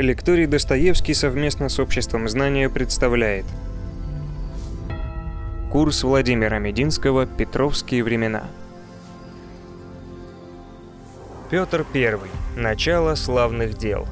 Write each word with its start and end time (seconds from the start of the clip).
Лекторий 0.00 0.46
Достоевский 0.46 1.12
совместно 1.12 1.68
с 1.68 1.78
Обществом 1.78 2.26
знания 2.26 2.70
представляет 2.70 3.44
Курс 5.70 6.04
Владимира 6.04 6.58
Мединского 6.58 7.26
«Петровские 7.26 8.02
времена». 8.02 8.48
Петр 11.50 11.86
I. 11.92 12.18
Начало 12.56 13.14
славных 13.14 13.76
дел. 13.76 14.08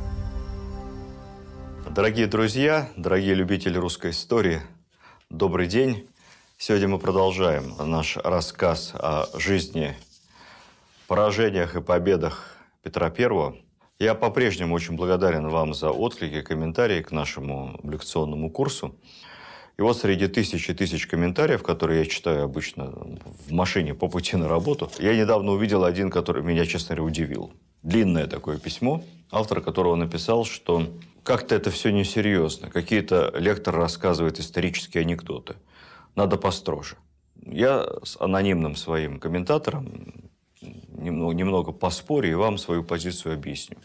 Дорогие 1.89 2.27
друзья, 2.27 2.91
дорогие 2.97 3.33
любители 3.33 3.79
русской 3.79 4.11
истории, 4.11 4.61
добрый 5.31 5.69
день. 5.69 6.07
Сегодня 6.59 6.89
мы 6.89 6.99
продолжаем 6.99 7.75
наш 7.79 8.19
рассказ 8.19 8.93
о 8.93 9.25
жизни, 9.39 9.97
поражениях 11.07 11.77
и 11.77 11.81
победах 11.81 12.59
Петра 12.83 13.07
I. 13.07 13.67
Я 14.01 14.15
по-прежнему 14.15 14.76
очень 14.76 14.94
благодарен 14.94 15.49
вам 15.49 15.74
за 15.74 15.90
отклики, 15.90 16.42
комментарии 16.42 17.02
к 17.02 17.10
нашему 17.10 17.80
лекционному 17.82 18.48
курсу. 18.48 18.95
И 19.77 19.82
вот 19.82 19.96
среди 19.96 20.28
тысяч 20.28 20.70
и 20.70 20.74
тысяч 20.74 21.09
комментариев, 21.09 21.64
которые 21.64 22.00
я 22.00 22.06
читаю 22.06 22.45
обычно 22.45 22.92
в 23.46 23.50
машине 23.50 23.95
по 23.95 24.09
пути 24.09 24.37
на 24.37 24.48
работу, 24.48 24.88
я 25.00 25.16
недавно 25.16 25.50
увидел 25.50 25.82
один, 25.82 26.10
который 26.10 26.45
меня, 26.45 26.64
честно 26.64 26.95
говоря, 26.95 27.10
удивил. 27.10 27.52
Длинное 27.82 28.28
такое 28.28 28.59
письмо, 28.59 29.02
автор 29.32 29.60
которого 29.60 29.96
написал, 29.96 30.45
что 30.45 30.87
как-то 31.24 31.56
это 31.56 31.73
все 31.73 31.90
несерьезно. 31.90 32.70
Какие-то 32.70 33.34
лектор 33.37 33.74
рассказывает 33.74 34.38
исторические 34.38 35.02
анекдоты. 35.02 35.56
Надо 36.15 36.37
построже. 36.37 36.95
Я 37.45 37.84
с 38.04 38.16
анонимным 38.20 38.76
своим 38.76 39.18
комментатором 39.18 40.27
немного, 40.60 41.34
немного 41.34 41.72
поспорю 41.72 42.30
и 42.30 42.34
вам 42.34 42.58
свою 42.58 42.84
позицию 42.84 43.34
объясню. 43.34 43.76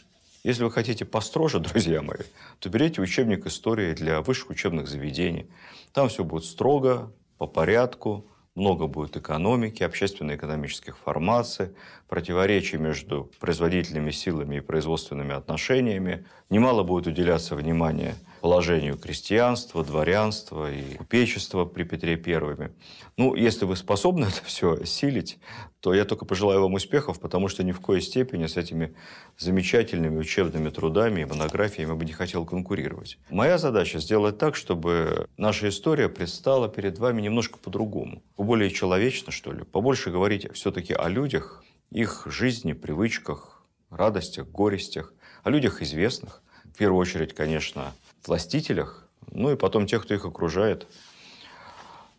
Если 0.43 0.63
вы 0.63 0.71
хотите 0.71 1.05
построже, 1.05 1.59
друзья 1.61 2.01
мои, 2.01 2.19
то 2.59 2.69
берите 2.69 3.01
учебник 3.01 3.45
истории 3.45 3.93
для 3.93 4.21
высших 4.21 4.49
учебных 4.49 4.87
заведений. 4.87 5.47
Там 5.93 6.09
все 6.09 6.23
будет 6.23 6.45
строго, 6.45 7.11
по 7.37 7.47
порядку, 7.47 8.25
много 8.55 8.87
будет 8.87 9.17
экономики, 9.17 9.81
общественно-экономических 9.83 10.97
формаций, 10.97 11.69
противоречий 12.07 12.77
между 12.77 13.31
производительными 13.39 14.11
силами 14.11 14.57
и 14.57 14.59
производственными 14.59 15.33
отношениями. 15.33 16.25
Немало 16.49 16.83
будет 16.83 17.07
уделяться 17.07 17.55
внимания 17.55 18.15
положению 18.43 18.97
крестьянства, 18.97 19.85
дворянства 19.85 20.69
и 20.69 20.95
купечества 20.95 21.63
при 21.63 21.83
Петре 21.85 22.17
Первыми. 22.17 22.73
Ну, 23.15 23.35
если 23.35 23.63
вы 23.63 23.77
способны 23.77 24.25
это 24.25 24.43
все 24.43 24.73
осилить, 24.73 25.39
то 25.79 25.93
я 25.93 26.03
только 26.03 26.25
пожелаю 26.25 26.61
вам 26.61 26.73
успехов, 26.73 27.21
потому 27.21 27.47
что 27.47 27.63
ни 27.63 27.71
в 27.71 27.79
коей 27.79 28.01
степени 28.01 28.47
с 28.47 28.57
этими 28.57 28.95
замечательными 29.37 30.19
учебными 30.19 30.69
трудами 30.71 31.21
и 31.21 31.25
монографиями 31.25 31.91
я 31.91 31.95
бы 31.95 32.03
не 32.03 32.11
хотел 32.11 32.45
конкурировать. 32.45 33.17
Моя 33.29 33.57
задача 33.57 33.99
сделать 33.99 34.37
так, 34.37 34.57
чтобы 34.57 35.29
наша 35.37 35.69
история 35.69 36.09
предстала 36.09 36.67
перед 36.67 36.99
вами 36.99 37.21
немножко 37.21 37.57
по-другому. 37.57 38.21
Более 38.35 38.71
человечно, 38.71 39.31
что 39.31 39.53
ли. 39.53 39.63
Побольше 39.63 40.11
говорить 40.11 40.51
все-таки 40.53 40.93
о 40.93 41.07
людях, 41.07 41.63
их 41.91 42.27
жизни, 42.29 42.73
привычках, 42.73 43.63
радостях, 43.89 44.49
горестях, 44.49 45.13
о 45.43 45.49
людях 45.49 45.81
известных. 45.81 46.43
В 46.65 46.77
первую 46.77 46.99
очередь, 46.99 47.33
конечно, 47.33 47.93
властителях, 48.27 49.07
ну 49.31 49.51
и 49.51 49.55
потом 49.55 49.87
тех, 49.87 50.03
кто 50.03 50.13
их 50.13 50.25
окружает. 50.25 50.87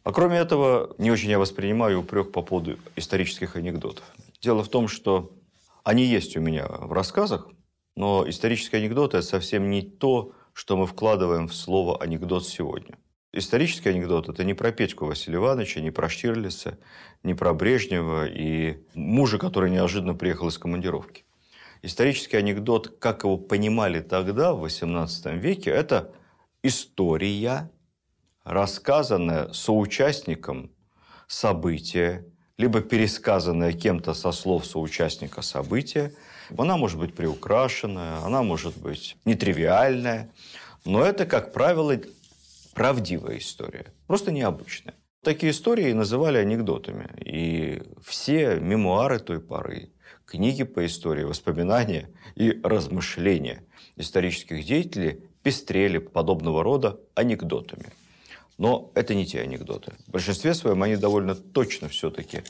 А 0.02 0.12
кроме 0.12 0.38
этого, 0.38 0.94
не 0.98 1.10
очень 1.10 1.30
я 1.30 1.38
воспринимаю 1.38 2.00
упрек 2.00 2.30
по 2.30 2.42
поводу 2.42 2.78
исторических 2.96 3.56
анекдотов. 3.56 4.04
Дело 4.42 4.62
в 4.62 4.68
том, 4.68 4.88
что 4.88 5.32
они 5.82 6.04
есть 6.04 6.36
у 6.36 6.40
меня 6.40 6.66
в 6.66 6.92
рассказах, 6.92 7.48
но 7.96 8.28
исторические 8.28 8.82
анекдоты– 8.82 9.16
это 9.18 9.26
совсем 9.26 9.70
не 9.70 9.82
то, 9.82 10.32
что 10.52 10.76
мы 10.76 10.86
вкладываем 10.86 11.48
в 11.48 11.54
слово 11.54 12.00
«анекдот» 12.00 12.46
сегодня. 12.46 12.98
Исторический 13.32 13.88
анекдот– 13.88 14.28
это 14.30 14.44
не 14.44 14.54
про 14.54 14.72
Петьку 14.72 15.06
Василия 15.06 15.38
Ивановича, 15.38 15.80
не 15.80 15.90
про 15.90 16.08
Штирлица, 16.08 16.78
не 17.22 17.34
про 17.34 17.52
Брежнева 17.52 18.26
и 18.26 18.84
мужа, 18.94 19.38
который 19.38 19.70
неожиданно 19.70 20.14
приехал 20.14 20.48
из 20.48 20.58
командировки. 20.58 21.24
Исторический 21.84 22.38
анекдот, 22.38 22.96
как 22.98 23.24
его 23.24 23.36
понимали 23.36 24.00
тогда, 24.00 24.54
в 24.54 24.64
XVIII 24.64 25.36
веке, 25.36 25.68
это 25.68 26.14
история, 26.62 27.70
рассказанная 28.42 29.52
соучастником 29.52 30.70
события, 31.26 32.24
либо 32.56 32.80
пересказанная 32.80 33.74
кем-то 33.74 34.14
со 34.14 34.32
слов 34.32 34.64
соучастника 34.64 35.42
события. 35.42 36.14
Она 36.56 36.78
может 36.78 36.98
быть 36.98 37.14
приукрашенная, 37.14 38.24
она 38.24 38.42
может 38.42 38.78
быть 38.78 39.18
нетривиальная, 39.26 40.32
но 40.86 41.04
это, 41.04 41.26
как 41.26 41.52
правило, 41.52 41.94
правдивая 42.72 43.36
история, 43.36 43.92
просто 44.06 44.32
необычная. 44.32 44.94
Такие 45.22 45.52
истории 45.52 45.92
называли 45.92 46.38
анекдотами. 46.38 47.10
И 47.24 47.82
все 48.02 48.56
мемуары 48.56 49.18
той 49.18 49.40
поры, 49.40 49.90
книги 50.26 50.64
по 50.64 50.84
истории, 50.84 51.24
воспоминания 51.24 52.10
и 52.34 52.60
размышления 52.62 53.64
исторических 53.96 54.64
деятелей 54.64 55.20
пестрели 55.42 55.98
подобного 55.98 56.62
рода 56.62 56.98
анекдотами. 57.14 57.92
Но 58.58 58.90
это 58.94 59.14
не 59.14 59.26
те 59.26 59.40
анекдоты. 59.40 59.94
В 60.06 60.12
большинстве 60.12 60.54
своем 60.54 60.82
они 60.82 60.96
довольно 60.96 61.34
точно 61.34 61.88
все-таки 61.88 62.42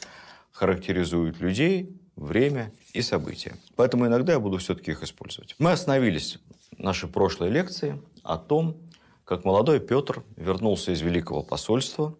характеризуют 0.52 1.40
людей, 1.40 1.96
время 2.16 2.72
и 2.92 3.02
события. 3.02 3.56
Поэтому 3.76 4.06
иногда 4.06 4.32
я 4.34 4.40
буду 4.40 4.58
все-таки 4.58 4.92
их 4.92 5.02
использовать. 5.02 5.56
Мы 5.58 5.72
остановились 5.72 6.38
в 6.76 6.82
нашей 6.82 7.08
прошлой 7.08 7.50
лекции 7.50 8.00
о 8.22 8.38
том, 8.38 8.76
как 9.24 9.44
молодой 9.44 9.80
Петр 9.80 10.22
вернулся 10.36 10.92
из 10.92 11.00
Великого 11.00 11.42
посольства 11.42 12.16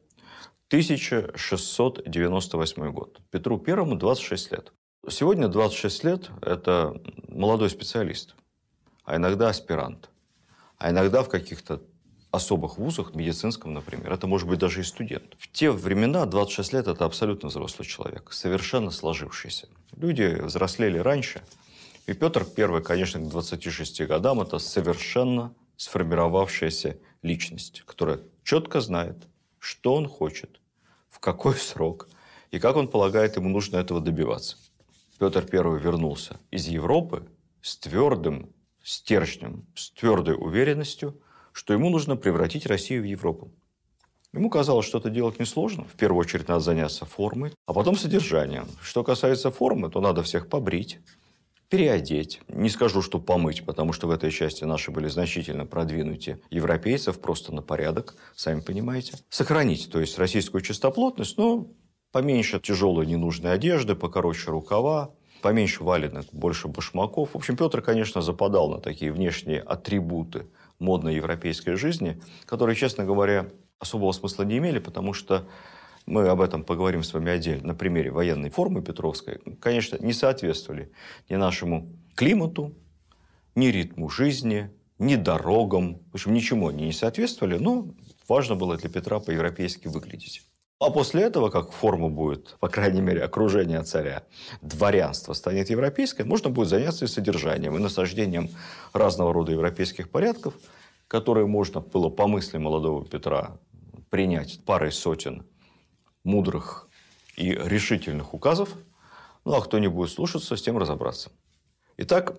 1698 0.69 2.93
год. 2.93 3.21
Петру 3.31 3.59
Первому 3.59 3.97
26 3.97 4.53
лет. 4.53 4.73
Сегодня 5.11 5.49
26 5.49 6.05
лет– 6.05 6.31
это 6.41 6.99
молодой 7.29 7.69
специалист, 7.69 8.35
а 9.05 9.17
иногда 9.17 9.51
аспирант, 9.51 10.09
а 10.79 10.91
иногда 10.91 11.23
в 11.23 11.29
каких-то 11.29 11.83
особых 12.31 12.79
вузах, 12.79 13.15
медицинском, 13.15 13.75
например, 13.75 14.13
это 14.13 14.27
может 14.27 14.49
быть 14.49 14.59
даже 14.59 14.81
и 14.81 14.83
студент. 14.83 15.35
В 15.39 15.53
те 15.53 15.71
времена 15.71 16.25
26 16.25 16.73
лет– 16.73 16.87
это 16.89 17.05
абсолютно 17.05 17.51
взрослый 17.51 17.87
человек, 17.87 18.33
совершенно 18.33 18.91
сложившийся. 18.91 19.69
Люди 19.95 20.41
взрослели 20.41 20.97
раньше, 20.97 21.43
и 22.07 22.15
Петр 22.15 22.47
I, 22.57 22.83
конечно, 22.83 23.21
к 23.21 23.29
26 23.29 24.07
годам– 24.07 24.41
это 24.43 24.59
совершенно 24.59 25.55
сформировавшаяся 25.77 26.99
личность, 27.21 27.83
которая 27.85 28.21
четко 28.43 28.81
знает, 28.81 29.19
что 29.59 29.95
он 29.95 30.09
хочет, 30.09 30.61
в 31.11 31.19
какой 31.19 31.57
срок 31.57 32.09
и 32.51 32.59
как 32.59 32.77
он 32.77 32.89
полагает, 32.89 33.37
ему 33.37 33.49
нужно 33.49 33.79
этого 33.79 34.01
добиваться. 34.01 34.57
Петр 35.19 35.47
I 35.51 35.79
вернулся 35.79 36.41
из 36.51 36.67
Европы 36.67 37.27
с 37.63 37.77
твердым 37.77 38.51
стержнем, 38.83 39.67
с 39.75 39.91
твердой 39.91 40.35
уверенностью, 40.35 41.21
что 41.53 41.73
ему 41.73 41.89
нужно 41.89 42.17
превратить 42.17 42.67
Россию 42.67 43.03
в 43.03 43.07
Европу. 43.07 43.53
Ему 44.33 44.51
казалось, 44.51 44.85
что 44.85 44.99
это 44.99 45.11
делать 45.11 45.39
несложно. 45.39 45.85
В 45.85 45.95
первую 45.95 46.21
очередь 46.21 46.49
надо 46.49 46.61
заняться 46.61 47.05
формой, 47.05 47.53
а 47.67 47.73
потом 47.73 47.97
содержанием. 47.97 48.67
Что 48.83 49.05
касается 49.05 49.53
формы, 49.53 49.91
то 49.91 50.01
надо 50.01 50.25
всех 50.25 50.49
побрить, 50.49 50.99
переодеть. 51.69 52.41
Не 52.49 52.69
скажу, 52.69 53.01
что 53.01 53.21
помыть, 53.21 53.65
потому 53.65 53.93
что 53.93 54.09
в 54.09 54.11
этой 54.11 54.33
части 54.33 54.65
наши 54.65 54.91
были 54.91 55.07
значительно 55.07 55.67
продвинуты 55.67 56.41
европейцев 56.51 57.21
просто 57.21 57.55
на 57.55 57.63
порядок, 57.63 58.17
сами 58.35 58.61
понимаете. 58.61 59.19
Сохранить, 59.29 59.89
то 59.91 60.01
есть 60.01 60.19
российскую 60.19 60.63
чистоплотность, 60.63 61.39
но 61.39 61.69
Поменьше 62.15 62.61
тяжелой 62.61 63.07
ненужной 63.07 63.55
одежды, 63.55 63.97
покороче 63.97 64.53
рукава, 64.53 65.11
поменьше 65.43 65.83
валенок, 65.83 66.27
больше 66.31 66.69
башмаков. 66.69 67.31
В 67.33 67.37
общем, 67.37 67.57
Петр, 67.57 67.83
конечно, 67.83 68.23
западал 68.23 68.71
на 68.71 68.79
такие 68.79 69.11
внешние 69.11 69.59
атрибуты 69.59 70.47
модной 70.79 71.17
европейской 71.17 71.75
жизни, 71.75 72.23
которые, 72.47 72.77
честно 72.77 73.05
говоря, 73.05 73.49
особого 73.81 74.13
смысла 74.13 74.45
не 74.45 74.59
имели, 74.59 74.79
потому 74.79 75.13
что 75.13 75.49
мы 76.07 76.29
об 76.29 76.41
этом 76.41 76.63
поговорим 76.63 77.03
с 77.03 77.13
вами 77.13 77.33
отдельно, 77.33 77.67
на 77.67 77.75
примере 77.75 78.13
военной 78.13 78.51
формы 78.51 78.81
Петровской, 78.81 79.41
конечно, 79.59 79.97
не 79.99 80.13
соответствовали 80.13 80.93
ни 81.29 81.35
нашему 81.35 81.89
климату, 82.15 82.77
ни 83.57 83.67
ритму 83.67 84.09
жизни, 84.09 84.71
ни 85.01 85.17
дорогам. 85.17 85.99
В 86.13 86.15
общем, 86.15 86.33
ничему 86.33 86.69
они 86.69 86.85
не 86.85 86.93
соответствовали, 86.93 87.59
но 87.59 87.89
важно 88.29 88.55
было 88.55 88.77
для 88.77 88.89
Петра 88.89 89.19
по-европейски 89.19 89.89
выглядеть. 89.89 90.43
А 90.81 90.91
после 90.91 91.23
этого, 91.23 91.51
как 91.51 91.73
форма 91.73 92.09
будет, 92.09 92.57
по 92.61 92.69
крайней 92.69 93.01
мере, 93.01 93.23
окружение 93.23 93.83
царя, 93.83 94.25
дворянство 94.61 95.33
станет 95.33 95.71
европейское, 95.71 96.27
можно 96.27 96.51
будет 96.51 96.69
заняться 96.69 97.05
и 97.05 97.09
содержанием, 97.09 97.77
и 97.77 97.81
насаждением 97.81 98.51
разного 98.93 99.33
рода 99.33 99.53
европейских 99.53 100.11
порядков, 100.11 100.55
которые 101.09 101.47
можно 101.47 101.81
было 101.81 102.11
по 102.11 102.27
мысли 102.27 102.59
молодого 102.59 103.05
Петра 103.05 103.59
принять 104.11 104.65
парой 104.65 104.93
сотен 104.93 105.47
мудрых 106.25 106.89
и 107.37 107.51
решительных 107.53 108.35
указов, 108.35 108.71
ну 109.45 109.55
а 109.55 109.61
кто 109.63 109.79
не 109.79 109.89
будет 109.89 110.11
слушаться, 110.11 110.57
с 110.57 110.63
тем 110.63 110.77
разобраться. 110.79 111.31
Итак, 111.97 112.37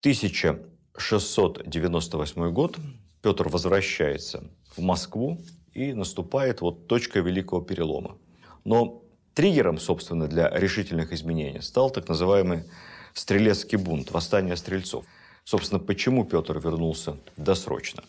1000 0.00 0.76
1698 0.96 2.50
год. 2.52 2.78
Петр 3.22 3.48
возвращается 3.48 4.44
в 4.74 4.80
Москву 4.80 5.38
и 5.76 5.92
наступает 5.92 6.62
вот 6.62 6.86
точка 6.86 7.20
великого 7.20 7.60
перелома. 7.60 8.16
Но 8.64 9.02
триггером, 9.34 9.78
собственно, 9.78 10.26
для 10.26 10.48
решительных 10.48 11.12
изменений 11.12 11.60
стал 11.60 11.90
так 11.90 12.08
называемый 12.08 12.64
Стрелецкий 13.12 13.78
бунт, 13.78 14.10
восстание 14.10 14.56
стрельцов. 14.56 15.04
Собственно, 15.44 15.78
почему 15.78 16.24
Петр 16.24 16.58
вернулся 16.58 17.16
досрочно? 17.36 18.02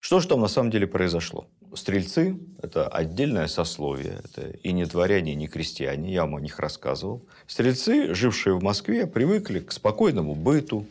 Что 0.00 0.20
же 0.20 0.28
там 0.28 0.40
на 0.40 0.48
самом 0.48 0.70
деле 0.70 0.86
произошло? 0.86 1.46
Стрельцы– 1.74 2.38
это 2.62 2.88
отдельное 2.88 3.46
сословие, 3.46 4.20
это 4.24 4.48
и 4.48 4.72
не 4.72 4.84
дворяне, 4.84 5.32
и 5.32 5.34
не 5.36 5.48
крестьяне, 5.48 6.12
я 6.12 6.22
вам 6.22 6.36
о 6.36 6.40
них 6.40 6.58
рассказывал. 6.58 7.26
Стрельцы, 7.46 8.14
жившие 8.14 8.56
в 8.56 8.62
Москве, 8.62 9.06
привыкли 9.06 9.60
к 9.60 9.72
спокойному 9.72 10.34
быту, 10.34 10.86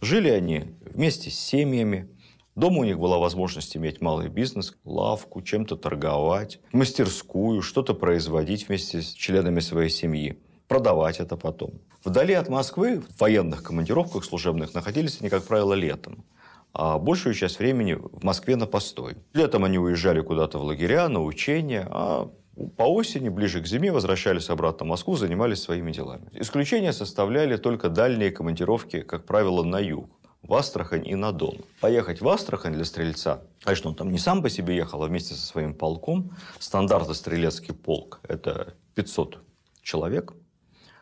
жили 0.00 0.28
они 0.28 0.74
вместе 0.84 1.30
с 1.30 1.38
семьями, 1.38 2.08
Дома 2.56 2.78
у 2.78 2.84
них 2.84 2.98
была 2.98 3.18
возможность 3.18 3.76
иметь 3.76 4.00
малый 4.00 4.28
бизнес, 4.28 4.74
лавку, 4.86 5.42
чем-то 5.42 5.76
торговать, 5.76 6.58
мастерскую, 6.72 7.60
что-то 7.60 7.92
производить 7.92 8.66
вместе 8.66 9.02
с 9.02 9.12
членами 9.12 9.60
своей 9.60 9.90
семьи, 9.90 10.38
продавать 10.66 11.20
это 11.20 11.36
потом. 11.36 11.74
Вдали 12.02 12.32
от 12.32 12.48
Москвы, 12.48 13.02
в 13.02 13.20
военных 13.20 13.62
командировках 13.62 14.24
служебных, 14.24 14.72
находились 14.72 15.18
они, 15.20 15.28
как 15.28 15.44
правило, 15.44 15.74
летом. 15.74 16.24
А 16.72 16.98
большую 16.98 17.34
часть 17.34 17.58
времени 17.58 17.92
в 17.92 18.24
Москве 18.24 18.56
на 18.56 18.66
постой. 18.66 19.16
Летом 19.34 19.64
они 19.64 19.78
уезжали 19.78 20.22
куда-то 20.22 20.58
в 20.58 20.62
лагеря, 20.62 21.08
на 21.10 21.22
учения, 21.22 21.86
а 21.90 22.30
по 22.78 22.84
осени, 22.84 23.28
ближе 23.28 23.60
к 23.60 23.66
зиме, 23.66 23.92
возвращались 23.92 24.48
обратно 24.48 24.86
в 24.86 24.88
Москву, 24.88 25.14
занимались 25.14 25.60
своими 25.60 25.92
делами. 25.92 26.30
Исключение 26.32 26.94
составляли 26.94 27.58
только 27.58 27.90
дальние 27.90 28.30
командировки, 28.30 29.02
как 29.02 29.26
правило, 29.26 29.62
на 29.62 29.78
юг 29.78 30.08
в 30.46 30.54
Астрахань 30.54 31.06
и 31.06 31.14
на 31.14 31.32
Дон. 31.32 31.58
Поехать 31.80 32.20
в 32.20 32.28
Астрахань 32.28 32.72
для 32.72 32.84
стрельца, 32.84 33.42
конечно, 33.62 33.90
он 33.90 33.96
там 33.96 34.10
не 34.12 34.18
сам 34.18 34.42
по 34.42 34.48
себе 34.48 34.76
ехал, 34.76 35.02
а 35.02 35.06
вместе 35.06 35.34
со 35.34 35.46
своим 35.46 35.74
полком. 35.74 36.30
Стандартный 36.58 37.14
стрелецкий 37.14 37.74
полк– 37.74 38.20
это 38.28 38.74
500 38.94 39.38
человек. 39.82 40.34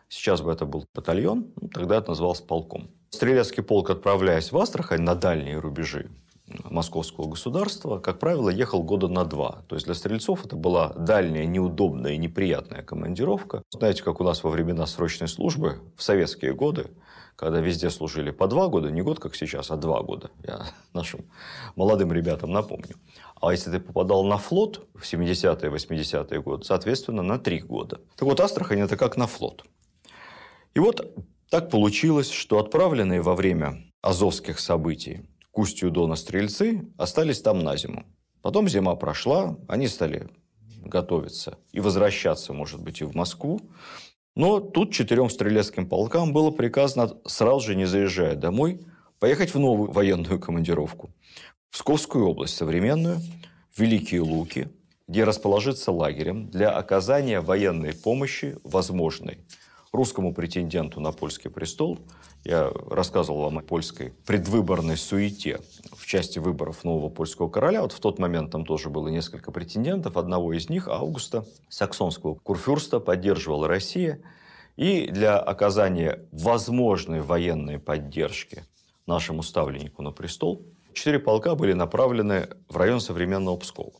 Сейчас 0.08 0.42
бы 0.42 0.52
это 0.52 0.66
был 0.66 0.86
батальон, 0.94 1.46
ну, 1.60 1.68
тогда 1.68 1.96
это 1.96 2.10
назывался 2.10 2.44
полком. 2.44 2.90
Стрелецкий 3.10 3.62
полк, 3.62 3.90
отправляясь 3.90 4.52
в 4.52 4.58
Астрахань 4.58 5.02
на 5.02 5.14
дальние 5.14 5.58
рубежи 5.58 6.10
московского 6.46 7.28
государства, 7.28 7.98
как 7.98 8.18
правило, 8.18 8.50
ехал 8.50 8.82
года 8.82 9.08
на 9.08 9.24
два. 9.24 9.64
То 9.68 9.76
есть 9.76 9.86
для 9.86 9.94
стрельцов 9.94 10.44
это 10.44 10.56
была 10.56 10.92
дальняя, 10.92 11.46
неудобная 11.46 12.12
и 12.12 12.18
неприятная 12.18 12.82
командировка. 12.82 13.62
Знаете, 13.70 14.02
как 14.02 14.20
у 14.20 14.24
нас 14.24 14.44
во 14.44 14.50
времена 14.50 14.86
срочной 14.86 15.28
службы 15.28 15.78
в 15.96 16.02
советские 16.02 16.54
годы 16.54 16.90
когда 17.36 17.60
везде 17.60 17.90
служили 17.90 18.30
по 18.30 18.46
два 18.46 18.68
года, 18.68 18.90
не 18.90 19.02
год, 19.02 19.18
как 19.18 19.34
сейчас, 19.34 19.70
а 19.70 19.76
два 19.76 20.02
года. 20.02 20.30
Я 20.46 20.66
нашим 20.92 21.24
молодым 21.76 22.12
ребятам 22.12 22.52
напомню. 22.52 22.96
А 23.40 23.52
если 23.52 23.70
ты 23.70 23.80
попадал 23.80 24.24
на 24.24 24.38
флот 24.38 24.86
в 24.94 25.02
70-е, 25.02 25.70
80-е 25.70 26.42
годы, 26.42 26.64
соответственно, 26.64 27.22
на 27.22 27.38
три 27.38 27.60
года. 27.60 28.00
Так 28.16 28.28
вот, 28.28 28.40
Астрахань– 28.40 28.80
это 28.80 28.96
как 28.96 29.16
на 29.16 29.26
флот. 29.26 29.64
И 30.74 30.80
вот 30.80 31.14
так 31.50 31.70
получилось, 31.70 32.30
что 32.30 32.58
отправленные 32.58 33.22
во 33.22 33.34
время 33.34 33.84
азовских 34.02 34.58
событий 34.58 35.28
к 35.50 35.58
устью 35.58 35.90
Дона 35.90 36.16
стрельцы 36.16 36.88
остались 36.98 37.40
там 37.40 37.60
на 37.60 37.76
зиму. 37.76 38.04
Потом 38.42 38.68
зима 38.68 38.94
прошла, 38.96 39.56
они 39.68 39.88
стали 39.88 40.28
готовиться 40.84 41.58
и 41.72 41.80
возвращаться, 41.80 42.52
может 42.52 42.82
быть, 42.82 43.00
и 43.00 43.04
в 43.04 43.14
Москву. 43.14 43.60
Но 44.36 44.60
тут 44.60 44.92
четырем 44.92 45.30
стрелецким 45.30 45.88
полкам 45.88 46.32
было 46.32 46.50
приказано 46.50 47.16
сразу 47.24 47.60
же, 47.60 47.76
не 47.76 47.84
заезжая 47.84 48.34
домой, 48.34 48.80
поехать 49.20 49.54
в 49.54 49.58
новую 49.58 49.92
военную 49.92 50.40
командировку. 50.40 51.10
В 51.70 51.74
Псковскую 51.74 52.26
область 52.26 52.56
современную, 52.56 53.20
в 53.70 53.78
Великие 53.78 54.22
Луки, 54.22 54.68
где 55.06 55.24
расположиться 55.24 55.92
лагерем 55.92 56.48
для 56.50 56.70
оказания 56.70 57.40
военной 57.40 57.94
помощи 57.94 58.56
возможной 58.64 59.38
русскому 59.94 60.34
претенденту 60.34 61.00
на 61.00 61.12
польский 61.12 61.50
престол. 61.50 61.98
Я 62.44 62.70
рассказывал 62.90 63.42
вам 63.42 63.58
о 63.58 63.62
польской 63.62 64.12
предвыборной 64.26 64.96
суете 64.96 65.60
в 65.96 66.04
части 66.06 66.38
выборов 66.38 66.84
нового 66.84 67.08
польского 67.08 67.48
короля. 67.48 67.82
Вот 67.82 67.92
в 67.92 68.00
тот 68.00 68.18
момент 68.18 68.50
там 68.50 68.66
тоже 68.66 68.90
было 68.90 69.08
несколько 69.08 69.50
претендентов. 69.50 70.16
Одного 70.16 70.52
из 70.52 70.68
них, 70.68 70.88
Августа, 70.88 71.46
саксонского 71.68 72.34
курфюрста, 72.34 73.00
поддерживала 73.00 73.68
Россия. 73.68 74.20
И 74.76 75.06
для 75.06 75.38
оказания 75.38 76.26
возможной 76.32 77.20
военной 77.20 77.78
поддержки 77.78 78.64
нашему 79.06 79.42
ставленнику 79.42 80.02
на 80.02 80.10
престол 80.10 80.66
четыре 80.94 81.18
полка 81.18 81.54
были 81.54 81.72
направлены 81.72 82.48
в 82.68 82.76
район 82.76 83.00
современного 83.00 83.56
Пскова. 83.56 83.92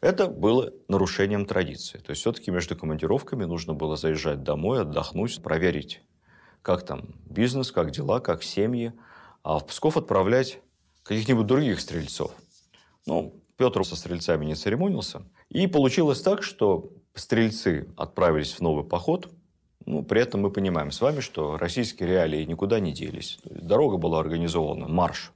Это 0.00 0.28
было 0.28 0.72
нарушением 0.86 1.44
традиции. 1.44 1.98
То 1.98 2.10
есть, 2.10 2.20
все-таки 2.20 2.50
между 2.50 2.76
командировками 2.76 3.44
нужно 3.44 3.74
было 3.74 3.96
заезжать 3.96 4.42
домой, 4.42 4.82
отдохнуть, 4.82 5.42
проверить, 5.42 6.02
как 6.62 6.84
там 6.84 7.14
бизнес, 7.26 7.72
как 7.72 7.90
дела, 7.90 8.20
как 8.20 8.42
семьи. 8.42 8.92
А 9.42 9.58
в 9.58 9.66
Псков 9.66 9.96
отправлять 9.96 10.60
каких-нибудь 11.02 11.46
других 11.46 11.80
стрельцов. 11.80 12.32
Ну, 13.06 13.34
Петр 13.56 13.84
со 13.84 13.96
стрельцами 13.96 14.44
не 14.44 14.54
церемонился. 14.54 15.22
И 15.48 15.66
получилось 15.66 16.20
так, 16.20 16.42
что 16.42 16.92
стрельцы 17.14 17.88
отправились 17.96 18.52
в 18.52 18.60
новый 18.60 18.84
поход. 18.84 19.32
Ну, 19.84 20.04
при 20.04 20.20
этом 20.20 20.42
мы 20.42 20.50
понимаем 20.50 20.90
с 20.90 21.00
вами, 21.00 21.20
что 21.20 21.56
российские 21.56 22.08
реалии 22.08 22.44
никуда 22.44 22.78
не 22.78 22.92
делись. 22.92 23.38
Дорога 23.44 23.96
была 23.96 24.20
организована, 24.20 24.86
марш. 24.86 25.32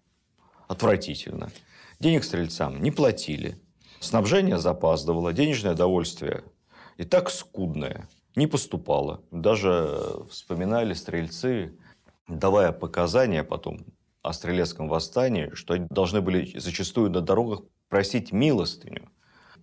Отвратительно. 0.68 1.50
Денег 1.98 2.22
стрельцам 2.22 2.82
не 2.82 2.90
платили. 2.90 3.58
Снабжение 4.02 4.58
запаздывало, 4.58 5.32
денежное 5.32 5.74
довольствие 5.74 6.42
и 6.96 7.04
так 7.04 7.30
скудное 7.30 8.08
не 8.34 8.48
поступало. 8.48 9.22
Даже 9.30 10.26
вспоминали 10.28 10.92
стрельцы, 10.92 11.78
давая 12.26 12.72
показания 12.72 13.44
потом 13.44 13.86
о 14.20 14.32
стрелецком 14.32 14.88
восстании, 14.88 15.50
что 15.54 15.74
они 15.74 15.86
должны 15.88 16.20
были 16.20 16.58
зачастую 16.58 17.10
на 17.10 17.20
дорогах 17.20 17.62
просить 17.88 18.32
милостыню. 18.32 19.08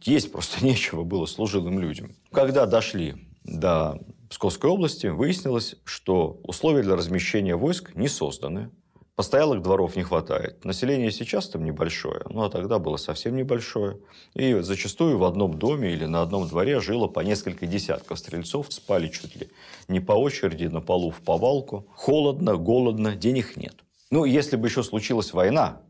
Есть 0.04 0.32
просто 0.32 0.64
нечего 0.66 1.04
было 1.04 1.26
служилым 1.26 1.78
людям. 1.78 2.16
Когда 2.32 2.66
дошли 2.66 3.28
до 3.44 4.00
Псковской 4.30 4.70
области, 4.70 5.08
выяснилось, 5.08 5.76
что 5.84 6.40
условия 6.44 6.84
для 6.84 6.96
размещения 6.96 7.58
войск 7.58 7.94
не 7.96 8.08
созданы. 8.08 8.72
Постоялых 9.20 9.62
дворов 9.62 9.98
не 9.98 10.04
хватает. 10.04 10.64
Население 10.64 11.12
сейчас 11.12 11.50
там 11.50 11.66
небольшое, 11.66 12.22
ну 12.30 12.44
а 12.44 12.50
тогда 12.50 12.80
было 12.80 12.96
совсем 12.96 13.36
небольшое. 13.36 13.98
И 14.34 14.54
зачастую 14.62 15.18
в 15.18 15.26
одном 15.26 15.60
доме 15.60 15.92
или 15.92 16.06
на 16.06 16.22
одном 16.22 16.48
дворе 16.48 16.80
жило 16.80 17.08
по 17.08 17.20
несколько 17.20 17.68
десятков 17.68 18.18
стрельцов, 18.18 18.68
спали 18.72 19.10
чуть 19.10 19.36
ли 19.36 19.50
не 19.90 20.00
по 20.00 20.14
очереди, 20.14 20.68
на 20.68 20.80
полу 20.80 21.12
в 21.12 21.20
повалку. 21.20 21.86
Холодно, 21.96 22.56
голодно, 22.56 23.14
денег 23.14 23.58
нет. 23.58 23.76
Ну, 24.10 24.24
если 24.24 24.56
бы 24.56 24.70
еще 24.70 24.84
случилась 24.84 25.34
война, 25.34 25.82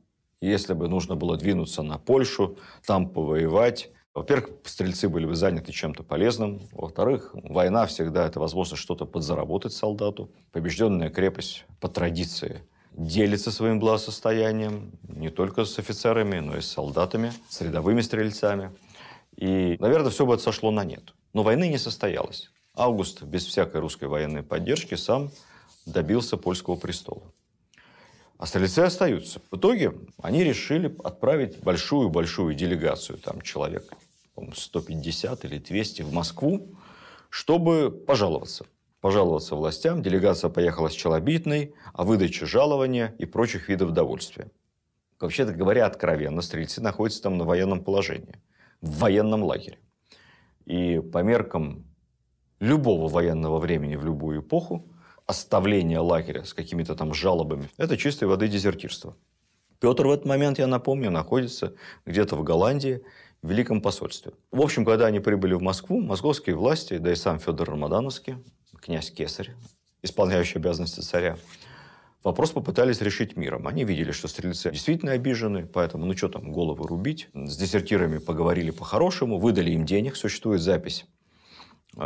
если 0.42 0.74
бы 0.74 0.88
нужно 0.88 1.16
было 1.16 1.38
двинуться 1.38 1.84
на 1.84 2.00
Польшу, 2.00 2.58
там 2.84 3.08
повоевать, 3.08 3.92
во-первых, 4.16 4.54
стрельцы 4.64 5.08
были 5.08 5.28
бы 5.28 5.36
заняты 5.36 5.72
чем-то 5.72 6.02
полезным. 6.02 6.62
Во-вторых, 6.72 7.30
война 7.34 7.86
всегда 7.86 8.26
это 8.26 8.40
возможность 8.40 8.82
что-то 8.82 9.06
подзаработать 9.06 9.74
солдату. 9.74 10.32
Побежденная 10.52 11.12
крепость 11.12 11.66
по 11.80 11.90
традиции 11.90 12.64
делится 13.00 13.50
своим 13.52 13.80
благосостоянием 13.80 14.92
не 15.04 15.30
только 15.30 15.64
с 15.64 15.80
офицерами, 15.80 16.40
но 16.40 16.58
и 16.58 16.62
с 16.62 16.68
солдатами, 16.68 17.32
с 17.48 17.62
рядовыми 17.62 18.02
стрельцами. 18.02 18.72
И, 19.38 19.78
наверное, 19.80 20.12
все 20.12 20.26
бы 20.26 20.34
это 20.34 20.44
сошло 20.44 20.70
на 20.70 20.84
нет. 20.84 21.14
Но 21.34 21.44
войны 21.44 21.70
не 21.70 21.78
состоялось. 21.78 22.52
Август 22.76 23.24
без 23.24 23.46
всякой 23.46 23.80
русской 23.80 24.06
военной 24.06 24.44
поддержки 24.44 24.96
сам 24.96 25.32
добился 25.86 26.36
польского 26.36 26.76
престола. 26.76 27.24
А 28.38 28.46
стрельцы 28.46 28.80
остаются. 28.80 29.42
В 29.50 29.58
итоге 29.58 29.94
они 30.22 30.44
решили 30.44 30.94
отправить 31.04 31.60
большую-большую 31.60 32.54
делегацию, 32.54 33.18
там 33.18 33.42
человек 33.42 33.94
150 34.54 35.46
или 35.46 35.58
200 35.58 36.02
в 36.02 36.14
Москву, 36.14 36.76
чтобы 37.30 37.92
пожаловаться. 37.92 38.66
Пожаловаться 39.02 39.56
властям. 39.56 40.02
Делегация 40.02 40.50
поехала 40.50 40.90
с 40.90 40.94
челобитной 40.94 41.74
о 41.94 42.04
выдаче 42.04 42.46
жалования 42.46 43.16
и 43.18 43.26
прочих 43.26 43.70
видов 43.70 43.92
довольствия. 43.92 44.52
Вообще-то 45.20 45.54
говоря 45.54 45.86
откровенно, 45.86 46.42
стрельцы 46.42 46.82
находятся 46.82 47.24
там 47.24 47.38
на 47.38 47.46
военном 47.46 47.84
положении, 47.84 48.42
в 48.82 49.00
военном 49.00 49.44
лагере. 49.44 49.80
И 50.66 51.00
по 51.00 51.24
меркам 51.24 51.86
любого 52.60 53.08
военного 53.08 53.60
времени 53.60 53.96
в 53.96 54.04
любую 54.04 54.42
эпоху 54.42 54.90
оставление 55.26 56.00
лагеря 56.00 56.44
с 56.44 56.54
какими-то 56.54 56.96
там 56.96 57.14
жалобами. 57.14 57.70
Это 57.78 57.98
чистой 57.98 58.28
воды 58.28 58.48
дезертирство. 58.48 59.16
Петр 59.80 60.08
в 60.08 60.12
этот 60.12 60.26
момент, 60.26 60.60
я 60.60 60.68
напомню, 60.68 61.12
находится 61.12 61.74
где-то 62.06 62.36
в 62.36 62.44
Голландии, 62.44 63.02
в 63.42 63.50
Великом 63.50 63.82
посольстве. 63.82 64.34
В 64.52 64.60
общем, 64.62 64.84
когда 64.84 65.06
они 65.06 65.20
прибыли 65.20 65.54
в 65.54 65.62
Москву, 65.62 66.02
московские 66.02 66.56
власти, 66.56 66.98
да 66.98 67.12
и 67.12 67.16
сам 67.16 67.40
Федор 67.40 67.70
Рамадановский, 67.70 68.36
князь 68.80 69.12
Кесарь, 69.12 69.52
исполняющий 70.02 70.60
обязанности 70.60 71.02
царя, 71.02 71.38
Вопрос 72.22 72.52
попытались 72.52 73.00
решить 73.00 73.38
миром. 73.38 73.66
Они 73.66 73.86
видели, 73.86 74.12
что 74.12 74.28
стрельцы 74.28 74.72
действительно 74.72 75.14
обижены, 75.14 75.66
поэтому, 75.66 76.06
ну 76.06 76.18
что 76.18 76.28
там, 76.28 76.52
головы 76.52 76.86
рубить. 76.86 77.30
С 77.34 77.56
дезертирами 77.56 78.18
поговорили 78.18 78.72
по-хорошему, 78.72 79.38
выдали 79.38 79.72
им 79.72 79.86
денег. 79.86 80.18
Существует 80.18 80.62
запись, 80.62 81.06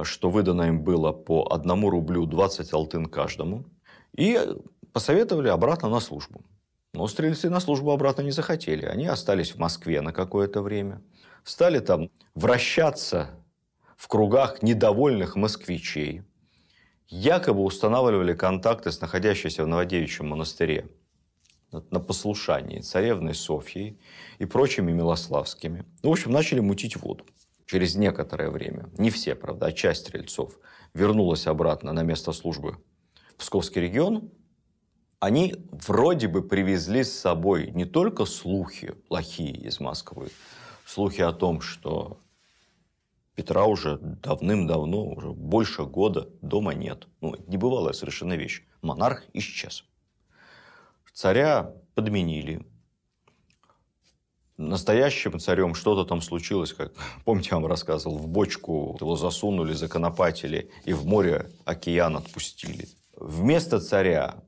что 0.04 0.30
выдано 0.30 0.64
им 0.64 0.84
было 0.84 1.12
по 1.12 1.48
одному 1.52 1.90
рублю 1.90 2.28
20 2.28 2.72
алтын 2.74 3.08
каждому. 3.08 3.66
И 4.16 4.40
посоветовали 4.92 5.48
обратно 5.48 5.90
на 5.90 6.00
службу. 6.00 6.42
Но 6.94 7.08
стрельцы 7.08 7.50
на 7.50 7.60
службу 7.60 7.90
обратно 7.90 8.22
не 8.22 8.32
захотели. 8.32 8.86
Они 8.86 9.08
остались 9.08 9.56
в 9.56 9.58
Москве 9.58 10.02
на 10.02 10.14
какое-то 10.14 10.62
время. 10.62 11.02
Стали 11.44 11.80
там 11.80 12.12
вращаться 12.36 13.32
в 13.98 14.08
кругах 14.08 14.62
недовольных 14.62 15.36
москвичей 15.36 16.22
якобы 17.14 17.64
устанавливали 17.64 18.34
контакты 18.34 18.92
с 18.92 19.00
находящейся 19.00 19.64
в 19.64 19.68
Новодевичьем 19.68 20.30
монастыре 20.30 20.90
на 21.72 22.00
послушании 22.00 22.80
царевной 22.80 23.36
Софьей 23.36 24.00
и 24.40 24.46
прочими 24.46 24.92
Милославскими. 24.92 25.86
Ну, 26.02 26.10
в 26.10 26.14
общем, 26.14 26.32
начали 26.32 26.60
мутить 26.60 26.96
воду. 26.96 27.26
Через 27.68 27.96
некоторое 27.96 28.50
время, 28.50 28.90
не 28.98 29.12
все, 29.12 29.36
правда, 29.36 29.68
а 29.68 29.72
часть 29.72 30.08
стрельцов 30.08 30.58
вернулась 30.96 31.46
обратно 31.46 31.94
на 31.94 32.02
место 32.02 32.32
службы 32.32 32.78
в 33.30 33.36
Псковский 33.36 33.82
регион, 33.82 34.32
они 35.20 35.56
вроде 35.72 36.28
бы 36.28 36.42
привезли 36.42 37.04
с 37.04 37.18
собой 37.18 37.70
не 37.72 37.86
только 37.86 38.26
слухи 38.26 38.94
плохие 39.08 39.56
из 39.56 39.80
Москвы, 39.80 40.30
слухи 40.86 41.22
о 41.22 41.32
том, 41.32 41.62
что 41.62 42.20
Петра 43.36 43.66
уже 43.66 43.98
давным-давно, 43.98 45.06
уже 45.06 45.32
больше 45.32 45.86
года 45.86 46.30
дома 46.42 46.74
нет. 46.74 47.08
Ну, 47.20 47.36
небывалая 47.48 47.94
совершенно 47.94 48.34
вещь. 48.34 48.64
Монарх 48.82 49.24
исчез. 49.34 49.86
Царя 51.14 51.74
подменили. 51.96 52.66
Настоящим 54.58 55.40
царем 55.40 55.74
что-то 55.74 56.08
там 56.08 56.22
случилось, 56.22 56.74
как, 56.74 56.94
помните, 57.26 57.50
я 57.52 57.58
вам 57.58 57.66
рассказывал, 57.66 58.18
в 58.18 58.28
бочку 58.28 58.98
его 59.00 59.16
засунули, 59.16 59.74
законопатили 59.74 60.70
и 60.86 60.94
в 60.94 61.06
море 61.08 61.50
океан 61.66 62.18
отпустили. 62.18 62.88
Вместо 63.16 63.80
царя 63.80 64.44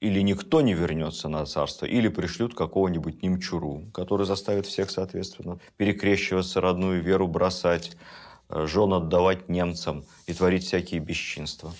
или 0.00 0.20
никто 0.20 0.60
не 0.60 0.74
вернется 0.74 1.28
на 1.28 1.46
царство, 1.46 1.86
или 1.86 2.08
пришлют 2.08 2.54
какого-нибудь 2.54 3.22
немчуру, 3.22 3.84
который 3.94 4.26
заставит 4.26 4.66
всех, 4.66 4.90
соответственно, 4.90 5.58
перекрещиваться, 5.78 6.60
родную 6.60 7.02
веру 7.02 7.26
бросать, 7.26 7.96
жен 8.54 8.92
отдавать 8.92 9.48
немцам 9.48 10.04
и 10.26 10.32
творить 10.32 10.64
всякие 10.64 11.00
бесчинства. 11.00 11.72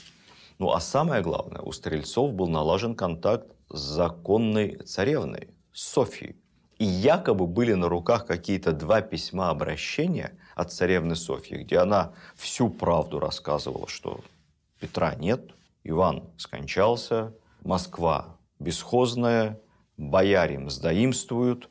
Ну 0.59 0.73
а 0.73 0.81
самое 0.81 1.23
главное, 1.23 1.61
у 1.61 1.73
стрельцов 1.73 2.35
был 2.35 2.49
налажен 2.49 2.95
контакт 2.95 3.49
с 3.71 3.78
законной 3.78 4.76
царевной, 4.76 5.49
Софией. 5.73 6.37
И 6.78 6.85
якобы 6.85 7.47
были 7.47 7.75
на 7.75 7.88
руках 7.88 8.26
какие-то 8.26 8.73
два 8.73 9.00
письма 9.00 9.50
обращения 9.50 10.37
от 10.54 10.73
царевны 10.73 11.16
Софьи, 11.16 11.59
где 11.59 11.78
она 11.78 12.12
всю 12.37 12.69
правду 12.69 13.19
рассказывала, 13.19 13.88
что 13.88 14.21
Петра 14.81 15.14
нет, 15.14 15.52
Иван 15.83 16.25
скончался, 16.37 17.33
Москва 17.62 18.37
бесхозная, 18.59 19.61
боярим 19.97 20.71
сдаимствуют, 20.71 21.69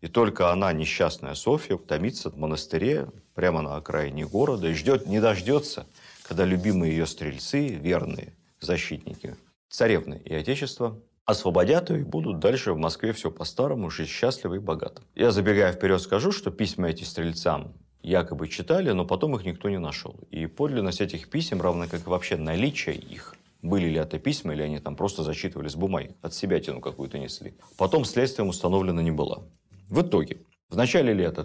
и 0.00 0.08
только 0.08 0.52
она, 0.52 0.72
несчастная 0.72 1.34
Софья, 1.34 1.76
томится 1.76 2.30
в 2.30 2.36
монастыре 2.36 3.08
прямо 3.36 3.62
на 3.62 3.76
окраине 3.76 4.26
города 4.26 4.66
и 4.66 4.74
ждет, 4.74 5.06
не 5.06 5.20
дождется, 5.20 5.86
когда 6.24 6.44
любимые 6.44 6.96
ее 6.96 7.06
стрельцы, 7.06 7.68
верные 7.68 8.32
защитники 8.60 9.36
царевны 9.68 10.20
и 10.24 10.34
отечества, 10.34 10.98
освободят 11.26 11.90
ее 11.90 12.00
и 12.00 12.04
будут 12.04 12.40
дальше 12.40 12.72
в 12.72 12.78
Москве 12.78 13.12
все 13.12 13.30
по-старому, 13.30 13.90
жить 13.90 14.08
счастливо 14.08 14.54
и 14.54 14.58
богато. 14.58 15.02
Я, 15.14 15.30
забегая 15.30 15.72
вперед, 15.72 16.00
скажу, 16.00 16.32
что 16.32 16.50
письма 16.50 16.88
эти 16.88 17.04
стрельцам 17.04 17.74
якобы 18.02 18.48
читали, 18.48 18.90
но 18.92 19.04
потом 19.04 19.36
их 19.36 19.44
никто 19.44 19.68
не 19.68 19.78
нашел. 19.78 20.16
И 20.30 20.46
подлинность 20.46 21.00
этих 21.00 21.28
писем, 21.28 21.60
равно 21.60 21.86
как 21.88 22.06
и 22.06 22.08
вообще 22.08 22.36
наличие 22.36 22.96
их, 22.96 23.34
были 23.60 23.88
ли 23.88 23.96
это 23.98 24.18
письма, 24.18 24.54
или 24.54 24.62
они 24.62 24.78
там 24.78 24.96
просто 24.96 25.24
зачитывали 25.24 25.68
с 25.68 25.74
бумаги, 25.74 26.14
от 26.22 26.32
себя 26.32 26.58
тяну 26.60 26.80
какую-то 26.80 27.18
несли. 27.18 27.54
Потом 27.76 28.04
следствием 28.04 28.48
установлено 28.48 29.02
не 29.02 29.10
было. 29.10 29.44
В 29.88 30.02
итоге, 30.02 30.38
в 30.70 30.76
начале 30.76 31.12
лета 31.12 31.44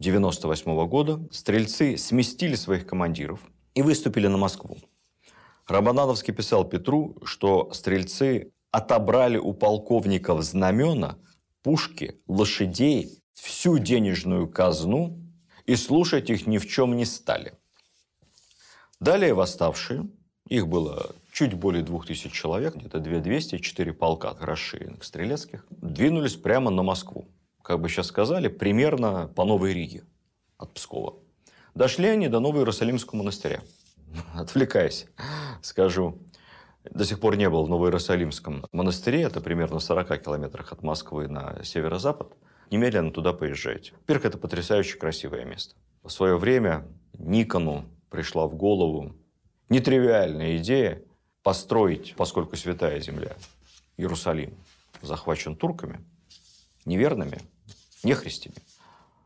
1698 0.00 0.86
года 0.86 1.28
стрельцы 1.32 1.96
сместили 1.96 2.54
своих 2.54 2.86
командиров 2.86 3.40
и 3.74 3.82
выступили 3.82 4.28
на 4.28 4.36
Москву. 4.36 4.78
Романовский 5.66 6.32
писал 6.32 6.64
Петру, 6.64 7.18
что 7.24 7.72
стрельцы 7.72 8.52
отобрали 8.70 9.38
у 9.38 9.52
полковников 9.52 10.42
знамена, 10.42 11.18
пушки, 11.62 12.20
лошадей, 12.28 13.18
всю 13.34 13.78
денежную 13.78 14.48
казну 14.48 15.18
и 15.66 15.74
слушать 15.74 16.30
их 16.30 16.46
ни 16.46 16.58
в 16.58 16.68
чем 16.68 16.96
не 16.96 17.04
стали. 17.04 17.54
Далее 19.00 19.34
восставшие, 19.34 20.08
их 20.48 20.68
было 20.68 21.14
чуть 21.32 21.54
более 21.54 21.82
двух 21.82 22.06
тысяч 22.06 22.32
человек, 22.32 22.76
где-то 22.76 23.00
2200, 23.00 23.58
4 23.58 23.92
полка 23.92 24.36
расширенных 24.40 25.04
стрелецких, 25.04 25.66
двинулись 25.70 26.36
прямо 26.36 26.70
на 26.70 26.82
Москву. 26.82 27.28
Как 27.68 27.78
бы 27.80 27.90
сейчас 27.90 28.06
сказали, 28.06 28.48
примерно 28.48 29.30
по 29.36 29.44
Новой 29.44 29.74
Риге 29.74 30.02
от 30.56 30.72
Пскова. 30.72 31.16
Дошли 31.74 32.08
они 32.08 32.28
до 32.28 32.40
Нового 32.40 32.60
Иерусалимского 32.60 33.18
монастыря. 33.18 33.60
Отвлекаясь, 34.34 35.06
скажу, 35.60 36.18
до 36.84 37.04
сих 37.04 37.20
пор 37.20 37.36
не 37.36 37.50
был 37.50 37.66
в 37.66 37.68
Новоиерусалимском 37.68 38.64
монастыре, 38.72 39.20
это 39.20 39.42
примерно 39.42 39.80
в 39.80 39.82
40 39.82 40.22
километрах 40.24 40.72
от 40.72 40.82
Москвы 40.82 41.28
на 41.28 41.62
северо-запад. 41.62 42.38
Немедленно 42.70 43.10
туда 43.10 43.34
поезжайте. 43.34 43.92
Во-первых, 43.92 44.24
это 44.24 44.38
потрясающе 44.38 44.96
красивое 44.96 45.44
место. 45.44 45.74
В 46.02 46.08
свое 46.08 46.38
время 46.38 46.86
Никону 47.18 47.84
пришла 48.08 48.46
в 48.46 48.54
голову 48.54 49.14
нетривиальная 49.68 50.56
идея 50.56 51.02
построить, 51.42 52.14
поскольку 52.16 52.56
святая 52.56 52.98
земля, 53.00 53.36
Иерусалим, 53.98 54.54
захвачен 55.02 55.54
турками, 55.54 56.00
неверными, 56.86 57.42
нехристями, 58.02 58.56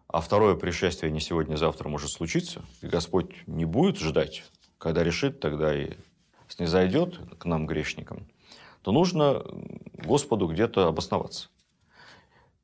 а 0.09 0.21
второе 0.21 0.57
пришествие 0.57 1.11
не 1.11 1.21
сегодня-завтра 1.21 1.88
может 1.88 2.11
случиться, 2.11 2.62
и 2.81 2.87
Господь 2.87 3.47
не 3.47 3.64
будет 3.64 3.99
ждать, 3.99 4.45
когда 4.79 5.02
решит, 5.02 5.41
тогда 5.41 5.75
и 5.75 5.95
снизойдет 6.49 7.19
к 7.38 7.45
нам, 7.45 7.67
грешникам, 7.67 8.26
то 8.83 8.93
нужно 8.93 9.43
Господу 10.05 10.47
где-то 10.49 10.87
обосноваться. 10.87 11.49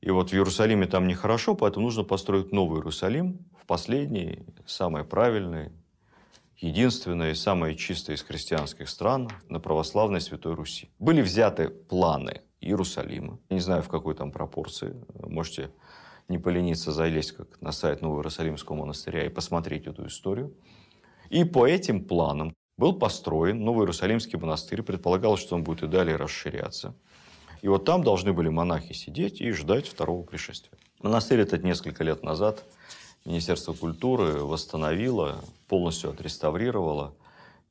И 0.01 0.11
вот 0.11 0.31
в 0.31 0.35
Иерусалиме 0.35 0.87
там 0.87 1.09
нехорошо, 1.09 1.55
поэтому 1.55 1.87
нужно 1.87 2.05
построить 2.05 2.53
новый 2.53 2.79
Иерусалим 2.79 3.39
в 3.61 3.67
последний, 3.67 4.45
самый 4.67 5.05
правильный, 5.05 5.73
единственная 6.57 7.33
и 7.33 7.35
самая 7.35 7.75
чистая 7.75 8.17
из 8.17 8.23
христианских 8.23 8.89
стран 8.89 9.29
на 9.49 9.61
православной 9.61 10.21
Святой 10.21 10.55
Руси. 10.55 10.91
Были 10.99 11.23
взяты 11.23 11.69
планы 11.69 12.43
Иерусалима. 12.61 13.39
Не 13.51 13.61
знаю, 13.61 13.83
в 13.83 13.89
какой 13.89 14.15
там 14.15 14.33
пропорции. 14.33 14.95
Можете 15.23 15.71
не 16.29 16.39
полениться 16.39 16.93
залезть 16.93 17.33
как 17.33 17.61
на 17.61 17.73
сайт 17.73 18.03
Нового 18.03 18.21
Иерусалимского 18.21 18.77
монастыря 18.77 19.25
и 19.25 19.29
посмотреть 19.29 19.87
эту 19.87 20.07
историю. 20.07 20.55
И 21.31 21.45
по 21.45 21.67
этим 21.67 22.05
планам 22.05 22.55
был 22.77 22.93
построен 22.93 23.65
Новый 23.65 23.83
Иерусалимский 23.83 24.39
монастырь. 24.39 24.83
Предполагалось, 24.83 25.41
что 25.41 25.57
он 25.57 25.65
будет 25.65 25.83
и 25.83 25.87
далее 25.87 26.17
расширяться. 26.17 26.95
И 27.61 27.69
вот 27.69 27.85
там 27.85 28.05
должны 28.05 28.33
были 28.33 28.49
монахи 28.49 28.93
сидеть 28.93 29.41
и 29.41 29.51
ждать 29.51 29.89
второго 29.89 30.23
пришествия. 30.23 30.79
Монастырь 31.01 31.41
этот 31.41 31.65
несколько 31.65 32.05
лет 32.05 32.23
назад 32.23 32.65
Министерство 33.25 33.73
культуры 33.73 34.45
восстановило, 34.45 35.45
полностью 35.67 36.11
отреставрировало. 36.11 37.15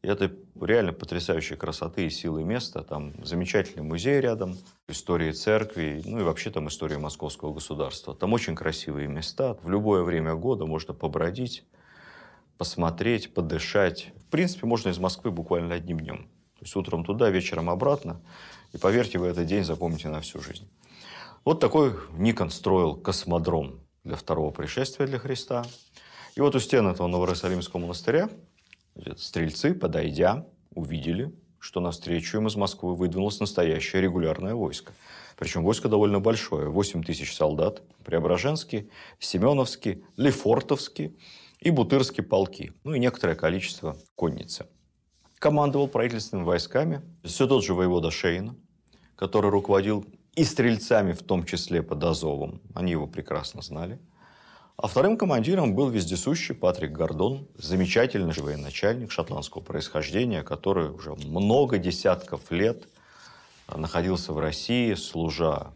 И 0.04 0.08
это 0.08 0.32
реально 0.62 0.94
потрясающей 0.94 1.56
красоты 1.56 2.06
и 2.06 2.10
силы 2.10 2.44
места. 2.44 2.84
Там 2.84 3.14
замечательный 3.26 3.84
музей 3.84 4.22
рядом, 4.22 4.58
истории 4.88 5.32
церкви, 5.32 6.02
ну 6.06 6.20
и 6.20 6.24
вообще 6.24 6.52
там 6.52 6.68
история 6.68 6.98
московского 6.98 7.54
государства. 7.54 8.14
Там 8.14 8.34
очень 8.34 8.56
красивые 8.56 9.08
места. 9.08 9.56
В 9.62 9.70
любое 9.70 10.04
время 10.04 10.36
года 10.36 10.66
можно 10.66 10.94
побродить, 10.94 11.66
посмотреть, 12.58 13.34
подышать. 13.34 14.12
В 14.28 14.30
принципе, 14.30 14.68
можно 14.68 14.90
из 14.90 15.00
Москвы 15.00 15.32
буквально 15.32 15.76
одним 15.76 16.00
днем. 16.00 16.30
То 16.60 16.66
есть 16.66 16.76
утром 16.76 17.04
туда, 17.04 17.30
вечером 17.30 17.70
обратно. 17.70 18.22
И 18.74 18.78
поверьте, 18.78 19.20
вы 19.20 19.28
этот 19.28 19.46
день 19.46 19.64
запомните 19.64 20.10
на 20.10 20.22
всю 20.22 20.42
жизнь. 20.42 20.68
Вот 21.46 21.60
такой 21.60 21.94
Никон 22.18 22.50
строил 22.50 22.96
космодром 22.96 23.80
для 24.04 24.16
второго 24.16 24.52
пришествия 24.52 25.08
для 25.08 25.20
Христа. 25.20 25.66
И 26.36 26.42
вот 26.42 26.56
у 26.56 26.60
стен 26.60 26.88
этого 26.88 27.08
Новоиерусалимского 27.08 27.80
монастыря 27.80 28.30
стрельцы, 29.18 29.74
подойдя, 29.74 30.46
увидели, 30.72 31.34
что 31.60 31.80
навстречу 31.80 32.38
им 32.38 32.48
из 32.48 32.56
Москвы 32.56 32.96
выдвинулось 32.96 33.40
настоящее 33.40 34.02
регулярное 34.02 34.54
войско. 34.54 34.94
Причем 35.38 35.64
войско 35.64 35.88
довольно 35.90 36.20
большое. 36.20 36.70
8 36.70 37.04
тысяч 37.04 37.36
солдат. 37.36 37.84
Преображенские, 38.04 38.90
Семеновские, 39.20 40.02
Лефортовские 40.16 41.16
и 41.60 41.70
Бутырские 41.70 42.26
полки. 42.26 42.74
Ну 42.84 42.94
и 42.94 43.00
некоторое 43.00 43.36
количество 43.36 43.98
конницы. 44.16 44.66
командовал 45.40 45.88
правительственными 45.88 46.46
войсками. 46.46 47.02
Все 47.24 47.48
тот 47.48 47.64
же 47.64 47.74
воевода 47.76 48.10
Шейна, 48.10 48.56
который 49.16 49.52
руководил 49.52 50.06
и 50.36 50.44
стрельцами, 50.44 51.14
в 51.14 51.22
том 51.22 51.44
числе 51.46 51.84
под 51.84 52.04
Азовом. 52.04 52.62
Они 52.74 52.92
его 52.92 53.08
прекрасно 53.08 53.62
знали. 53.62 54.00
А 54.80 54.86
вторым 54.86 55.18
командиром 55.18 55.74
был 55.74 55.90
вездесущий 55.90 56.54
Патрик 56.54 56.92
Гордон, 56.92 57.48
замечательный 57.56 58.40
военачальник 58.40 59.12
шотландского 59.12 59.64
происхождения, 59.64 60.44
который 60.44 60.92
уже 60.92 61.16
много 61.16 61.80
десятков 61.80 62.52
лет 62.52 62.88
находился 63.76 64.34
в 64.34 64.40
России, 64.40 64.94
служа 64.94 65.74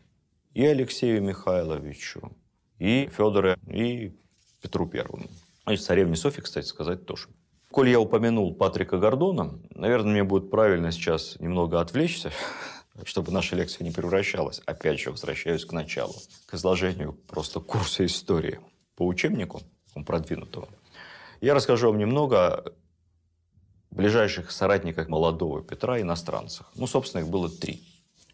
и 0.54 0.64
Алексею 0.64 1.24
Михайловичу, 1.24 2.32
и 2.78 3.10
Федору, 3.12 3.56
и 3.66 4.16
Петру 4.62 4.86
Первому. 4.86 5.26
И 5.68 5.78
царевне 5.78 6.16
Софье, 6.16 6.44
кстати 6.44 6.68
сказать, 6.68 7.08
тоже. 7.08 7.30
Коль 7.72 7.90
я 7.90 8.00
упомянул 8.00 8.54
Патрика 8.54 9.00
Гордона, 9.00 9.60
наверное, 9.74 10.12
мне 10.12 10.24
будет 10.24 10.52
правильно 10.52 10.92
сейчас 10.92 11.40
немного 11.40 11.82
отвлечься, 11.82 12.32
чтобы 13.06 13.32
наша 13.32 13.56
лекция 13.56 13.84
не 13.84 13.90
превращалась, 13.90 14.62
опять 14.68 15.00
же, 15.00 15.10
возвращаюсь 15.10 15.66
к 15.66 15.72
началу, 15.72 16.14
к 16.46 16.54
изложению 16.54 17.14
просто 17.14 17.62
курса 17.62 18.06
истории 18.06 18.60
по 18.96 19.06
учебнику 19.06 19.62
продвинутого. 20.06 20.68
Я 21.42 21.54
расскажу 21.54 21.88
вам 21.88 21.98
немного 21.98 22.38
о 22.48 22.64
ближайших 23.92 24.52
соратниках 24.52 25.10
молодого 25.10 25.64
Петра, 25.64 26.00
иностранцах. 26.00 26.72
Ну, 26.76 26.88
собственно, 26.88 27.22
их 27.22 27.30
было 27.30 27.50
три. 27.50 27.84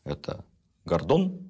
Это 0.03 0.43
Гордон, 0.85 1.49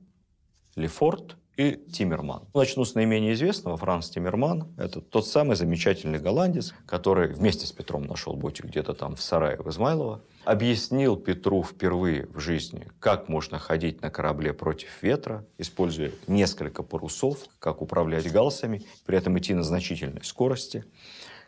Лефорт 0.75 1.35
и 1.57 1.71
Тиммерман. 1.91 2.43
Начну 2.53 2.85
с 2.85 2.93
наименее 2.93 3.33
известного. 3.33 3.77
Франц 3.77 4.09
Тиммерман– 4.09 4.67
это 4.77 5.01
тот 5.01 5.27
самый 5.27 5.55
замечательный 5.55 6.19
голландец, 6.19 6.73
который 6.85 7.33
вместе 7.33 7.65
с 7.65 7.71
Петром 7.71 8.03
нашел 8.03 8.35
ботик 8.35 8.65
где-то 8.65 8.93
там 8.93 9.15
в 9.15 9.21
сарае 9.21 9.57
в 9.57 9.67
Измайлово, 9.69 10.21
объяснил 10.45 11.17
Петру 11.17 11.63
впервые 11.63 12.27
в 12.27 12.39
жизни, 12.39 12.87
как 12.99 13.27
можно 13.27 13.57
ходить 13.57 14.01
на 14.03 14.11
корабле 14.11 14.53
против 14.53 15.01
ветра, 15.01 15.45
используя 15.57 16.11
несколько 16.27 16.83
парусов, 16.83 17.39
как 17.57 17.81
управлять 17.81 18.31
галсами, 18.31 18.83
при 19.07 19.17
этом 19.17 19.37
идти 19.37 19.53
на 19.53 19.63
значительной 19.63 20.23
скорости 20.23 20.85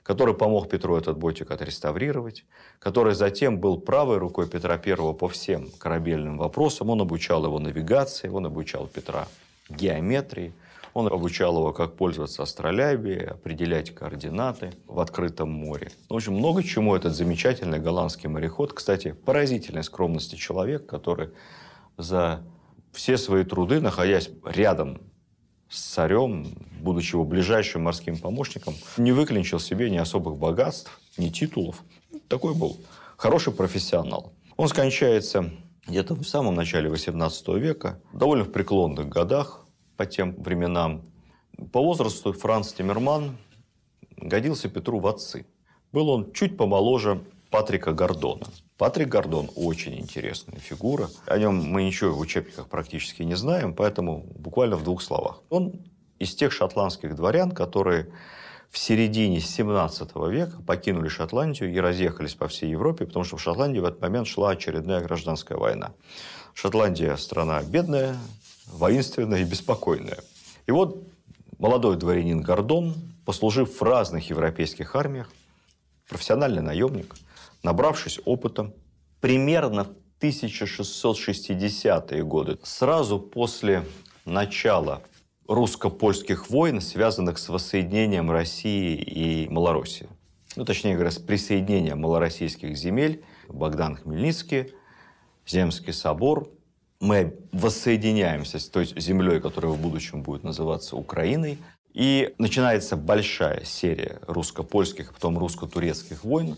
который 0.02 0.34
помог 0.34 0.70
Петру 0.70 0.98
этот 0.98 1.20
ботик 1.20 1.52
отреставрировать, 1.52 2.44
который 2.80 3.14
затем 3.14 3.60
был 3.60 3.80
правой 3.80 4.18
рукой 4.18 4.50
Петра 4.50 4.82
I 4.84 5.14
по 5.14 5.28
всем 5.28 5.70
корабельным 5.78 6.40
вопросам. 6.40 6.90
Он 6.90 7.02
обучал 7.02 7.46
его 7.46 7.60
навигации, 7.60 8.28
он 8.28 8.48
обучал 8.48 8.88
Петра 8.88 9.28
геометрии. 9.70 10.54
Он 10.94 11.08
обучал 11.08 11.56
его, 11.58 11.72
как 11.72 11.96
пользоваться 11.96 12.44
астролябией, 12.44 13.26
определять 13.26 13.94
координаты 13.94 14.74
в 14.88 15.00
открытом 15.00 15.50
море. 15.50 15.92
В 16.10 16.16
общем, 16.16 16.34
много 16.34 16.64
чему 16.64 16.96
этот 16.96 17.16
замечательный 17.16 17.80
голландский 17.80 18.28
мореход, 18.28 18.74
кстати, 18.74 19.12
поразительной 19.12 19.84
скромности 19.84 20.36
человек, 20.36 20.88
который 20.88 21.30
за 21.98 22.42
все 22.92 23.18
свои 23.18 23.44
труды, 23.44 23.80
находясь 23.80 24.30
рядом 24.44 25.02
с 25.70 25.80
царем, 25.80 26.48
будучи 26.82 27.14
его 27.14 27.24
ближайшим 27.24 27.84
морским 27.84 28.18
помощником, 28.18 28.74
не 28.98 29.12
выклинчил 29.12 29.60
себе 29.60 29.90
ни 29.90 29.98
особых 29.98 30.38
богатств, 30.38 31.00
ни 31.18 31.30
титулов. 31.30 31.84
Такой 32.28 32.56
был 32.56 32.78
хороший 33.18 33.54
профессионал. 33.54 34.34
Он 34.58 34.68
скончается 34.68 35.52
где-то 35.88 36.16
в 36.16 36.24
самом 36.24 36.56
начале 36.56 36.90
XVIII 36.90 37.60
века, 37.60 38.00
довольно 38.14 38.46
в 38.46 38.52
преклонных 38.52 39.08
годах 39.08 39.59
по 40.00 40.06
тем 40.06 40.34
временам. 40.42 41.02
По 41.74 41.84
возрасту 41.84 42.32
Франц 42.32 42.72
Тиммерман 42.72 43.36
годился 44.16 44.70
Петру 44.70 45.00
в 45.00 45.08
отцы. 45.08 45.46
Был 45.92 46.08
он 46.08 46.32
чуть 46.32 46.56
помоложе 46.56 47.22
Патрика 47.50 47.92
Гордона. 47.92 48.48
Патрик 48.78 49.10
Гордон 49.10 49.50
очень 49.58 50.00
интересная 50.00 50.58
фигура. 50.58 51.10
О 51.26 51.38
нем 51.38 51.56
мы 51.56 51.84
ничего 51.84 52.14
в 52.14 52.20
учебниках 52.22 52.70
практически 52.70 53.24
не 53.24 53.36
знаем, 53.36 53.74
поэтому 53.74 54.24
буквально 54.38 54.78
в 54.78 54.86
двух 54.86 55.02
словах. 55.02 55.42
Он 55.50 55.74
из 56.18 56.34
тех 56.34 56.54
шотландских 56.54 57.14
дворян, 57.18 57.52
которые 57.52 58.08
в 58.70 58.78
середине 58.78 59.42
17 59.42 60.16
века 60.30 60.62
покинули 60.66 61.10
Шотландию 61.10 61.74
и 61.74 61.78
разъехались 61.78 62.36
по 62.36 62.48
всей 62.48 62.70
Европе, 62.70 63.06
потому 63.06 63.26
что 63.26 63.36
в 63.36 63.42
Шотландии 63.42 63.80
в 63.80 63.86
этот 63.86 64.00
момент 64.00 64.28
шла 64.28 64.52
очередная 64.52 65.02
гражданская 65.02 65.58
война. 65.58 65.92
Шотландия– 66.54 67.16
страна 67.18 67.62
бедная, 67.64 68.16
воинственная 68.72 69.42
и 69.42 69.46
беспокойная. 69.46 70.20
И 70.68 70.72
вот 70.72 71.08
молодой 71.58 71.98
дворянин 71.98 72.42
Гордон, 72.42 72.94
послужив 73.26 73.80
в 73.80 73.84
разных 73.84 74.30
европейских 74.30 74.96
армиях, 74.96 75.30
профессиональный 76.08 76.62
наемник, 76.62 77.16
набравшись 77.64 78.20
опыта, 78.26 78.74
примерно 79.22 79.86
в 79.86 80.24
1660-е 80.24 82.24
годы, 82.24 82.60
сразу 82.64 83.20
после 83.20 83.86
начала 84.26 85.02
русско-польских 85.48 86.50
войн, 86.50 86.82
связанных 86.82 87.40
с 87.40 87.50
воссоединением 87.50 88.30
России 88.30 88.96
и 88.96 89.50
Малороссии. 89.50 90.08
Ну, 90.56 90.66
точнее 90.66 90.94
говоря, 90.94 91.12
с 91.12 91.18
присоединением 91.18 92.02
малороссийских 92.02 92.76
земель, 92.76 93.24
Богдан 93.48 93.96
Хмельницкий, 93.96 94.74
Земский 95.48 95.94
собор. 95.94 96.50
Мы 97.00 97.38
воссоединяемся 97.52 98.60
с 98.60 98.68
той 98.68 98.86
землей, 98.86 99.40
которая 99.40 99.72
в 99.72 99.80
будущем 99.80 100.22
будет 100.22 100.44
называться 100.44 100.96
Украиной. 100.96 101.58
И 101.94 102.34
начинается 102.38 102.96
большая 102.96 103.64
серия 103.64 104.20
русско-польских, 104.28 105.14
потом 105.14 105.38
русско-турецких 105.38 106.24
войн. 106.24 106.58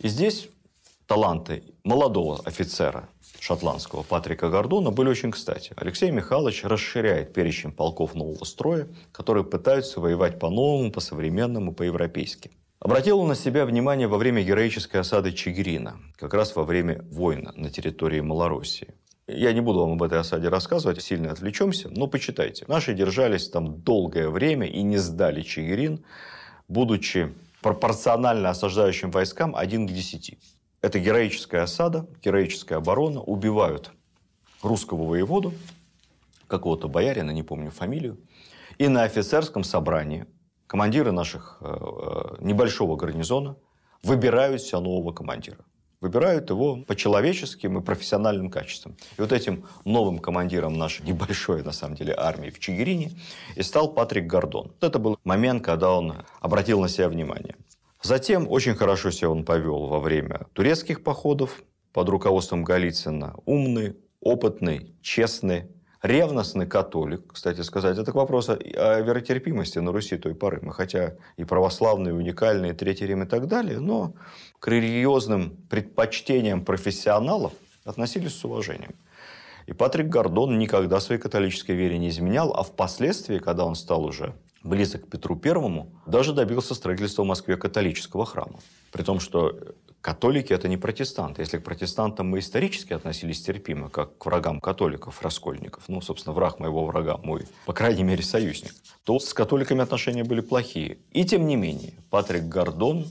И 0.00 0.08
здесь 0.08 0.48
таланты 1.06 1.62
молодого 1.84 2.40
офицера 2.44 3.08
шотландского 3.38 4.02
Патрика 4.02 4.48
Гордона 4.48 4.90
были 4.90 5.08
очень 5.08 5.30
кстати. 5.30 5.72
Алексей 5.76 6.10
Михайлович 6.10 6.64
расширяет 6.64 7.34
перечень 7.34 7.72
полков 7.72 8.14
нового 8.14 8.44
строя, 8.44 8.88
которые 9.12 9.44
пытаются 9.44 10.00
воевать 10.00 10.38
по-новому, 10.38 10.90
по-современному, 10.90 11.74
по-европейски. 11.74 12.50
Обратил 12.80 13.20
он 13.20 13.28
на 13.28 13.34
себя 13.34 13.64
внимание 13.66 14.08
во 14.08 14.18
время 14.18 14.42
героической 14.42 15.00
осады 15.00 15.32
Чигирина, 15.32 15.98
как 16.16 16.34
раз 16.34 16.56
во 16.56 16.64
время 16.64 17.02
войны 17.10 17.52
на 17.54 17.70
территории 17.70 18.20
Малороссии. 18.20 18.94
Я 19.26 19.54
не 19.54 19.62
буду 19.62 19.80
вам 19.80 19.92
об 19.92 20.02
этой 20.02 20.18
осаде 20.18 20.48
рассказывать, 20.48 21.00
сильно 21.02 21.32
отвлечемся, 21.32 21.88
но 21.88 22.06
почитайте. 22.06 22.66
Наши 22.68 22.92
держались 22.92 23.48
там 23.48 23.80
долгое 23.80 24.28
время 24.28 24.66
и 24.66 24.82
не 24.82 24.98
сдали 24.98 25.40
Чигирин, 25.40 26.04
будучи 26.68 27.32
пропорционально 27.62 28.50
осаждающим 28.50 29.10
войскам 29.10 29.56
1 29.56 29.88
к 29.88 29.90
10. 29.90 30.38
Это 30.82 30.98
героическая 30.98 31.62
осада, 31.62 32.06
героическая 32.22 32.76
оборона. 32.76 33.22
Убивают 33.22 33.92
русского 34.62 35.04
воеводу, 35.04 35.54
какого-то 36.46 36.88
боярина, 36.88 37.30
не 37.30 37.42
помню 37.42 37.70
фамилию. 37.70 38.18
И 38.76 38.88
на 38.88 39.04
офицерском 39.04 39.64
собрании 39.64 40.26
командиры 40.66 41.12
наших 41.12 41.56
э, 41.62 41.66
э, 41.66 42.36
небольшого 42.44 42.96
гарнизона 42.96 43.56
выбирают 44.02 44.60
себе 44.60 44.80
нового 44.80 45.12
командира. 45.12 45.64
Выбирают 46.00 46.50
его 46.50 46.76
по 46.76 46.94
человеческим 46.94 47.78
и 47.78 47.82
профессиональным 47.82 48.50
качествам. 48.50 48.96
И 49.16 49.20
вот 49.20 49.32
этим 49.32 49.66
новым 49.84 50.18
командиром 50.18 50.76
нашей 50.76 51.06
небольшой, 51.06 51.62
на 51.62 51.72
самом 51.72 51.96
деле, 51.96 52.14
армии 52.16 52.50
в 52.50 52.58
Чигирине 52.58 53.12
и 53.56 53.62
стал 53.62 53.92
Патрик 53.92 54.26
Гордон. 54.26 54.72
Это 54.80 54.98
был 54.98 55.18
момент, 55.24 55.64
когда 55.64 55.92
он 55.92 56.24
обратил 56.40 56.80
на 56.80 56.88
себя 56.88 57.08
внимание. 57.08 57.56
Затем 58.02 58.50
очень 58.50 58.74
хорошо 58.74 59.10
себя 59.10 59.30
он 59.30 59.44
повел 59.44 59.86
во 59.86 59.98
время 59.98 60.46
турецких 60.52 61.02
походов 61.02 61.62
под 61.92 62.08
руководством 62.10 62.62
Голицына. 62.62 63.34
Умный, 63.46 63.96
опытный, 64.20 64.94
честный, 65.00 65.70
ревностный 66.04 66.66
католик, 66.66 67.32
кстати 67.32 67.62
сказать. 67.62 67.98
Это 67.98 68.12
к 68.12 68.14
вопросу 68.14 68.52
о 68.52 69.00
веротерпимости 69.00 69.78
на 69.78 69.90
Руси 69.90 70.18
той 70.18 70.34
поры. 70.34 70.60
Мы 70.62 70.72
хотя 70.72 71.14
и 71.38 71.44
православные, 71.44 72.12
и 72.12 72.16
уникальные, 72.16 72.74
Третий 72.74 73.06
Рим 73.06 73.22
и 73.22 73.26
так 73.26 73.48
далее, 73.48 73.80
но 73.80 74.12
к 74.60 74.68
религиозным 74.68 75.56
предпочтениям 75.70 76.62
профессионалов 76.62 77.54
относились 77.84 78.34
с 78.34 78.44
уважением. 78.44 78.94
И 79.66 79.72
Патрик 79.72 80.08
Гордон 80.08 80.58
никогда 80.58 81.00
своей 81.00 81.20
католической 81.20 81.72
вере 81.72 81.96
не 81.98 82.10
изменял, 82.10 82.52
а 82.52 82.62
впоследствии, 82.62 83.38
когда 83.38 83.64
он 83.64 83.74
стал 83.74 84.04
уже 84.04 84.34
близок 84.62 85.06
к 85.06 85.10
Петру 85.10 85.36
Первому, 85.36 85.90
даже 86.06 86.34
добился 86.34 86.74
строительства 86.74 87.22
в 87.22 87.26
Москве 87.26 87.56
католического 87.56 88.26
храма. 88.26 88.58
При 88.92 89.02
том, 89.02 89.20
что 89.20 89.58
католики– 90.04 90.52
это 90.54 90.68
не 90.68 90.76
протестанты. 90.76 91.40
Если 91.40 91.56
к 91.56 91.64
протестантам 91.64 92.28
мы 92.28 92.40
исторически 92.40 92.92
относились 92.92 93.40
терпимо, 93.40 93.88
как 93.88 94.18
к 94.18 94.26
врагам 94.26 94.60
католиков, 94.60 95.22
раскольников, 95.22 95.84
ну, 95.88 96.02
собственно, 96.02 96.34
враг 96.34 96.60
моего 96.60 96.84
врага 96.84 97.16
мой, 97.16 97.46
по 97.64 97.72
крайней 97.72 98.02
мере, 98.02 98.22
союзник, 98.22 98.74
то 99.04 99.18
с 99.18 99.32
католиками 99.32 99.80
отношения 99.80 100.22
были 100.22 100.42
плохие. 100.42 100.98
И 101.12 101.24
тем 101.24 101.46
не 101.46 101.56
менее, 101.56 101.94
Патрик 102.10 102.42
Гордон 102.42 103.06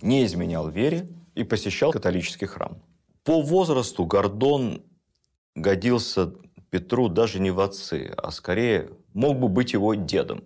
не 0.00 0.24
изменял 0.24 0.70
вере 0.70 1.06
и 1.34 1.44
посещал 1.44 1.92
католический 1.92 2.46
храм. 2.46 2.78
По 3.22 3.42
возрасту 3.42 4.06
Гордон 4.06 4.82
годился 5.54 6.32
Петру 6.70 7.08
даже 7.08 7.40
не 7.40 7.50
в 7.50 7.60
отцы, 7.60 8.14
а 8.16 8.30
скорее 8.30 8.88
мог 9.12 9.38
бы 9.38 9.48
быть 9.48 9.74
его 9.74 9.92
дедом. 9.92 10.44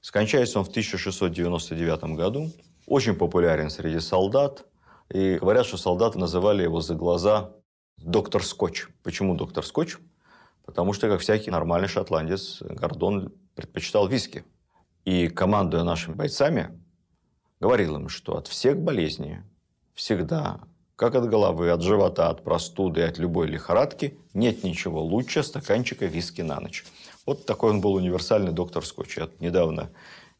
Скончается 0.00 0.60
он 0.60 0.64
в 0.64 0.70
1699 0.70 2.16
году. 2.16 2.50
Очень 2.86 3.14
популярен 3.14 3.68
среди 3.68 4.00
солдат. 4.00 4.64
И 5.10 5.36
говорят, 5.36 5.66
что 5.66 5.76
солдаты 5.76 6.18
называли 6.18 6.62
его 6.62 6.80
за 6.80 6.94
глаза 6.94 7.52
доктор 7.98 8.42
Скотч. 8.44 8.88
Почему 9.02 9.34
доктор 9.36 9.64
Скотч? 9.64 9.98
Потому 10.64 10.92
что, 10.92 11.08
как 11.08 11.20
всякий 11.20 11.50
нормальный 11.50 11.88
шотландец, 11.88 12.62
Гордон 12.62 13.32
предпочитал 13.54 14.08
виски. 14.08 14.44
И 15.04 15.28
командуя 15.28 15.82
нашими 15.82 16.14
бойцами, 16.14 16.80
говорил 17.60 17.96
им, 17.96 18.08
что 18.08 18.36
от 18.38 18.46
всех 18.46 18.78
болезней 18.78 19.40
всегда, 19.94 20.60
как 20.96 21.14
от 21.14 21.28
головы, 21.28 21.70
от 21.70 21.82
живота, 21.82 22.30
от 22.30 22.42
простуды, 22.42 23.02
от 23.02 23.18
любой 23.18 23.46
лихорадки, 23.46 24.18
нет 24.32 24.64
ничего 24.64 25.02
лучше 25.02 25.42
стаканчика 25.42 26.06
виски 26.06 26.40
на 26.40 26.58
ночь. 26.58 26.84
Вот 27.26 27.44
такой 27.44 27.70
он 27.70 27.80
был 27.82 27.94
универсальный 27.94 28.52
доктор 28.52 28.84
Скотч. 28.84 29.18
Я 29.18 29.28
недавно 29.40 29.90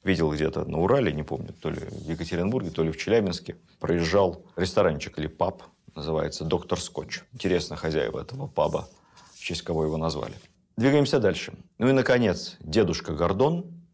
видел 0.04 0.32
где-то 0.32 0.64
на 0.64 0.80
Урале, 0.80 1.12
не 1.12 1.22
помню, 1.22 1.52
то 1.60 1.70
ли 1.70 1.80
в 1.80 2.08
Екатеринбурге, 2.08 2.70
то 2.70 2.84
ли 2.84 2.92
в 2.92 2.96
Челябинске, 2.96 3.56
проезжал 3.80 4.44
ресторанчик 4.56 5.18
или 5.18 5.26
паб, 5.26 5.62
называется 5.94 6.44
«Доктор 6.44 6.80
Скотч». 6.80 7.22
Интересно, 7.32 7.76
хозяева 7.76 8.20
этого 8.20 8.46
паба, 8.46 8.88
в 9.34 9.40
честь 9.40 9.62
кого 9.62 9.84
его 9.84 9.96
назвали. 9.96 10.34
Двигаемся 10.76 11.20
дальше. 11.20 11.54
Ну 11.78 11.88
и, 11.88 11.92
наконец, 11.92 12.56
дедушка 12.60 13.12
Гордон, 13.14 13.84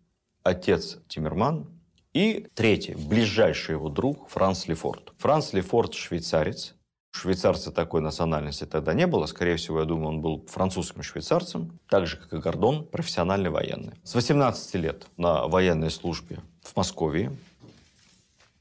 отец 0.42 0.98
Тиммерман 1.08 1.68
и 2.12 2.48
третий, 2.54 2.94
ближайший 2.94 3.72
его 3.72 3.88
друг 3.88 4.28
Франц 4.30 4.66
Лефорт. 4.66 5.12
Франц 5.18 5.52
Лефорт– 5.52 5.94
швейцарец, 5.94 6.74
Швейцарца 7.12 7.72
такой 7.72 8.00
национальности 8.00 8.64
тогда 8.64 8.94
не 8.94 9.06
было. 9.06 9.26
Скорее 9.26 9.56
всего, 9.56 9.80
я 9.80 9.84
думаю, 9.84 10.08
он 10.08 10.20
был 10.20 10.46
французским 10.48 11.02
швейцарцем, 11.02 11.78
так 11.88 12.06
же, 12.06 12.16
как 12.16 12.32
и 12.32 12.36
Гордон, 12.38 12.86
профессиональный 12.86 13.50
военный. 13.50 13.94
С 14.04 14.14
18 14.14 14.74
лет 14.76 15.06
на 15.16 15.48
военной 15.48 15.90
службе 15.90 16.38
в 16.62 16.76
Москве. 16.76 17.32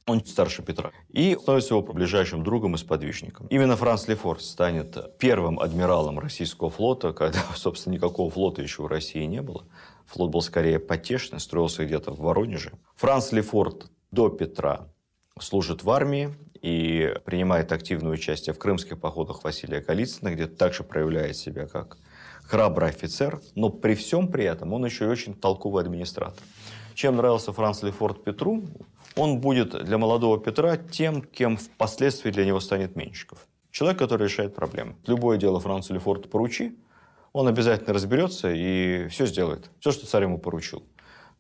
Он 0.08 0.26
старше 0.26 0.64
Петра. 0.64 0.90
И 1.10 1.38
становится 1.40 1.76
его 1.76 1.84
ближайшим 1.84 2.44
другом 2.44 2.74
и 2.74 2.80
сподвижником. 2.80 3.46
Именно 3.48 3.78
Франц 3.78 4.08
Лефорт 4.08 4.42
станет 4.42 5.18
первым 5.20 5.60
адмиралом 5.60 6.18
российского 6.18 6.72
флота, 6.72 7.14
когда, 7.14 7.44
собственно, 7.56 7.94
никакого 7.94 8.32
флота 8.32 8.64
еще 8.64 8.82
в 8.82 8.88
России 8.88 9.24
не 9.26 9.44
было. 9.44 9.66
Флот 10.08 10.32
был 10.32 10.42
скорее 10.42 10.80
потешный, 10.80 11.40
строился 11.40 11.86
где-то 11.86 12.12
в 12.12 12.22
Воронеже. 12.22 12.72
Франц 12.96 13.32
Лефорт 13.32 13.92
до 14.10 14.30
Петра 14.30 14.88
служит 15.40 15.84
в 15.84 15.90
армии 15.92 16.34
и 16.62 17.14
принимает 17.26 17.72
активное 17.72 18.12
участие 18.12 18.54
в 18.54 18.60
крымских 18.60 19.00
походах 19.00 19.44
Василия 19.44 19.82
Голицына, 19.82 20.34
где 20.34 20.48
также 20.48 20.84
проявляет 20.84 21.38
себя 21.38 21.68
как 21.68 21.98
храбрый 22.44 22.90
офицер, 22.90 23.42
но 23.56 23.70
при 23.70 23.94
всем 23.96 24.28
при 24.28 24.46
этом 24.46 24.74
он 24.74 24.84
еще 24.86 25.06
и 25.06 25.10
очень 25.10 25.36
толковый 25.36 25.84
администратор. 25.84 26.44
Чем 26.96 27.16
нравился 27.16 27.54
Франц 27.54 27.84
Лефорт 27.84 28.24
Петру, 28.24 28.64
он 29.16 29.40
будет 29.40 29.84
для 29.86 29.98
молодого 29.98 30.40
Петра 30.40 30.78
тем, 30.78 31.22
кем 31.22 31.58
впоследствии 31.58 32.32
для 32.32 32.46
него 32.46 32.60
станет 32.60 32.96
Менщиков. 32.96 33.48
Человек, 33.72 34.00
который 34.00 34.28
решает 34.28 34.56
проблемы. 34.56 34.96
Любое 35.06 35.38
дело 35.38 35.60
Францу 35.60 35.94
Лефорту 35.94 36.28
поручи, 36.28 36.76
он 37.32 37.48
обязательно 37.48 37.94
разберется 37.94 38.52
и 38.52 39.08
все 39.10 39.26
сделает. 39.28 39.70
Все, 39.80 39.92
что 39.92 40.08
царь 40.08 40.24
ему 40.24 40.40
поручил. 40.40 40.84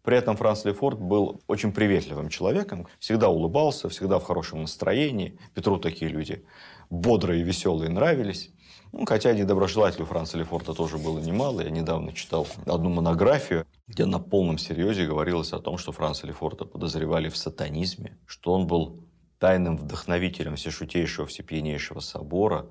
При 0.09 0.17
этом 0.17 0.35
Франц 0.35 0.65
Лефорт 0.65 0.99
был 0.99 1.39
очень 1.45 1.71
приветливым 1.71 2.29
человеком, 2.29 2.87
всегда 2.97 3.29
улыбался, 3.29 3.89
всегда 3.89 4.17
в 4.17 4.23
хорошем 4.23 4.61
настроении. 4.61 5.37
Петру 5.53 5.77
такие 5.77 6.09
люди 6.09 6.43
бодрые, 6.89 7.43
веселые 7.43 7.91
нравились. 7.91 8.49
Ну, 8.91 9.05
хотя 9.05 9.33
недоброжелателей 9.33 10.05
у 10.05 10.07
Франца 10.07 10.39
Лефорта 10.39 10.73
тоже 10.73 10.97
было 10.97 11.19
немало. 11.19 11.61
Я 11.61 11.69
недавно 11.69 12.11
читал 12.11 12.47
одну 12.65 12.89
монографию, 12.89 13.67
где 13.87 14.05
на 14.05 14.17
полном 14.17 14.57
серьезе 14.57 15.05
говорилось 15.05 15.53
о 15.53 15.59
том, 15.59 15.77
что 15.77 15.91
Франца 15.91 16.25
Лефорта 16.25 16.65
подозревали 16.65 17.29
в 17.29 17.37
сатанизме, 17.37 18.17
что 18.25 18.53
он 18.53 18.65
был 18.65 19.03
тайным 19.37 19.77
вдохновителем 19.77 20.55
всешутейшего, 20.55 21.27
всепьянейшего 21.27 21.99
собора, 21.99 22.65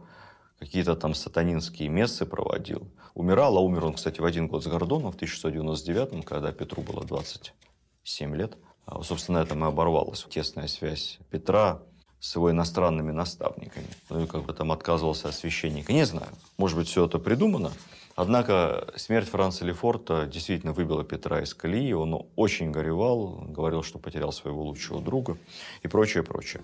какие-то 0.59 0.97
там 0.97 1.15
сатанинские 1.15 1.89
мессы 1.89 2.27
проводил. 2.27 2.89
Умирал, 3.15 3.57
а 3.57 3.61
умер 3.61 3.87
он, 3.87 3.95
кстати, 3.95 4.21
в 4.21 4.25
один 4.25 4.49
год 4.49 4.65
с 4.65 4.67
Гордоном 4.67 5.13
в 5.13 5.17
1699, 5.17 6.25
когда 6.25 6.53
Петру 6.53 6.83
было 6.83 7.05
27 7.05 8.37
лет. 8.37 8.57
А, 8.87 9.03
собственно, 9.03 9.41
на 9.41 9.43
этом 9.45 9.65
и 9.65 9.69
оборвалась 9.69 10.25
тесная 10.31 10.67
связь 10.67 11.19
Петра 11.31 11.83
с 12.21 12.35
его 12.35 12.51
иностранными 12.51 13.13
наставниками. 13.13 13.87
Ну 14.11 14.25
и 14.25 14.27
как 14.27 14.45
бы 14.45 14.53
там 14.53 14.73
отказывался 14.73 15.29
от 15.29 15.35
священника. 15.35 15.93
Не 15.93 16.05
знаю. 16.05 16.31
Может 16.57 16.77
быть, 16.77 16.89
все 16.89 17.05
это 17.07 17.19
придумано. 17.19 17.71
Однако 18.17 18.93
смерть 18.97 19.29
Франца 19.29 19.65
Лефорта 19.65 20.27
действительно 20.27 20.73
выбила 20.73 21.05
Петра 21.05 21.41
из 21.41 21.55
колеи. 21.55 21.93
Он 21.93 22.27
очень 22.35 22.73
горевал, 22.73 23.45
говорил, 23.47 23.85
что 23.85 23.99
потерял 24.01 24.33
своего 24.33 24.65
лучшего 24.65 25.01
друга 25.01 25.39
и 25.83 25.89
прочее, 25.89 26.25
прочее. 26.25 26.63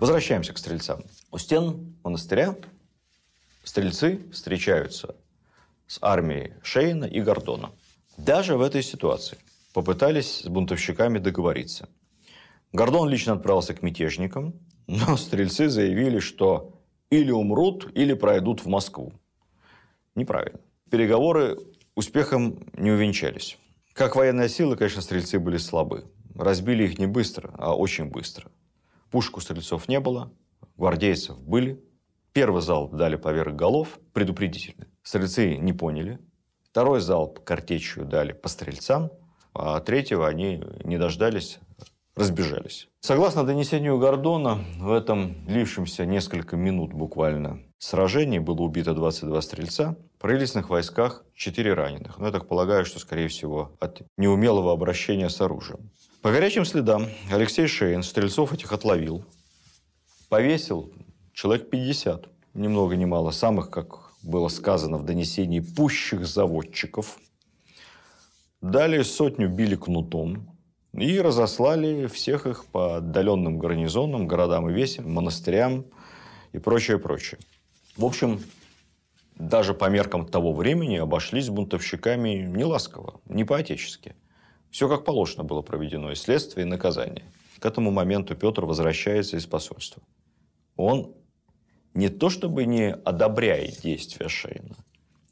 Возвращаемся 0.00 0.52
к 0.52 0.58
стрельцам. 0.58 1.02
У 1.32 1.38
стен 1.38 1.96
монастыря 2.04 2.54
стрельцы 3.64 4.20
встречаются 4.32 5.16
с 5.88 5.98
армией 6.00 6.52
Шейна 6.62 7.04
и 7.04 7.20
Гордона. 7.20 7.72
Даже 8.16 8.56
в 8.56 8.62
этой 8.62 8.84
ситуации 8.84 9.38
попытались 9.74 10.42
с 10.42 10.46
бунтовщиками 10.46 11.18
договориться. 11.18 11.88
Гордон 12.72 13.08
лично 13.08 13.32
отправился 13.32 13.74
к 13.74 13.82
мятежникам, 13.82 14.54
но 14.86 15.16
стрельцы 15.16 15.68
заявили, 15.68 16.20
что 16.20 16.80
или 17.10 17.32
умрут, 17.32 17.90
или 17.96 18.12
пройдут 18.12 18.64
в 18.64 18.68
Москву. 18.68 19.12
Неправильно. 20.14 20.60
Переговоры 20.92 21.58
успехом 21.96 22.70
не 22.74 22.92
увенчались. 22.92 23.58
Как 23.94 24.14
военная 24.14 24.48
сила, 24.48 24.76
конечно, 24.76 25.02
стрельцы 25.02 25.40
были 25.40 25.56
слабы. 25.56 26.04
Разбили 26.36 26.84
их 26.84 27.00
не 27.00 27.08
быстро, 27.08 27.52
а 27.58 27.74
очень 27.74 28.04
быстро. 28.04 28.48
Пушек 29.10 29.36
у 29.38 29.40
стрельцов 29.40 29.88
не 29.88 30.00
было, 30.00 30.32
гвардейцев 30.76 31.40
были. 31.42 31.82
Первый 32.32 32.62
залп 32.62 32.94
дали 32.94 33.16
поверх 33.16 33.54
голов, 33.54 33.98
предупредительно. 34.12 34.86
Стрельцы 35.02 35.56
не 35.56 35.72
поняли. 35.72 36.18
Второй 36.70 37.00
залп 37.00 37.42
картечью 37.42 38.04
дали 38.04 38.32
по 38.32 38.48
стрельцам, 38.48 39.10
а 39.54 39.80
третьего 39.80 40.28
они 40.28 40.62
не 40.84 40.98
дождались, 40.98 41.58
разбежались. 42.14 42.88
Согласно 43.00 43.44
донесению 43.44 43.98
Гордона, 43.98 44.64
в 44.78 44.92
этом 44.92 45.44
длившемся 45.46 46.04
несколько 46.04 46.56
минут 46.56 46.92
буквально 46.92 47.60
сражении 47.78 48.38
было 48.38 48.60
убито 48.60 48.92
22 48.94 49.40
стрельца, 49.40 49.96
в 50.16 50.20
правительственных 50.20 50.68
войсках 50.68 51.24
4 51.34 51.74
раненых. 51.74 52.18
Но 52.18 52.26
я 52.26 52.32
так 52.32 52.46
полагаю, 52.46 52.84
что, 52.84 52.98
скорее 52.98 53.28
всего, 53.28 53.72
от 53.80 54.02
неумелого 54.16 54.72
обращения 54.72 55.30
с 55.30 55.40
оружием. 55.40 55.90
По 56.28 56.32
горячим 56.32 56.66
следам 56.66 57.06
Алексей 57.30 57.66
Шейн 57.66 58.02
стрельцов 58.02 58.52
этих 58.52 58.74
отловил, 58.74 59.24
повесил 60.28 60.92
человек 61.32 61.70
50, 61.70 62.28
ни 62.52 62.68
много 62.68 62.96
ни 62.96 63.06
мало, 63.06 63.30
самых, 63.30 63.70
как 63.70 64.12
было 64.22 64.48
сказано 64.48 64.98
в 64.98 65.06
донесении, 65.06 65.60
пущих 65.60 66.26
заводчиков. 66.26 67.16
Далее 68.60 69.04
сотню 69.04 69.48
били 69.48 69.74
кнутом 69.74 70.54
и 70.92 71.18
разослали 71.18 72.06
всех 72.08 72.46
их 72.46 72.66
по 72.66 72.98
отдаленным 72.98 73.58
гарнизонам, 73.58 74.28
городам 74.28 74.68
и 74.68 74.74
весям, 74.74 75.10
монастырям 75.10 75.86
и 76.52 76.58
прочее, 76.58 76.98
прочее. 76.98 77.40
В 77.96 78.04
общем, 78.04 78.42
даже 79.36 79.72
по 79.72 79.88
меркам 79.88 80.26
того 80.26 80.52
времени 80.52 80.98
обошлись 80.98 81.48
бунтовщиками 81.48 82.44
не 82.54 82.66
ласково, 82.66 83.18
не 83.24 83.44
по-отечески– 83.44 84.14
все 84.70 84.88
как 84.88 85.04
положено 85.04 85.44
было 85.44 85.62
проведено, 85.62 86.12
и 86.12 86.14
следствие, 86.14 86.66
и 86.66 86.68
наказание. 86.68 87.24
К 87.58 87.66
этому 87.66 87.90
моменту 87.90 88.36
Петр 88.36 88.64
возвращается 88.64 89.36
из 89.36 89.46
посольства. 89.46 90.02
Он 90.76 91.14
не 91.94 92.08
то 92.08 92.30
чтобы 92.30 92.64
не 92.64 92.92
одобряет 92.92 93.80
действия 93.80 94.28
Шейна, 94.28 94.76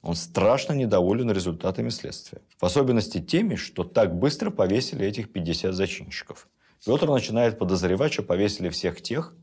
он 0.03 0.14
страшно 0.14 0.72
недоволен 0.72 1.31
результатами 1.33 1.88
следствия. 1.88 2.40
В 2.61 2.64
особенности 2.64 3.20
теми, 3.20 3.57
что 3.57 3.83
так 3.83 4.16
быстро 4.16 4.51
повесили 4.51 5.05
этих 5.05 5.33
50 5.33 5.75
зачинщиков. 5.75 6.49
Петр 6.85 7.09
начинает 7.09 7.59
подозревать, 7.59 8.12
что 8.12 8.22
повесили 8.22 8.68
всех 8.68 9.03
тех, 9.03 9.35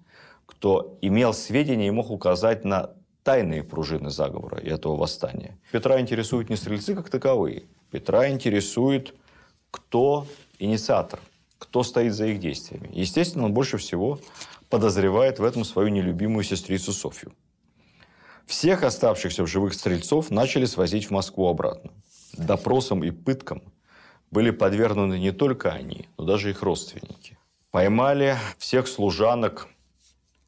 кто 0.46 0.98
имел 1.02 1.34
сведения 1.34 1.88
и 1.88 1.92
мог 1.92 2.12
указать 2.12 2.64
на 2.64 2.92
тайные 3.24 3.64
пружины 3.64 4.10
заговора 4.10 4.60
и 4.60 4.70
этого 4.70 4.96
восстания. 4.96 5.58
Петра 5.72 6.00
интересуют 6.00 6.50
не 6.50 6.56
стрельцы 6.56 6.96
как 6.96 7.10
таковые. 7.10 7.64
Петра 7.92 8.30
интересует 8.30 9.14
кто 9.74 10.28
инициатор, 10.60 11.20
кто 11.58 11.82
стоит 11.82 12.14
за 12.14 12.28
их 12.28 12.40
действиями. 12.40 12.92
Естественно, 12.94 13.46
он 13.46 13.54
больше 13.54 13.78
всего 13.78 14.20
подозревает 14.70 15.40
в 15.40 15.44
этом 15.44 15.66
свою 15.66 15.88
нелюбимую 15.88 16.44
сестрицу 16.44 16.94
Софью. 16.94 17.34
Всех 18.46 18.84
оставшихся 18.84 19.44
в 19.44 19.48
живых 19.48 19.74
стрельцов 19.74 20.30
начали 20.30 20.66
свозить 20.66 21.08
в 21.08 21.12
Москву 21.12 21.48
обратно. 21.48 21.92
Допросам 22.34 23.04
и 23.04 23.10
пыткам 23.10 23.64
были 24.30 24.52
подвергнуты 24.52 25.18
не 25.18 25.32
только 25.32 25.72
они, 25.72 26.08
но 26.18 26.26
даже 26.26 26.52
их 26.52 26.62
родственники. 26.62 27.40
Поймали 27.72 28.38
всех 28.60 28.88
служанок 28.88 29.70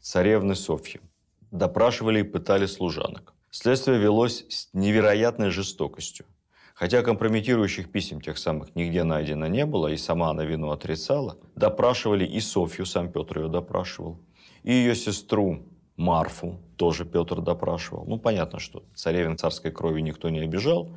царевны 0.01 0.53
Софьи. 0.53 1.01
Допрашивали 1.49 2.19
и 2.19 2.23
пытали 2.23 2.67
служанок. 2.67 3.33
Следствие 3.49 3.97
велось 3.97 4.45
с 4.49 4.69
невероятной 4.73 5.49
жестокостью. 5.49 6.27
Хотя 6.75 7.03
компрометирующих 7.03 7.89
писем 7.89 8.19
тех 8.19 8.38
самых 8.38 8.75
нигде 8.75 9.05
найдено 9.05 9.47
не 9.47 9.65
было, 9.65 9.88
и 9.88 9.95
сама 9.95 10.31
она 10.31 10.43
вину 10.43 10.71
отрицала, 10.71 11.38
допрашивали 11.55 12.25
и 12.25 12.41
Софью, 12.41 12.85
сам 12.85 13.09
Петр 13.09 13.39
ее 13.39 13.47
допрашивал, 13.47 14.19
и 14.63 14.73
ее 14.73 14.93
сестру 14.93 15.63
Марфу 15.95 16.59
тоже 16.75 17.05
Петр 17.05 17.39
допрашивал. 17.39 18.03
Ну, 18.05 18.19
понятно, 18.19 18.59
что 18.59 18.83
царевин 18.93 19.38
царской 19.38 19.71
крови 19.71 20.01
никто 20.01 20.29
не 20.29 20.39
обижал, 20.41 20.89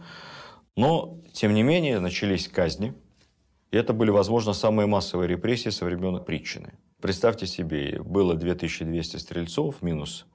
но, 0.76 1.20
тем 1.32 1.54
не 1.54 1.62
менее, 1.62 2.00
начались 2.00 2.48
казни, 2.48 2.92
и 3.70 3.76
это 3.76 3.92
были, 3.92 4.10
возможно, 4.10 4.54
самые 4.54 4.88
массовые 4.88 5.28
репрессии 5.28 5.70
со 5.70 5.84
времен 5.84 6.24
Притчины. 6.24 6.72
Представьте 7.00 7.46
себе, 7.46 8.02
было 8.02 8.34
2200 8.34 9.16
стрельцов, 9.18 9.80
минус 9.82 10.26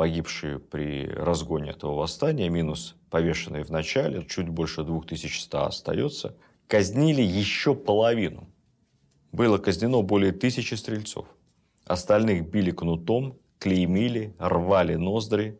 погибшие 0.00 0.58
при 0.58 1.06
разгоне 1.08 1.72
этого 1.72 1.94
восстания, 1.94 2.48
минус 2.48 2.96
повешенные 3.10 3.64
в 3.64 3.68
начале, 3.68 4.24
чуть 4.24 4.48
больше 4.48 4.82
2100 4.82 5.64
остается, 5.66 6.34
казнили 6.68 7.20
еще 7.20 7.74
половину. 7.74 8.48
Было 9.30 9.58
казнено 9.58 10.00
более 10.00 10.32
тысячи 10.32 10.72
стрельцов. 10.72 11.26
Остальных 11.84 12.48
били 12.48 12.70
кнутом, 12.70 13.36
клеймили, 13.58 14.34
рвали 14.38 14.94
ноздри 14.94 15.58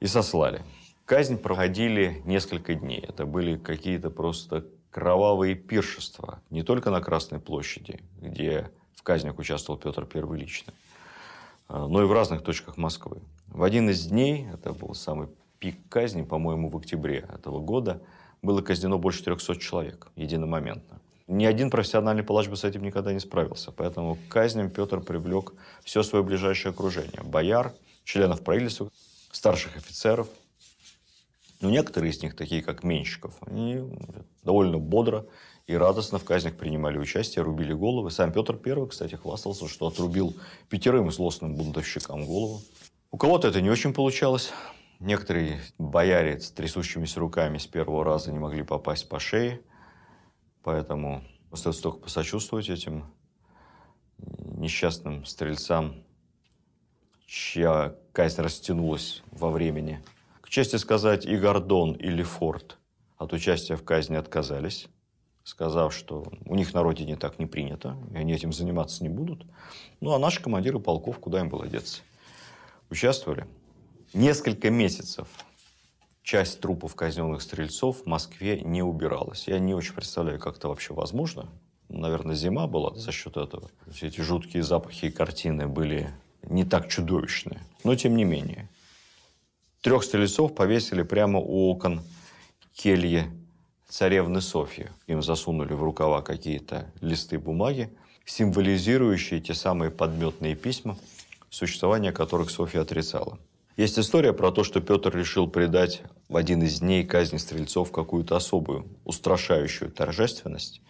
и 0.00 0.08
сослали. 0.08 0.62
Казнь 1.04 1.36
проходили 1.38 2.20
несколько 2.24 2.74
дней. 2.74 3.04
Это 3.08 3.26
были 3.26 3.58
какие-то 3.58 4.10
просто 4.10 4.66
кровавые 4.90 5.54
пиршества. 5.54 6.42
Не 6.50 6.64
только 6.64 6.90
на 6.90 7.00
Красной 7.00 7.38
площади, 7.38 8.00
где 8.20 8.72
в 8.96 9.04
казнях 9.04 9.38
участвовал 9.38 9.78
Петр 9.78 10.04
I 10.12 10.36
лично, 10.36 10.74
но 11.78 12.02
и 12.02 12.06
в 12.06 12.12
разных 12.12 12.42
точках 12.42 12.76
Москвы. 12.76 13.22
В 13.46 13.62
один 13.62 13.88
из 13.90 14.06
дней, 14.06 14.46
это 14.52 14.72
был 14.72 14.94
самый 14.94 15.28
пик 15.58 15.76
казни, 15.88 16.22
по-моему, 16.22 16.68
в 16.68 16.76
октябре 16.76 17.26
этого 17.32 17.60
года, 17.60 18.02
было 18.42 18.60
казнено 18.62 18.98
больше 18.98 19.24
300 19.24 19.56
человек 19.56 20.08
единомоментно. 20.16 21.00
Ни 21.28 21.44
один 21.44 21.70
профессиональный 21.70 22.22
палач 22.22 22.48
бы 22.48 22.56
с 22.56 22.64
этим 22.64 22.82
никогда 22.82 23.12
не 23.12 23.20
справился. 23.20 23.72
Поэтому 23.72 24.16
к 24.16 24.28
казням 24.28 24.70
Петр 24.70 25.00
привлек 25.00 25.54
все 25.82 26.02
свое 26.02 26.24
ближайшее 26.24 26.70
окружение. 26.70 27.22
Бояр, 27.22 27.72
членов 28.04 28.42
правительства, 28.42 28.90
старших 29.30 29.76
офицеров– 29.76 30.28
но 31.62 31.70
некоторые 31.70 32.10
из 32.10 32.20
них, 32.20 32.34
такие 32.34 32.60
как 32.60 32.82
Менщиков, 32.82 33.34
они 33.46 33.80
довольно 34.42 34.78
бодро 34.78 35.24
и 35.66 35.76
радостно 35.76 36.18
в 36.18 36.24
казнях 36.24 36.56
принимали 36.56 36.98
участие, 36.98 37.42
рубили 37.42 37.72
головы. 37.72 38.10
Сам 38.10 38.32
Петр 38.32 38.58
I, 38.64 38.88
кстати, 38.88 39.14
хвастался, 39.14 39.68
что 39.68 39.86
отрубил 39.86 40.34
пятерым 40.68 41.10
злостным 41.10 41.54
бунтовщикам 41.54 42.24
голову. 42.24 42.60
У 43.10 43.18
кого-то 43.18 43.48
это 43.48 43.60
не 43.60 43.70
очень 43.70 43.92
получалось. 43.92 44.52
Некоторые 45.00 45.60
бояре 45.78 46.40
с 46.40 46.50
трясущимися 46.50 47.20
руками 47.20 47.58
с 47.58 47.66
первого 47.66 48.04
раза 48.04 48.32
не 48.32 48.38
могли 48.38 48.62
попасть 48.62 49.08
по 49.08 49.18
шее. 49.18 49.60
Поэтому 50.62 51.22
остается 51.50 51.82
только 51.82 51.98
посочувствовать 51.98 52.68
этим 52.68 53.04
несчастным 54.18 55.24
стрельцам, 55.24 56.04
чья 57.26 57.96
казнь 58.12 58.40
растянулась 58.40 59.22
во 59.30 59.50
времени– 59.50 60.02
чести 60.52 60.76
сказать, 60.76 61.24
и 61.24 61.38
Гордон, 61.38 61.92
и 61.92 62.08
Лефорт 62.08 62.76
от 63.16 63.32
участия 63.32 63.74
в 63.74 63.84
казни 63.84 64.16
отказались, 64.16 64.86
сказав, 65.44 65.94
что 65.94 66.24
у 66.44 66.54
них 66.54 66.74
на 66.74 66.82
родине 66.82 67.16
так 67.16 67.38
не 67.38 67.46
принято, 67.46 67.96
и 68.12 68.16
они 68.16 68.32
этим 68.32 68.52
заниматься 68.52 69.02
не 69.02 69.08
будут. 69.08 69.44
Ну, 70.00 70.12
а 70.12 70.18
наши 70.18 70.42
командиры 70.42 70.78
полков, 70.78 71.18
куда 71.18 71.40
им 71.40 71.48
было 71.48 71.66
деться? 71.66 72.02
Участвовали. 72.90 73.46
Несколько 74.14 74.70
месяцев 74.70 75.28
часть 76.22 76.60
трупов 76.60 76.94
казненных 76.94 77.42
стрельцов 77.42 78.02
в 78.02 78.06
Москве 78.06 78.60
не 78.60 78.82
убиралась. 78.82 79.48
Я 79.48 79.58
не 79.58 79.74
очень 79.74 79.94
представляю, 79.94 80.38
как 80.38 80.56
это 80.56 80.68
вообще 80.68 80.94
возможно. 80.94 81.48
Наверное, 81.88 82.34
зима 82.34 82.66
была 82.66 82.94
за 82.94 83.12
счет 83.12 83.36
этого. 83.36 83.70
Все 83.90 84.06
эти 84.06 84.20
жуткие 84.20 84.62
запахи 84.62 85.06
и 85.06 85.10
картины 85.10 85.66
были 85.66 86.10
не 86.42 86.64
так 86.64 86.88
чудовищные. 86.88 87.60
Но 87.84 87.94
тем 87.96 88.16
не 88.16 88.24
менее. 88.24 88.68
Трех 89.80 90.04
стрельцов 90.04 90.54
повесили 90.54 91.02
прямо 91.02 91.38
у 91.38 91.68
окон 91.68 92.02
кельи 92.74 93.26
царевны 93.92 94.40
Софьи. 94.40 94.88
Им 95.06 95.22
засунули 95.22 95.74
в 95.74 95.82
рукава 95.82 96.22
какие-то 96.22 96.90
листы 97.00 97.38
бумаги, 97.38 97.90
символизирующие 98.24 99.40
те 99.40 99.54
самые 99.54 99.90
подметные 99.90 100.56
письма, 100.56 100.96
существование 101.50 102.12
которых 102.12 102.50
Софья 102.50 102.80
отрицала. 102.80 103.38
Есть 103.76 103.98
история 103.98 104.32
про 104.32 104.50
то, 104.50 104.64
что 104.64 104.80
Петр 104.80 105.16
решил 105.16 105.46
придать 105.48 106.02
в 106.28 106.36
один 106.36 106.62
из 106.62 106.80
дней 106.80 107.04
казни 107.04 107.36
стрельцов 107.36 107.92
какую-то 107.92 108.36
особую, 108.36 108.86
устрашающую 109.04 109.90
торжественность 109.90 110.80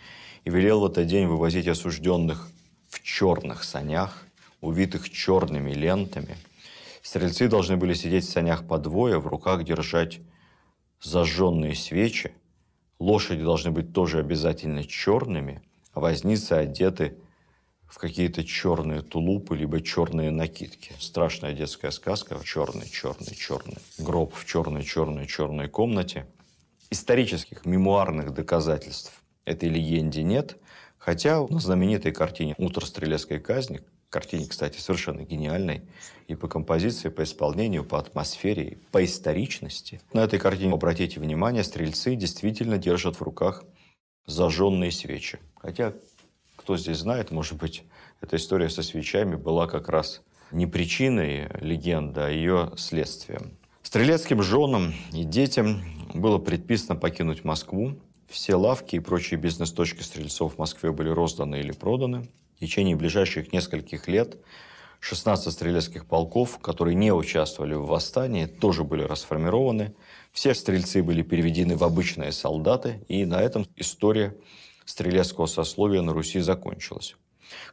и 0.44 0.50
велел 0.50 0.80
в 0.80 0.86
этот 0.86 1.06
день 1.06 1.26
вывозить 1.26 1.68
осужденных 1.68 2.48
в 2.88 3.02
черных 3.02 3.64
санях, 3.64 4.24
увитых 4.60 5.10
черными 5.10 5.72
лентами– 5.72 6.36
Стрельцы 7.02 7.48
должны 7.48 7.76
были 7.76 7.94
сидеть 7.94 8.24
в 8.24 8.30
санях 8.30 8.66
по 8.66 8.78
двое, 8.78 9.18
в 9.18 9.26
руках 9.26 9.64
держать 9.64 10.20
зажженные 11.00 11.74
свечи. 11.74 12.32
Лошади 13.02 13.42
должны 13.42 13.72
быть 13.72 13.92
тоже 13.92 14.20
обязательно 14.20 14.84
черными, 14.84 15.60
а 15.92 15.98
возницы 15.98 16.52
одеты 16.52 17.18
в 17.88 17.98
какие-то 17.98 18.44
черные 18.44 19.02
тулупы, 19.02 19.56
либо 19.56 19.80
черные 19.80 20.30
накидки. 20.30 20.92
Страшная 21.00 21.52
детская 21.52 21.90
сказка 21.90 22.38
в 22.38 22.44
черной, 22.44 22.88
черной, 22.88 23.34
черной. 23.34 23.78
Гроб 23.98 24.32
в 24.32 24.46
черной, 24.46 24.84
черной, 24.84 25.26
черной 25.26 25.68
комнате. 25.68 26.28
Исторических, 26.90 27.66
мемуарных 27.66 28.32
доказательств 28.32 29.12
этой 29.44 29.68
легенде 29.68 30.22
нет, 30.22 30.58
хотя 30.96 31.44
на 31.44 31.58
знаменитой 31.58 32.12
картине 32.12 32.54
«Утро 32.56 32.86
стрелецкой 32.86 33.40
казни» 33.40 33.80
картине, 34.12 34.46
кстати, 34.46 34.79
совершенно 34.79 35.22
гениальной 35.22 35.83
и 36.29 36.35
по 36.35 36.46
композиции, 36.46 37.09
по 37.09 37.25
исполнению, 37.25 37.83
по 37.85 37.98
атмосфере, 37.98 38.79
по 38.92 39.03
историчности. 39.05 40.01
На 40.12 40.22
этой 40.22 40.38
картине, 40.38 40.75
обратите 40.75 41.18
внимание, 41.18 41.64
стрельцы 41.64 42.14
действительно 42.14 42.79
держат 42.79 43.16
в 43.16 43.22
руках 43.22 43.64
зажженные 44.27 44.92
свечи. 44.92 45.40
Хотя, 45.57 45.94
кто 46.57 46.77
здесь 46.77 46.98
знает, 46.98 47.31
может 47.31 47.59
быть, 47.59 47.83
эта 48.20 48.37
история 48.37 48.68
со 48.68 48.83
свечами 48.83 49.35
была 49.35 49.66
как 49.66 49.88
раз 49.88 50.20
не 50.53 50.66
причиной 50.66 51.48
легенды, 51.61 52.20
а 52.20 52.29
ее 52.29 52.72
следствием. 52.77 53.57
Стрелецким 53.83 54.42
женам 54.42 54.94
и 55.12 55.25
детям 55.25 55.83
было 56.14 56.38
предписано 56.38 56.96
покинуть 56.96 57.44
Москву. 57.44 57.98
Все 58.29 58.55
лавки 58.55 58.96
и 58.96 59.01
прочие 59.01 59.40
бизнес-точки 59.40 60.03
стрельцов 60.03 60.55
в 60.55 60.59
Москве 60.59 60.92
были 60.92 61.09
розданы 61.09 61.61
или 61.61 61.72
проданы– 61.72 62.29
течение 62.62 62.96
ближайших 62.96 63.53
нескольких 63.53 64.09
лет 64.09 64.37
16 65.01 65.53
стрелецких 65.53 66.07
полков, 66.07 66.59
которые 66.59 66.94
не 66.94 67.12
участвовали 67.12 67.75
в 67.75 67.87
восстании, 67.87 68.46
тоже 68.46 68.85
были 68.85 69.03
расформированы. 69.03 69.94
Все 70.33 70.55
стрельцы 70.55 71.03
были 71.03 71.22
переведены 71.22 71.77
в 71.77 71.83
обычные 71.83 72.31
солдаты, 72.31 73.05
и 73.09 73.25
на 73.25 73.42
этом 73.42 73.66
история 73.77 74.37
стрелецкого 74.85 75.46
сословия 75.46 76.03
на 76.03 76.12
Руси 76.12 76.38
закончилась. 76.38 77.16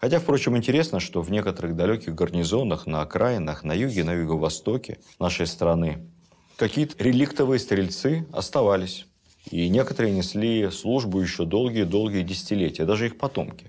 Хотя, 0.02 0.20
впрочем, 0.20 0.58
интересно, 0.58 1.00
что 1.00 1.22
в 1.22 1.30
некоторых 1.30 1.76
далеких 1.76 2.16
гарнизонах, 2.16 2.88
на 2.88 3.02
окраинах, 3.02 3.64
на 3.64 3.74
юге, 3.74 4.04
на 4.04 4.14
юго-востоке 4.14 4.98
нашей 5.20 5.46
страны 5.46 6.10
какие-то 6.58 7.02
реликтовые 7.02 7.60
стрельцы 7.60 8.26
оставались. 8.34 9.06
И 9.52 9.70
некоторые 9.70 10.14
несли 10.14 10.70
службу 10.72 11.22
еще 11.22 11.46
долгие-долгие 11.46 12.24
десятилетия, 12.24 12.86
даже 12.86 13.06
их 13.06 13.18
потомки 13.18 13.69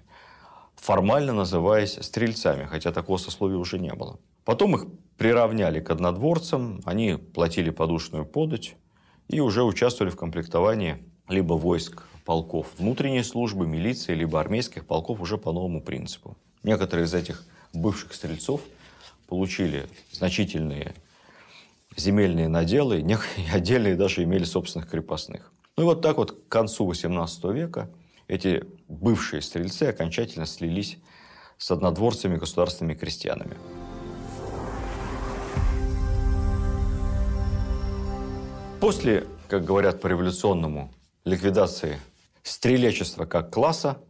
формально 0.81 1.33
называясь 1.33 1.99
стрельцами, 2.01 2.65
хотя 2.65 2.91
такого 2.91 3.19
сословия 3.19 3.59
уже 3.59 3.79
не 3.79 3.93
было. 3.93 4.19
Потом 4.45 4.77
их 4.77 4.87
приравняли 5.19 5.81
к 5.81 5.91
однодворцам, 5.91 6.81
они 6.85 7.17
платили 7.17 7.71
подушную 7.71 8.25
подать 8.25 8.77
и 9.29 9.41
уже 9.41 9.63
участвовали 9.63 10.11
в 10.11 10.17
комплектовании 10.17 11.05
либо 11.29 11.55
войск 11.55 12.03
полков 12.25 12.67
внутренней 12.79 13.23
службы, 13.23 13.67
милиции, 13.67 14.15
либо 14.15 14.41
армейских 14.41 14.87
полков 14.87 15.21
уже 15.21 15.37
по 15.37 15.53
новому 15.53 15.83
принципу. 15.83 16.37
Некоторые 16.63 17.07
из 17.07 17.15
этих 17.15 17.45
бывших 17.73 18.15
стрельцов 18.15 18.63
получили 19.29 19.87
значительные 20.13 20.95
земельные 21.97 22.49
наделы, 22.49 23.01
и 23.37 23.51
отдельные 23.53 23.97
даже 23.97 24.23
имели 24.23 24.45
собственных 24.45 24.89
крепостных. 24.89 25.53
Ну 25.77 25.85
и 25.85 25.87
вот 25.87 26.03
так 26.03 26.17
вот 26.17 26.33
к 26.33 26.49
концу 26.49 26.91
XVIII 26.91 27.53
века 27.53 27.91
эти 28.27 28.65
бывшие 28.91 29.41
стрельцы 29.41 29.85
окончательно 29.85 30.47
слились 30.47 30.99
с 31.57 31.71
однодворцами 31.71 32.37
государственными 32.37 32.95
крестьянами. 32.95 33.57
После, 38.81 39.27
как 39.49 39.65
говорят 39.65 40.01
по-революционному, 40.01 40.93
ликвидации 41.25 42.01
стрелечества 42.43 43.27
как 43.27 43.53
класса, 43.53 44.03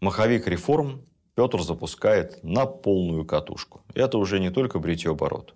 маховик 0.00 0.46
реформ 0.46 1.02
Петр 1.34 1.62
запускает 1.62 2.42
на 2.42 2.66
полную 2.66 3.24
катушку. 3.24 3.82
Это 3.94 4.18
уже 4.18 4.40
не 4.40 4.50
только 4.50 4.80
бритье 4.80 5.12
оборот. 5.12 5.54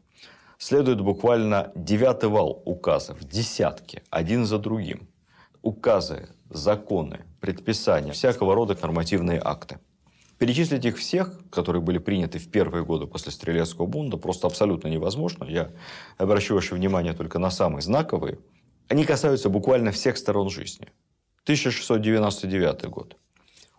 следует 0.57 1.01
буквально 1.01 1.73
девятый 1.75 2.29
вал 2.29 2.63
указов, 2.65 3.25
десятки, 3.25 4.05
один 4.09 4.47
за 4.47 4.59
другим. 4.59 5.09
Указы, 5.61 6.29
законы, 6.49 7.25
предписания, 7.43 8.13
всякого 8.13 8.55
рода 8.55 8.79
нормативные 8.81 9.43
акты. 9.45 9.81
Перечислить 10.39 10.85
их 10.85 10.97
всех, 10.97 11.39
которые 11.51 11.83
были 11.83 11.99
приняты 11.99 12.39
в 12.39 12.51
первые 12.51 12.85
годы 12.85 13.07
после 13.07 13.33
Стрелецкого 13.33 13.87
бунта, 13.87 14.17
просто 14.17 14.47
абсолютно 14.47 14.89
невозможно. 14.89 15.45
Я 15.45 15.71
обращу 16.19 16.55
ваше 16.55 16.75
внимание 16.75 17.13
только 17.13 17.39
на 17.39 17.51
самые 17.51 17.83
знаковые. 17.83 18.39
Они 18.89 19.05
касаются 19.05 19.49
буквально 19.49 19.91
всех 19.91 20.17
сторон 20.17 20.51
жизни. 20.51 20.89
1699 21.45 22.87
год 22.87 23.17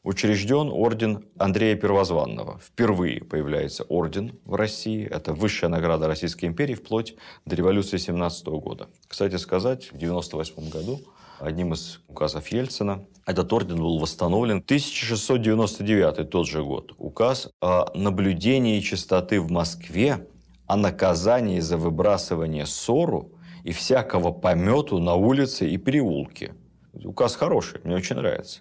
учрежден 0.03 0.69
орден 0.69 1.25
Андрея 1.37 1.75
Первозванного. 1.75 2.59
Впервые 2.59 3.23
появляется 3.23 3.83
орден 3.85 4.37
в 4.43 4.55
России. 4.55 5.07
Это 5.07 5.33
высшая 5.33 5.69
награда 5.69 6.07
Российской 6.07 6.45
империи 6.45 6.75
вплоть 6.75 7.15
до 7.45 7.55
революции 7.55 7.97
17 7.97 8.45
года. 8.47 8.89
Кстати 9.07 9.37
сказать, 9.37 9.91
в 9.91 9.97
98 9.97 10.69
году 10.69 10.99
одним 11.39 11.73
из 11.73 11.99
указов 12.07 12.47
Ельцина 12.47 13.05
этот 13.25 13.53
орден 13.53 13.77
был 13.77 13.99
восстановлен. 13.99 14.57
1699 14.57 16.29
тот 16.29 16.47
же 16.47 16.63
год. 16.63 16.93
Указ 16.97 17.49
о 17.61 17.85
наблюдении 17.95 18.79
чистоты 18.81 19.39
в 19.39 19.49
Москве, 19.49 20.27
о 20.67 20.75
наказании 20.75 21.59
за 21.59 21.77
выбрасывание 21.77 22.65
ссору 22.65 23.31
и 23.63 23.71
всякого 23.71 24.31
помету 24.31 24.99
на 24.99 25.15
улице 25.15 25.69
и 25.69 25.77
переулке. 25.77 26.53
Указ 26.93 27.35
хороший, 27.35 27.79
мне 27.83 27.95
очень 27.95 28.17
нравится. 28.17 28.59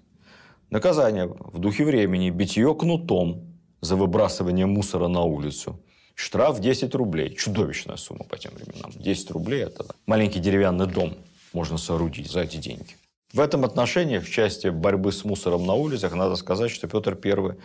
Наказание 0.71 1.27
в 1.27 1.59
духе 1.59 1.85
времени– 1.85 2.31
битье 2.31 2.75
кнутом 2.75 3.59
за 3.81 3.97
выбрасывание 3.97 4.67
мусора 4.67 5.09
на 5.09 5.23
улицу. 5.23 5.81
Штраф 6.15 6.61
10 6.61 6.95
рублей. 6.95 7.35
Чудовищная 7.35 7.97
сумма 7.97 8.25
по 8.25 8.39
тем 8.39 8.53
временам. 8.55 8.93
10 8.95 9.31
рублей– 9.33 9.63
это 9.65 9.85
маленький 10.07 10.39
деревянный 10.39 10.87
дом 10.87 11.15
можно 11.55 11.79
соорудить 11.79 12.31
за 12.31 12.43
эти 12.43 12.57
деньги. 12.57 12.97
В 13.33 13.41
этом 13.41 13.65
отношении, 13.65 14.19
в 14.19 14.31
части 14.31 14.69
борьбы 14.69 15.11
с 15.11 15.25
мусором 15.25 15.67
на 15.67 15.75
улицах, 15.75 16.15
надо 16.15 16.37
сказать, 16.37 16.71
что 16.71 16.87
Петр 16.87 17.19
I 17.25 17.57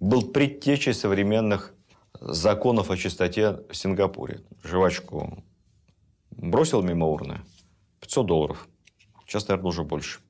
был 0.00 0.22
предтечей 0.22 0.94
современных 0.94 1.74
законов 2.20 2.90
о 2.90 2.96
чистоте 2.96 3.58
в 3.68 3.74
Сингапуре. 3.74 4.42
Жвачку 4.62 5.42
бросил 6.30 6.82
мимо 6.82 7.06
урны– 7.06 7.40
500 8.00 8.26
долларов. 8.26 8.68
Сейчас, 9.26 9.48
наверное, 9.48 9.68
уже 9.68 9.84
больше. 9.84 10.20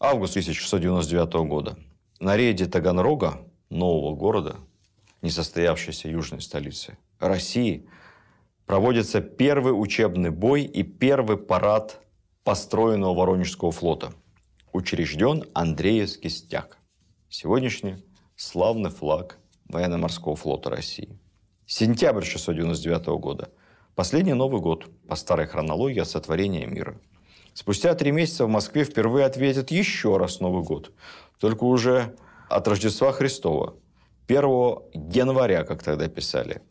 Август 0.00 0.32
1699 0.32 1.32
года. 1.48 1.78
На 2.20 2.36
рейде 2.36 2.66
Таганрога, 2.66 3.40
нового 3.70 4.14
города, 4.14 4.56
несостоявшейся 5.22 6.08
южной 6.08 6.40
столицы 6.40 6.98
России, 7.18 7.88
проводится 8.66 9.20
первый 9.20 9.70
учебный 9.70 10.30
бой 10.30 10.62
и 10.62 10.82
первый 10.82 11.36
парад 11.36 12.00
построенного 12.44 13.14
Воронежского 13.14 13.72
флота. 13.72 14.12
Учрежден 14.72 15.44
Андреевский 15.54 16.30
стяг. 16.30 16.78
Сегодняшний 17.28 18.04
славный 18.36 18.90
флаг 18.90 19.38
военно-морского 19.68 20.36
флота 20.36 20.70
России. 20.70 21.18
Сентябрь 21.66 22.24
699 22.24 23.06
года. 23.20 23.50
Последний 23.94 24.34
Новый 24.34 24.60
год 24.60 24.86
по 25.08 25.16
старой 25.16 25.46
хронологии 25.46 26.00
от 26.00 26.08
сотворения 26.08 26.66
мира– 26.66 27.00
Спустя 27.54 27.94
три 27.94 28.10
месяца 28.10 28.46
в 28.46 28.48
Москве 28.48 28.82
впервые 28.82 29.26
ответят 29.26 29.70
еще 29.70 30.16
раз 30.16 30.40
Новый 30.40 30.64
год. 30.64 30.92
Только 31.38 31.62
уже 31.64 32.16
от 32.48 32.66
Рождества 32.66 33.12
Христова. 33.12 33.76
1 34.26 34.42
января, 35.12 35.62
как 35.62 35.82
тогда 35.82 36.08
писали. 36.08 36.62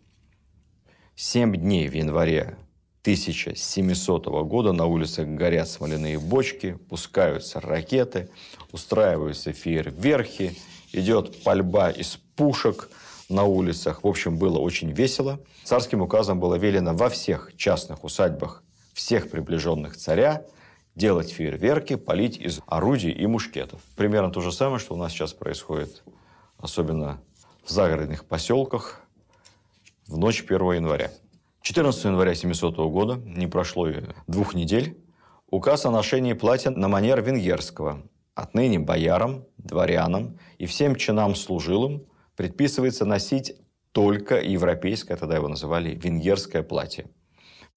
Семь 1.16 1.56
дней 1.56 1.88
в 1.88 1.94
январе 1.94 2.58
1700 3.04 4.28
года 4.48 4.72
на 4.72 4.86
улицах 4.86 5.28
горят 5.28 5.68
смоляные 5.68 6.18
бочки, 6.18 6.80
пускаются 6.90 7.60
ракеты, 7.60 8.30
устраиваются 8.72 9.52
фейерверки, 9.52 10.58
идет 10.94 11.44
пальба 11.44 11.90
из 11.90 12.18
пушек 12.38 12.90
на 13.28 13.44
улицах. 13.44 14.06
В 14.06 14.08
общем, 14.08 14.38
было 14.38 14.58
очень 14.58 14.92
весело. 14.92 15.42
Царским 15.66 16.02
указом 16.02 16.40
было 16.40 16.56
велено 16.56 16.94
во 16.94 17.10
всех 17.10 17.52
частных 17.58 18.06
усадьбах 18.06 18.64
всех 18.94 19.30
приближенных 19.30 19.98
царя 19.98 20.46
делать 20.96 21.30
фейерверки, 21.30 21.96
палить 21.96 22.38
из 22.38 22.62
орудий 22.68 23.12
и 23.12 23.28
мушкетов. 23.28 23.82
Примерно 23.98 24.32
то 24.32 24.40
же 24.40 24.54
самое, 24.54 24.80
что 24.80 24.94
у 24.94 24.98
нас 24.98 25.12
сейчас 25.12 25.34
происходит, 25.34 26.04
особенно 26.58 27.20
в 27.66 27.70
загородных 27.70 28.24
поселках, 28.24 29.02
в 30.08 30.18
ночь 30.18 30.42
1 30.48 30.74
января. 30.74 31.12
14 31.64 32.04
января 32.04 32.36
700 32.36 32.76
года, 32.92 33.16
не 33.24 33.48
прошло 33.48 33.88
и 33.88 34.04
двух 34.28 34.54
недель, 34.54 34.98
указ 35.48 35.86
о 35.86 35.92
ношении 35.92 36.34
платья 36.34 36.72
на 36.72 36.90
манер 36.90 37.22
венгерского. 37.22 38.04
Отныне 38.36 38.80
боярам, 38.80 39.46
дворянам 39.58 40.38
и 40.58 40.66
всем 40.66 40.98
чинам 40.98 41.36
служилым 41.36 42.06
предписывается 42.36 43.06
носить 43.06 43.56
только 43.94 44.42
европейское, 44.42 45.16
тогда 45.16 45.36
его 45.36 45.48
называли, 45.48 45.96
венгерское 45.96 46.64
платье. 46.64 47.06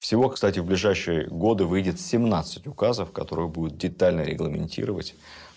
Всего, 0.00 0.30
кстати, 0.30 0.58
в 0.58 0.66
ближайшие 0.66 1.28
годы 1.28 1.64
выйдет 1.64 2.00
17 2.00 2.66
указов, 2.66 3.12
которые 3.12 3.48
будут 3.48 3.78
детально 3.78 4.22
регламентировать 4.22 5.14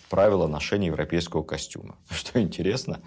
правила 0.08 0.46
ношения 0.46 0.86
европейского 0.86 1.42
костюма. 1.42 1.96
Что 2.08 2.40
интересно, 2.40 3.00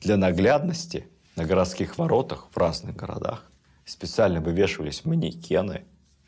для 0.00 0.16
наглядности 0.16 1.06
на 1.36 1.44
городских 1.44 1.98
воротах 1.98 2.48
в 2.50 2.58
разных 2.58 2.96
городах 2.96 3.48
специально 3.86 4.40
вывешивались 4.40 5.04
манекены, 5.04 5.84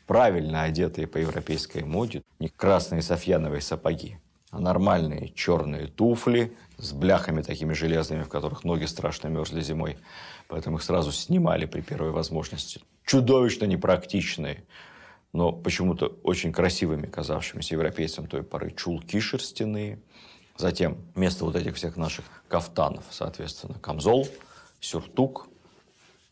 правильно 0.07 0.63
одетые 0.63 1.05
по 1.05 1.17
европейской 1.17 1.83
моде, 1.83 2.23
не 2.39 2.47
красные 2.47 3.01
софьяновые 3.03 3.61
сапоги, 3.61 4.17
а 4.49 4.59
нормальные 4.59 5.29
черные 5.35 5.87
туфли 5.87 6.57
с 6.77 6.93
бляхами 6.93 7.41
такими 7.41 7.73
железными, 7.73 8.23
в 8.23 8.29
которых 8.29 8.63
ноги 8.63 8.85
страшно 8.85 9.27
мерзли 9.27 9.61
зимой. 9.61 9.97
Поэтому 10.47 10.77
их 10.77 10.83
сразу 10.83 11.11
снимали 11.11 11.65
при 11.65 11.81
первой 11.81 12.11
возможности 12.11 12.81
чудовищно 13.05 13.65
непрактичные, 13.65 14.63
но 15.33 15.51
почему-то 15.51 16.17
очень 16.23 16.51
красивыми 16.51 17.05
казавшимися 17.05 17.75
европейцам 17.75 18.25
той 18.25 18.41
поры 18.41 18.71
чулки 18.71 19.19
шерстяные. 19.19 19.99
Затем 20.57 20.97
вместо 21.13 21.45
вот 21.45 21.55
этих 21.55 21.75
всех 21.75 21.97
наших 21.97 22.25
кафтанов, 22.47 23.03
соответственно, 23.11 23.75
камзол, 23.79 24.27
сюртук, 24.79 25.49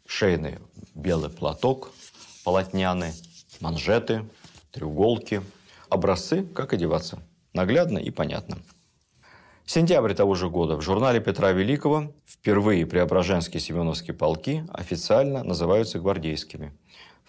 шейный 0.07 0.59
белый 0.95 1.29
платок, 1.29 1.91
полотняный, 2.43 3.11
манжеты, 3.59 4.27
треуголки. 4.71 5.41
Образцы, 5.89 6.43
как 6.43 6.73
одеваться. 6.73 7.19
Наглядно 7.53 7.97
и 7.97 8.09
понятно. 8.09 8.57
Сентябрь 9.65 10.13
того 10.13 10.35
же 10.35 10.49
года 10.49 10.75
в 10.75 10.81
журнале 10.81 11.19
Петра 11.19 11.51
Великого 11.51 12.13
впервые 12.25 12.85
Преображенские 12.85 13.59
Семеновские 13.59 14.15
полки 14.15 14.65
официально 14.73 15.43
называются 15.43 15.99
гвардейскими. 15.99 16.73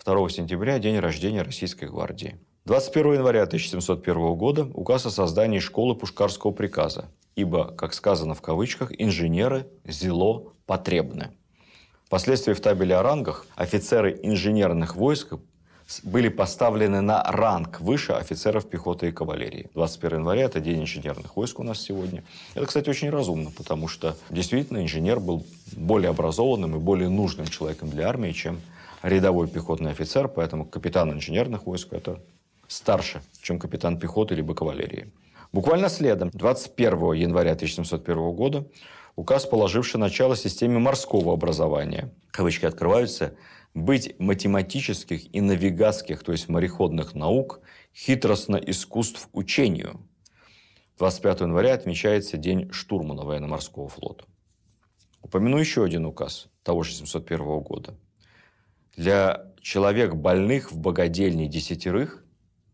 2 0.05 0.29
сентября– 0.29 0.79
день 0.81 0.99
рождения 0.99 1.43
Российской 1.43 1.87
гвардии. 1.87 2.39
21 2.65 3.15
января 3.15 3.43
1701 3.43 4.35
года 4.37 4.71
указ 4.75 5.07
о 5.07 5.11
создании 5.11 5.59
школы 5.59 5.95
Пушкарского 5.95 6.53
приказа, 6.53 7.11
ибо, 7.35 7.73
как 7.73 7.95
сказано 7.95 8.35
в 8.35 8.43
кавычках, 8.43 8.93
инженеры 8.99 9.67
зело 9.85 10.53
потребны. 10.67 11.31
Впоследствии 12.09 12.55
в 12.55 12.61
табеле 12.63 12.97
о 12.97 13.03
рангах 13.03 13.45
офицеры 13.55 14.19
инженерных 14.23 14.97
войск 14.97 15.35
были 16.05 16.31
поставлены 16.31 17.03
на 17.03 17.23
ранг 17.23 17.83
выше 17.83 18.13
офицеров 18.13 18.67
пехоты 18.67 19.09
и 19.09 19.13
кавалерии. 19.13 19.69
21 19.75 20.21
января– 20.21 20.45
это 20.45 20.59
День 20.59 20.81
инженерных 20.81 21.37
войск 21.37 21.61
у 21.61 21.63
нас 21.63 21.83
сегодня. 21.83 22.25
Это, 22.55 22.65
кстати, 22.65 22.89
очень 22.89 23.11
разумно, 23.11 23.51
потому 23.51 23.89
что 23.89 24.17
действительно 24.31 24.83
инженер 24.83 25.21
был 25.21 25.45
более 25.77 26.09
образованным 26.09 26.77
и 26.77 26.79
более 26.79 27.11
нужным 27.11 27.47
человеком 27.47 27.91
для 27.91 28.09
армии, 28.09 28.33
чем 28.33 28.63
рядовой 29.03 29.47
пехотный 29.47 29.91
офицер, 29.91 30.29
поэтому 30.29 30.65
капитан 30.65 31.13
инженерных 31.13 31.67
войск– 31.67 31.89
это 31.93 32.21
старше, 32.69 33.21
чем 33.43 33.59
капитан 33.59 33.99
пехоты 33.99 34.35
либо 34.35 34.55
кавалерии. 34.55 35.13
Буквально 35.53 35.91
следом, 35.91 36.31
21 36.31 37.13
января 37.13 37.53
1701 37.53 38.33
года, 38.33 38.65
указ, 39.19 39.47
положивший 39.47 39.99
начало 39.99 40.37
системе 40.37 40.79
морского 40.79 41.33
образования. 41.33 42.15
Кавычки 42.31 42.67
открываются– 42.67 43.35
быть 43.75 44.19
математических 44.19 45.35
и 45.35 45.41
навигатских, 45.41 46.23
то 46.23 46.33
есть 46.33 46.49
мореходных 46.49 47.15
наук, 47.15 47.61
хитростно 47.95 48.57
искусств 48.57 49.29
учению. 49.33 50.01
25 50.99 51.41
января 51.43 51.75
отмечается 51.75 52.37
День 52.37 52.73
штурмана 52.73 53.25
военно-морского 53.25 53.89
флота. 53.89 54.25
Упомяну 55.23 55.59
еще 55.59 55.85
один 55.85 56.07
указ 56.07 56.49
того 56.63 56.83
же 56.83 56.93
701 56.95 57.61
года. 57.61 57.95
Для 58.97 59.53
человек 59.61 60.15
больных 60.15 60.73
в 60.73 60.79
богадельне 60.79 61.49
десятерых 61.49 62.25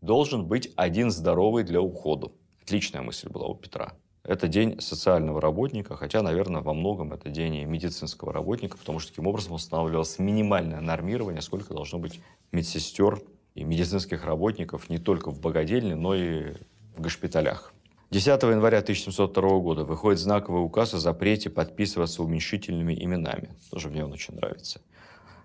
должен 0.01 0.47
быть 0.47 0.71
один 0.75 1.11
здоровый 1.11 1.63
для 1.63 1.81
ухода. 1.81 2.31
Отличная 2.61 3.01
мысль 3.01 3.29
была 3.29 3.47
у 3.47 3.55
Петра. 3.55 3.95
Это 4.27 4.47
день 4.47 4.81
социального 4.81 5.39
работника, 5.39 5.95
хотя, 5.95 6.21
наверное, 6.21 6.61
во 6.61 6.73
многом 6.73 7.13
это 7.13 7.29
день 7.29 7.63
медицинского 7.65 8.33
работника, 8.33 8.77
потому 8.77 8.99
что 8.99 9.11
таким 9.11 9.27
образом 9.27 9.53
устанавливалось 9.53 10.19
минимальное 10.19 10.81
нормирование, 10.81 11.41
сколько 11.41 11.73
должно 11.73 11.99
быть 11.99 12.19
медсестер 12.51 13.21
и 13.53 13.63
медицинских 13.63 14.25
работников 14.25 14.89
не 14.89 14.97
только 14.97 15.31
в 15.31 15.39
богадельне, 15.39 15.95
но 15.95 16.15
и 16.15 16.53
в 16.95 17.01
госпиталях. 17.01 17.73
10 18.11 18.27
января 18.43 18.79
1702 18.79 19.59
года 19.59 19.83
выходит 19.83 20.19
знаковый 20.19 20.63
указ 20.63 20.93
о 20.93 20.99
запрете 20.99 21.49
подписываться 21.49 22.23
уменьшительными 22.23 22.93
именами. 22.93 23.55
Тоже 23.71 23.89
мне 23.89 24.05
он 24.05 24.13
очень 24.13 24.35
нравится. 24.35 24.81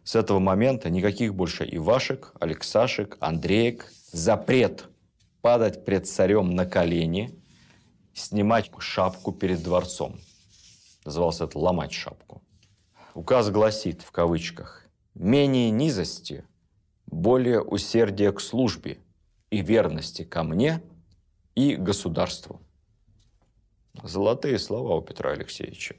С 0.05 0.14
этого 0.14 0.39
момента 0.39 0.89
никаких 0.91 1.35
больше 1.35 1.68
Ивашек, 1.70 2.33
Алексашек, 2.41 3.16
Андреек. 3.20 3.93
Запрет 4.12 4.89
падать 5.41 5.85
пред 5.85 6.07
царем 6.07 6.51
на 6.51 6.66
колени, 6.66 7.39
снимать 8.21 8.71
шапку 8.79 9.33
перед 9.33 9.62
дворцом. 9.62 10.18
Назывался 11.05 11.45
это 11.45 11.59
«ломать 11.59 11.93
шапку». 11.93 12.43
Указ 13.14 13.51
гласит, 13.51 14.03
в 14.03 14.12
кавычках, 14.12 14.87
«менее 15.14 15.71
низости, 15.71 16.45
более 17.07 17.62
усердия 17.62 18.33
к 18.33 18.41
службе 18.41 18.99
и 19.51 19.62
верности 19.62 20.25
ко 20.25 20.43
мне 20.43 20.83
и 21.55 21.77
государству». 21.77 22.61
Золотые 24.03 24.59
слова 24.59 24.97
у 24.97 25.03
Петра 25.03 25.33
Алексеевича. 25.33 25.97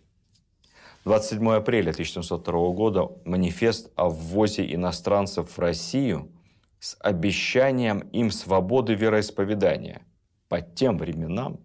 27 1.04 1.50
апреля 1.52 1.92
1702 1.92 2.70
года 2.74 3.10
манифест 3.26 3.92
о 3.96 4.10
ввозе 4.10 4.72
иностранцев 4.74 5.50
в 5.50 5.60
Россию 5.60 6.32
с 6.80 6.96
обещанием 7.00 8.00
им 8.12 8.32
свободы 8.32 8.94
вероисповедания. 8.94 10.04
По 10.48 10.62
тем 10.62 10.98
временам 10.98 11.60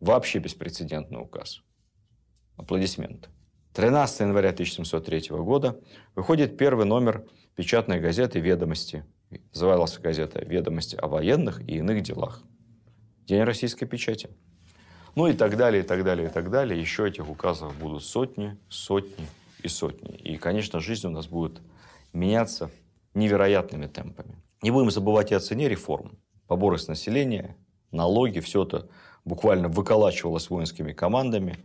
вообще 0.00 0.38
беспрецедентный 0.38 1.20
указ. 1.20 1.62
Аплодисменты. 2.56 3.28
13 3.74 4.20
января 4.20 4.50
1703 4.50 5.28
года 5.30 5.80
выходит 6.14 6.56
первый 6.56 6.86
номер 6.86 7.24
печатной 7.54 8.00
газеты 8.00 8.40
«Ведомости». 8.40 9.04
Называлась 9.52 9.98
газета 9.98 10.44
«Ведомости 10.44 10.96
о 10.96 11.06
военных 11.06 11.60
и 11.68 11.76
иных 11.76 12.02
делах». 12.02 12.42
День 13.26 13.42
российской 13.42 13.86
печати. 13.86 14.30
Ну 15.14 15.26
и 15.26 15.34
так 15.34 15.56
далее, 15.56 15.82
и 15.82 15.86
так 15.86 16.02
далее, 16.02 16.28
и 16.28 16.30
так 16.30 16.50
далее. 16.50 16.80
Еще 16.80 17.06
этих 17.06 17.28
указов 17.28 17.76
будут 17.78 18.04
сотни, 18.04 18.56
сотни 18.68 19.26
и 19.62 19.68
сотни. 19.68 20.16
И, 20.16 20.36
конечно, 20.36 20.80
жизнь 20.80 21.06
у 21.06 21.10
нас 21.10 21.26
будет 21.26 21.60
меняться 22.12 22.70
невероятными 23.14 23.86
темпами. 23.86 24.36
Не 24.62 24.70
будем 24.70 24.90
забывать 24.90 25.30
и 25.30 25.34
о 25.34 25.40
цене 25.40 25.68
реформ. 25.68 26.18
Поборы 26.46 26.78
с 26.78 26.88
населения, 26.88 27.56
налоги, 27.90 28.40
все 28.40 28.64
это 28.64 28.88
буквально 29.24 29.68
выколачивалось 29.68 30.50
воинскими 30.50 30.92
командами. 30.92 31.58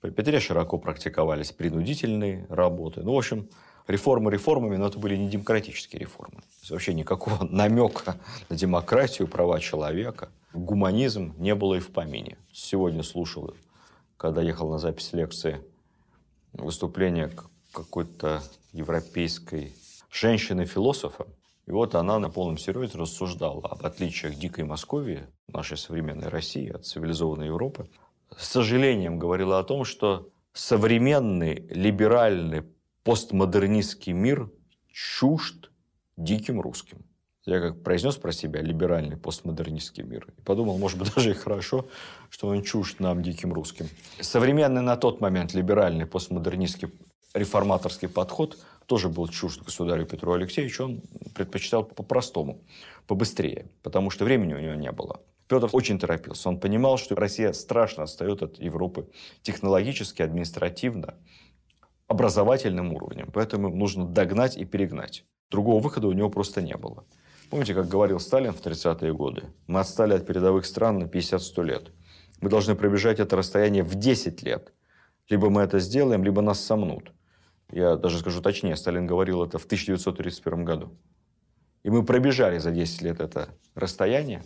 При 0.00 0.10
Петре 0.10 0.40
широко 0.40 0.78
практиковались 0.78 1.52
принудительные 1.52 2.46
работы. 2.48 3.02
Ну, 3.02 3.14
в 3.14 3.18
общем, 3.18 3.48
реформы 3.88 4.30
реформами, 4.30 4.76
но 4.76 4.86
это 4.86 4.98
были 4.98 5.16
не 5.16 5.28
демократические 5.28 6.00
реформы. 6.00 6.40
вообще 6.68 6.94
никакого 6.94 7.44
намека 7.50 8.16
на 8.48 8.56
демократию, 8.56 9.26
права 9.26 9.58
человека, 9.58 10.28
гуманизм 10.52 11.34
не 11.38 11.54
было 11.54 11.74
и 11.74 11.80
в 11.80 11.88
помине. 11.88 12.38
Сегодня 12.52 13.02
слушал, 13.02 13.54
когда 14.16 14.42
ехал 14.42 14.70
на 14.70 14.78
запись 14.78 15.12
лекции, 15.12 15.60
выступление 16.52 17.30
какой-то 17.72 18.42
европейской 18.72 19.74
женщины-философа. 20.10 21.26
И 21.66 21.70
вот 21.70 21.94
она 21.94 22.18
на 22.18 22.30
полном 22.30 22.58
серьезе 22.58 22.98
рассуждала 22.98 23.62
об 23.68 23.84
отличиях 23.84 24.36
дикой 24.36 24.64
Московии, 24.64 25.26
нашей 25.52 25.76
современной 25.76 26.28
России, 26.28 26.70
от 26.70 26.84
цивилизованной 26.84 27.46
Европы. 27.46 27.88
С 28.36 28.48
сожалением 28.48 29.18
говорила 29.18 29.58
о 29.58 29.64
том, 29.64 29.84
что 29.84 30.28
современный 30.52 31.66
либеральный 31.70 32.64
постмодернистский 33.04 34.12
мир 34.12 34.50
чужд 34.92 35.70
диким 36.16 36.60
русским. 36.60 36.98
Я 37.46 37.60
как 37.60 37.82
произнес 37.82 38.16
про 38.16 38.32
себя 38.32 38.60
либеральный 38.60 39.16
постмодернистский 39.16 40.02
мир. 40.02 40.26
И 40.36 40.42
подумал, 40.42 40.76
может 40.76 40.98
быть, 40.98 41.14
даже 41.16 41.30
и 41.30 41.34
хорошо, 41.34 41.88
что 42.28 42.48
он 42.48 42.62
чужд 42.62 43.00
нам, 43.00 43.22
диким 43.22 43.54
русским. 43.54 43.88
Современный 44.20 44.82
на 44.82 44.96
тот 44.96 45.20
момент 45.20 45.54
либеральный 45.54 46.04
постмодернистский 46.04 46.90
реформаторский 47.32 48.08
подход 48.08 48.58
тоже 48.84 49.08
был 49.08 49.28
чужд 49.28 49.62
государю 49.62 50.04
Петру 50.04 50.32
Алексеевичу. 50.32 50.84
Он 50.84 51.00
предпочитал 51.34 51.84
по-простому, 51.84 52.60
побыстрее, 53.06 53.70
потому 53.82 54.10
что 54.10 54.24
времени 54.24 54.54
у 54.54 54.60
него 54.60 54.74
не 54.74 54.92
было. 54.92 55.20
Петр 55.48 55.68
очень 55.72 55.98
торопился. 55.98 56.48
Он 56.48 56.60
понимал, 56.60 56.98
что 56.98 57.14
Россия 57.14 57.52
страшно 57.52 58.02
отстает 58.02 58.42
от 58.42 58.58
Европы 58.58 59.08
технологически, 59.42 60.22
административно, 60.22 61.14
образовательным 62.06 62.92
уровнем. 62.92 63.30
Поэтому 63.32 63.68
нужно 63.70 64.06
догнать 64.06 64.56
и 64.56 64.64
перегнать. 64.64 65.24
Другого 65.50 65.82
выхода 65.82 66.06
у 66.06 66.12
него 66.12 66.28
просто 66.28 66.60
не 66.60 66.76
было. 66.76 67.04
Помните, 67.50 67.74
как 67.74 67.88
говорил 67.88 68.20
Сталин 68.20 68.52
в 68.52 68.60
30-е 68.60 69.14
годы? 69.14 69.44
Мы 69.66 69.80
отстали 69.80 70.12
от 70.12 70.26
передовых 70.26 70.66
стран 70.66 70.98
на 70.98 71.04
50-100 71.04 71.64
лет. 71.64 71.92
Мы 72.42 72.50
должны 72.50 72.74
пробежать 72.74 73.18
это 73.18 73.36
расстояние 73.36 73.82
в 73.82 73.94
10 73.94 74.42
лет. 74.42 74.74
Либо 75.30 75.48
мы 75.48 75.62
это 75.62 75.78
сделаем, 75.78 76.24
либо 76.24 76.42
нас 76.42 76.60
сомнут. 76.60 77.12
Я 77.70 77.96
даже 77.96 78.18
скажу 78.18 78.42
точнее, 78.42 78.76
Сталин 78.76 79.06
говорил 79.06 79.42
это 79.42 79.58
в 79.58 79.64
1931 79.64 80.64
году. 80.64 80.90
И 81.84 81.90
мы 81.90 82.04
пробежали 82.04 82.58
за 82.58 82.70
10 82.70 83.02
лет 83.02 83.20
это 83.20 83.48
расстояние, 83.74 84.42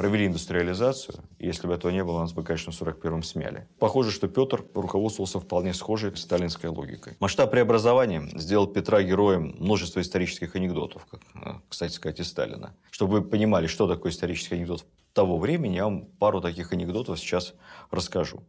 провели 0.00 0.28
индустриализацию. 0.28 1.16
И 1.38 1.46
если 1.46 1.66
бы 1.66 1.74
этого 1.74 1.92
не 1.92 2.02
было, 2.02 2.20
нас 2.20 2.32
бы, 2.32 2.42
конечно, 2.42 2.72
в 2.72 2.80
41-м 2.80 3.22
смяли. 3.22 3.68
Похоже, 3.78 4.10
что 4.12 4.28
Петр 4.28 4.64
руководствовался 4.72 5.40
вполне 5.40 5.74
схожей 5.74 6.16
сталинской 6.16 6.70
логикой. 6.70 7.18
Масштаб 7.20 7.50
преобразования 7.50 8.26
сделал 8.34 8.66
Петра 8.66 9.02
героем 9.02 9.54
множества 9.58 10.00
исторических 10.00 10.56
анекдотов, 10.56 11.04
как, 11.04 11.20
э, 11.34 11.60
кстати 11.68 11.92
сказать, 11.92 12.18
и 12.18 12.22
Сталина. 12.24 12.74
Чтобы 12.90 13.20
вы 13.20 13.22
понимали, 13.22 13.66
что 13.66 13.86
такое 13.86 14.10
исторический 14.10 14.54
анекдот 14.54 14.86
того 15.12 15.36
времени, 15.36 15.76
я 15.76 15.84
вам 15.84 16.06
пару 16.18 16.40
таких 16.40 16.72
анекдотов 16.72 17.18
сейчас 17.18 17.52
расскажу. 17.90 18.42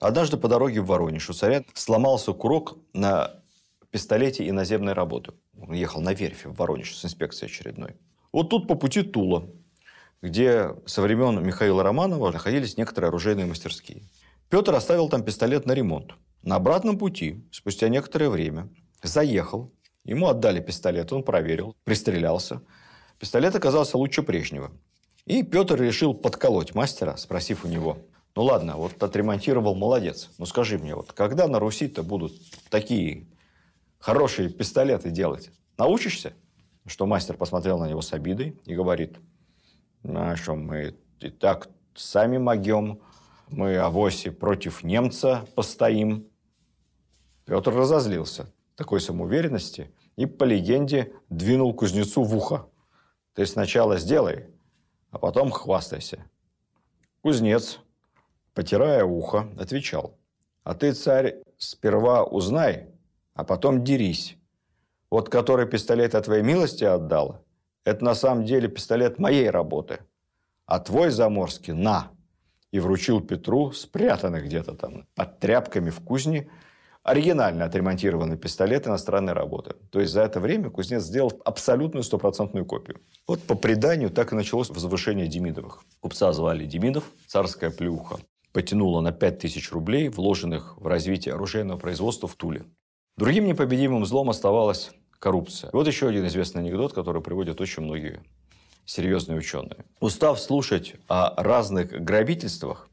Однажды 0.00 0.36
по 0.36 0.48
дороге 0.48 0.82
в 0.82 0.86
Воронеж 0.86 1.30
у 1.30 1.32
царя 1.32 1.64
сломался 1.72 2.34
курок 2.34 2.76
на 2.92 3.40
пистолете 3.90 4.46
иноземной 4.46 4.92
работы. 4.92 5.32
Он 5.58 5.72
ехал 5.72 6.02
на 6.02 6.12
верфи 6.12 6.48
в 6.48 6.56
Воронеж 6.58 6.94
с 6.94 7.06
инспекцией 7.06 7.50
очередной. 7.50 7.96
Вот 8.32 8.50
тут 8.50 8.68
по 8.68 8.74
пути 8.74 9.02
Тула 9.02 9.48
где 10.22 10.74
со 10.86 11.02
времен 11.02 11.42
Михаила 11.44 11.82
Романова 11.82 12.30
находились 12.30 12.76
некоторые 12.76 13.08
оружейные 13.08 13.46
мастерские. 13.46 14.02
Петр 14.48 14.74
оставил 14.74 15.08
там 15.08 15.22
пистолет 15.22 15.66
на 15.66 15.72
ремонт. 15.72 16.12
На 16.42 16.56
обратном 16.56 16.98
пути, 16.98 17.46
спустя 17.52 17.88
некоторое 17.88 18.28
время, 18.28 18.68
заехал, 19.02 19.72
ему 20.04 20.28
отдали 20.28 20.60
пистолет, 20.60 21.12
он 21.12 21.22
проверил, 21.22 21.76
пристрелялся. 21.84 22.62
Пистолет 23.18 23.54
оказался 23.54 23.98
лучше 23.98 24.22
прежнего. 24.22 24.70
И 25.26 25.42
Петр 25.42 25.80
решил 25.80 26.14
подколоть 26.14 26.74
мастера, 26.74 27.16
спросив 27.16 27.64
у 27.64 27.68
него, 27.68 27.98
ну 28.34 28.42
ладно, 28.42 28.76
вот 28.76 29.02
отремонтировал, 29.02 29.74
молодец. 29.74 30.30
Ну 30.38 30.46
скажи 30.46 30.78
мне, 30.78 30.94
вот 30.94 31.12
когда 31.12 31.46
на 31.46 31.58
Руси-то 31.58 32.02
будут 32.02 32.32
такие 32.70 33.26
хорошие 33.98 34.48
пистолеты 34.48 35.10
делать? 35.10 35.50
Научишься? 35.76 36.32
Что 36.86 37.06
мастер 37.06 37.36
посмотрел 37.36 37.78
на 37.78 37.88
него 37.88 38.00
с 38.00 38.12
обидой 38.12 38.58
и 38.64 38.74
говорит, 38.74 39.18
а 40.04 40.36
что 40.36 40.54
мы 40.54 40.94
и 41.20 41.30
так 41.30 41.68
сами 41.94 42.38
могем, 42.38 43.00
мы 43.48 43.76
авоси 43.76 44.30
против 44.30 44.82
немца 44.82 45.46
постоим. 45.54 46.26
Петр 47.44 47.74
разозлился 47.74 48.52
такой 48.76 49.00
самоуверенности 49.00 49.92
и, 50.16 50.26
по 50.26 50.44
легенде, 50.44 51.12
двинул 51.28 51.74
кузнецу 51.74 52.22
в 52.22 52.34
ухо. 52.34 52.66
Ты 53.34 53.44
сначала 53.46 53.98
сделай, 53.98 54.46
а 55.10 55.18
потом 55.18 55.50
хвастайся. 55.50 56.24
Кузнец, 57.22 57.80
потирая 58.54 59.04
ухо, 59.04 59.50
отвечал. 59.58 60.18
А 60.64 60.74
ты, 60.74 60.92
царь, 60.92 61.42
сперва 61.58 62.24
узнай, 62.24 62.88
а 63.34 63.44
потом 63.44 63.84
дерись. 63.84 64.36
Вот 65.10 65.28
который 65.28 65.66
пистолет 65.66 66.14
от 66.14 66.26
твоей 66.26 66.42
милости 66.42 66.84
отдал, 66.84 67.44
это 67.84 68.04
на 68.04 68.14
самом 68.14 68.44
деле 68.44 68.68
пистолет 68.68 69.18
моей 69.18 69.50
работы. 69.50 70.00
А 70.66 70.78
твой 70.78 71.10
заморский 71.10 71.72
на. 71.72 72.10
И 72.70 72.78
вручил 72.78 73.20
Петру, 73.20 73.72
спрятанный 73.72 74.42
где-то 74.42 74.74
там 74.74 75.06
под 75.16 75.40
тряпками 75.40 75.90
в 75.90 76.00
кузне, 76.00 76.48
оригинально 77.02 77.64
отремонтированный 77.64 78.36
пистолет 78.36 78.86
иностранной 78.86 79.32
работы. 79.32 79.74
То 79.90 80.00
есть 80.00 80.12
за 80.12 80.22
это 80.22 80.38
время 80.38 80.70
кузнец 80.70 81.02
сделал 81.02 81.32
абсолютную 81.44 82.04
стопроцентную 82.04 82.64
копию. 82.64 83.00
Вот 83.26 83.42
по 83.42 83.56
преданию 83.56 84.10
так 84.10 84.32
и 84.32 84.36
началось 84.36 84.70
возвышение 84.70 85.26
Демидовых. 85.26 85.82
Купца 86.00 86.32
звали 86.32 86.66
Демидов, 86.66 87.04
царская 87.26 87.70
плюха. 87.70 88.18
Потянула 88.52 89.00
на 89.00 89.12
5000 89.12 89.72
рублей, 89.72 90.08
вложенных 90.08 90.76
в 90.76 90.86
развитие 90.86 91.34
оружейного 91.34 91.78
производства 91.78 92.28
в 92.28 92.34
Туле. 92.36 92.64
Другим 93.16 93.46
непобедимым 93.46 94.04
злом 94.06 94.30
оставалась 94.30 94.92
коррупция. 95.20 95.70
Вот 95.72 95.86
еще 95.86 96.08
один 96.08 96.26
известный 96.26 96.62
анекдот, 96.62 96.92
который 96.92 97.22
приводят 97.22 97.60
очень 97.60 97.84
многие 97.84 98.20
серьезные 98.86 99.38
ученые. 99.38 99.84
Устав 100.00 100.40
слушать 100.40 100.94
о 101.06 101.40
разных 101.40 101.90
грабительствах, 101.90 102.88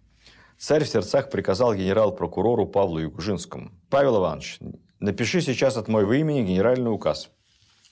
царь 0.60 0.84
в 0.84 0.88
сердцах 0.88 1.32
приказал 1.32 1.74
генерал-прокурору 1.74 2.68
Павлу 2.68 3.00
Югужинскому. 3.00 3.72
«Павел 3.90 4.18
Иванович, 4.18 4.60
напиши 5.00 5.42
сейчас 5.42 5.78
от 5.78 5.88
моего 5.88 6.14
имени 6.14 6.46
генеральный 6.46 6.92
указ. 6.92 7.32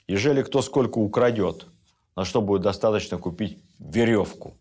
Ежели 0.07 0.43
кто 0.43 0.61
сколько 0.61 0.99
украдет, 0.99 1.65
на 2.15 2.25
что 2.25 2.41
будет 2.41 2.61
достаточно 2.61 3.17
купить 3.17 3.57
веревку 3.79 4.55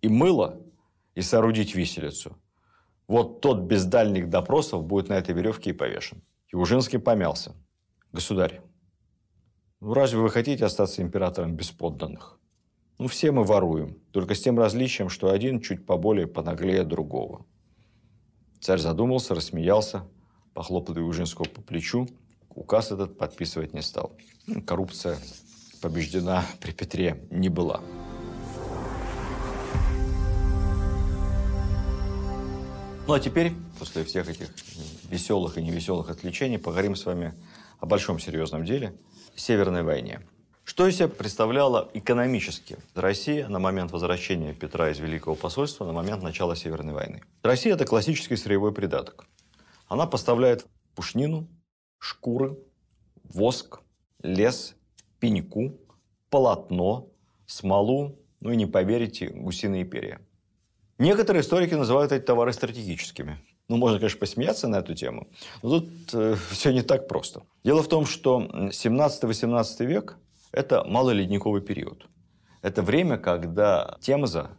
и 0.00 0.08
мыло, 0.08 0.56
и 1.14 1.20
соорудить 1.20 1.74
виселицу, 1.74 2.38
вот 3.08 3.40
тот 3.40 3.62
без 3.62 3.84
дальних 3.84 4.30
допросов 4.30 4.84
будет 4.84 5.08
на 5.08 5.14
этой 5.14 5.34
веревке 5.34 5.70
и 5.70 5.72
повешен». 5.74 6.22
Югужинский 6.52 6.98
помялся. 6.98 7.54
«Государь, 8.12 8.62
ну 9.80 9.94
разве 9.94 10.18
вы 10.18 10.28
хотите 10.28 10.64
остаться 10.64 11.02
императором 11.02 11.54
без 11.54 11.70
подданных? 11.70 12.40
Ну, 12.98 13.06
все 13.06 13.30
мы 13.30 13.44
воруем, 13.44 13.96
только 14.10 14.34
с 14.34 14.40
тем 14.40 14.58
различием, 14.58 15.08
что 15.08 15.30
один 15.30 15.60
чуть 15.60 15.86
поболее 15.86 16.26
понаглее 16.26 16.82
другого. 16.82 17.46
Царь 18.60 18.80
задумался, 18.80 19.36
рассмеялся, 19.36 20.04
похлопал 20.52 20.96
Южинского 20.96 21.44
по 21.44 21.60
плечу. 21.60 22.08
Указ 22.50 22.90
этот 22.90 23.16
подписывать 23.16 23.72
не 23.72 23.82
стал. 23.82 24.16
Коррупция 24.66 25.16
побеждена 25.80 26.44
при 26.60 26.72
Петре 26.72 27.24
не 27.30 27.48
была. 27.48 27.80
Ну 33.06 33.14
а 33.14 33.20
теперь, 33.20 33.52
после 33.78 34.02
всех 34.02 34.28
этих 34.28 34.48
веселых 35.08 35.56
и 35.56 35.62
невеселых 35.62 36.10
отвлечений, 36.10 36.58
поговорим 36.58 36.96
с 36.96 37.06
вами 37.06 37.32
о 37.78 37.86
большом 37.86 38.18
серьезном 38.18 38.64
деле– 38.64 38.92
Северной 39.38 39.82
войне. 39.82 40.20
Что 40.64 40.86
из 40.86 40.96
себя 40.96 41.08
представляла 41.08 41.88
экономически 41.94 42.76
Россия 42.94 43.48
на 43.48 43.58
момент 43.58 43.92
возвращения 43.92 44.52
Петра 44.52 44.90
из 44.90 44.98
Великого 44.98 45.34
посольства, 45.34 45.86
на 45.86 45.92
момент 45.92 46.22
начала 46.22 46.56
Северной 46.56 46.92
войны? 46.92 47.22
Россия– 47.42 47.72
это 47.74 47.86
классический 47.86 48.36
сырьевой 48.36 48.72
придаток. 48.72 49.26
Она 49.86 50.06
поставляет 50.06 50.66
пушнину, 50.94 51.48
шкуры, 51.98 52.58
воск, 53.22 53.80
лес, 54.22 54.74
пеньку, 55.20 55.78
полотно, 56.30 57.08
смолу, 57.46 58.18
ну 58.40 58.50
и 58.50 58.56
не 58.56 58.66
поверите, 58.66 59.28
гусиные 59.28 59.84
перья. 59.84 60.20
Некоторые 60.98 61.42
историки 61.42 61.74
называют 61.74 62.12
эти 62.12 62.24
товары 62.24 62.52
стратегическими. 62.52 63.38
Ну, 63.68 63.76
можно, 63.76 63.98
конечно, 63.98 64.18
посмеяться 64.18 64.66
на 64.66 64.76
эту 64.76 64.94
тему, 64.94 65.28
но 65.62 65.80
тут 65.80 65.90
э, 66.14 66.36
все 66.50 66.72
не 66.72 66.82
так 66.82 67.06
просто. 67.06 67.42
Дело 67.64 67.82
в 67.82 67.88
том, 67.88 68.06
что 68.06 68.40
17-18 68.40 69.84
век 69.84 70.16
это 70.52 70.84
малоледниковый 70.84 71.60
период. 71.60 72.06
Это 72.62 72.82
время, 72.82 73.18
когда 73.18 73.98
Темза, 74.00 74.50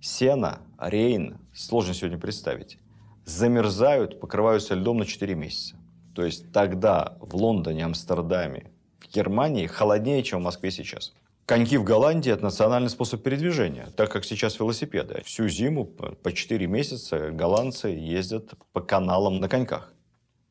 Сена, 0.00 0.60
Рейн, 0.78 1.38
сложно 1.54 1.94
сегодня 1.94 2.18
представить, 2.18 2.78
замерзают, 3.24 4.20
покрываются 4.20 4.74
льдом 4.74 4.98
на 4.98 5.06
4 5.06 5.34
месяца. 5.34 5.76
То 6.14 6.24
есть 6.24 6.52
тогда 6.52 7.16
в 7.20 7.34
Лондоне, 7.34 7.84
Амстердаме, 7.84 8.70
в 9.00 9.12
Германии 9.12 9.66
холоднее, 9.66 10.22
чем 10.22 10.40
в 10.40 10.44
Москве 10.44 10.70
сейчас. 10.70 11.12
Коньки 11.46 11.76
в 11.76 11.84
Голландии– 11.84 12.32
это 12.32 12.42
национальный 12.42 12.90
способ 12.90 13.22
передвижения, 13.22 13.86
так 13.96 14.10
как 14.10 14.24
сейчас 14.24 14.58
велосипеды. 14.58 15.22
Всю 15.24 15.46
зиму 15.46 15.84
по 15.84 16.32
4 16.32 16.66
месяца 16.66 17.30
голландцы 17.30 17.86
ездят 17.86 18.54
по 18.72 18.80
каналам 18.80 19.38
на 19.38 19.48
коньках. 19.48 19.94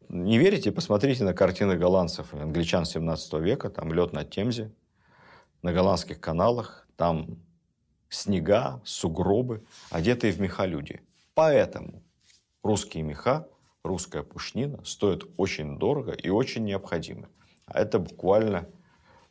Не 0.08 0.38
верите? 0.38 0.72
Посмотрите 0.72 1.26
на 1.26 1.34
картины 1.34 1.76
голландцев 1.76 2.34
англичан 2.34 2.86
17 2.86 3.34
века. 3.42 3.70
Там 3.70 3.92
лед 3.92 4.14
на 4.14 4.24
Темзе, 4.24 4.72
на 5.64 5.74
голландских 5.74 6.22
каналах. 6.22 6.88
Там 6.96 7.44
снега, 8.08 8.80
сугробы, 8.86 9.66
одетые 9.90 10.32
в 10.32 10.40
меха 10.40 10.64
люди. 10.64 11.02
Поэтому 11.34 12.04
русские 12.64 13.04
меха, 13.04 13.50
русская 13.84 14.24
пушнина 14.24 14.82
стоят 14.86 15.24
очень 15.36 15.78
дорого 15.78 16.14
и 16.14 16.30
очень 16.30 16.64
необходимы. 16.64 17.28
А 17.66 17.82
это 17.82 18.00
буквально 18.00 18.70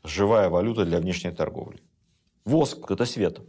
живая 0.05 0.49
валюта 0.49 0.85
для 0.85 0.99
внешней 0.99 1.33
торговли. 1.33 1.81
Воск– 2.45 2.79
это 2.91 3.05
свет. 3.05 3.41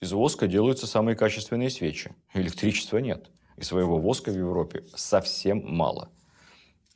Из 0.00 0.12
воска 0.12 0.46
делаются 0.46 0.86
самые 0.86 1.16
качественные 1.16 1.70
свечи. 1.70 2.14
Электричества 2.32 2.98
нет. 2.98 3.30
И 3.56 3.62
своего 3.62 3.98
воска 3.98 4.30
в 4.30 4.36
Европе 4.36 4.84
совсем 4.94 5.62
мало– 5.66 6.10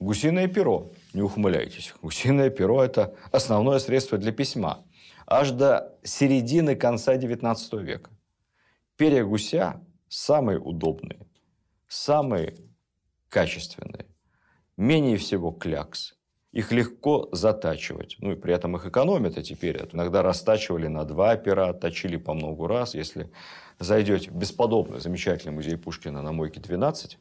Гусиное 0.01 0.49
перо, 0.49 0.93
не 1.13 1.23
ухмыляйтесь, 1.23 1.95
гусиное 2.03 2.51
перо– 2.51 2.83
это 2.85 3.17
основное 3.31 3.79
средство 3.79 4.19
для 4.19 4.33
письма. 4.33 4.85
Аж 5.27 5.53
до 5.53 5.97
середины 6.03 6.75
конца 6.75 7.17
XIX 7.17 7.83
века. 7.83 8.11
Перья 8.97 9.25
гуся 9.25 9.81
самые 10.09 10.59
удобные, 10.59 11.27
самые 11.87 12.57
качественные. 13.29 14.07
Менее 14.77 15.17
всего 15.17 15.53
клякс. 15.53 16.17
Их 16.55 16.71
легко 16.71 17.29
затачивать. 17.33 18.15
Ну 18.21 18.31
и 18.31 18.37
при 18.37 18.55
этом 18.55 18.77
их 18.77 18.87
экономят, 18.87 19.37
а 19.37 19.43
теперь 19.43 19.77
иногда 19.93 20.23
растачивали 20.23 20.87
на 20.87 21.05
два 21.05 21.35
пера, 21.35 21.73
точили 21.73 22.17
по 22.17 22.33
много 22.33 22.69
раз. 22.69 22.95
Если 22.95 23.29
зайдете 23.81 24.31
в 24.31 24.37
бесподобный, 24.37 25.01
замечательный 25.01 25.51
музей 25.51 25.77
Пушкина 25.77 26.23
на 26.23 26.31
Мойке 26.31 26.61
12, 26.61 27.19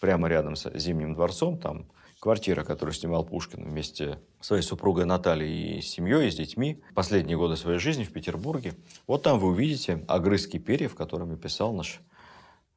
прямо 0.00 0.28
рядом 0.28 0.56
с 0.56 0.70
Зимним 0.78 1.12
дворцом, 1.12 1.58
там 1.58 1.90
квартира, 2.20 2.64
которую 2.64 2.94
снимал 2.94 3.22
Пушкин 3.22 3.68
вместе 3.68 4.18
с 4.40 4.46
своей 4.46 4.62
супругой 4.62 5.04
Натальей 5.04 5.76
и 5.76 5.82
семьей, 5.82 6.32
с 6.32 6.36
детьми, 6.36 6.82
последние 6.94 7.36
годы 7.36 7.56
своей 7.56 7.78
жизни 7.78 8.04
в 8.04 8.12
Петербурге. 8.14 8.72
Вот 9.06 9.22
там 9.22 9.38
вы 9.38 9.48
увидите 9.48 10.06
огрызки 10.08 10.58
перьев, 10.58 10.94
которыми 10.94 11.36
писал 11.36 11.74
наш 11.74 12.00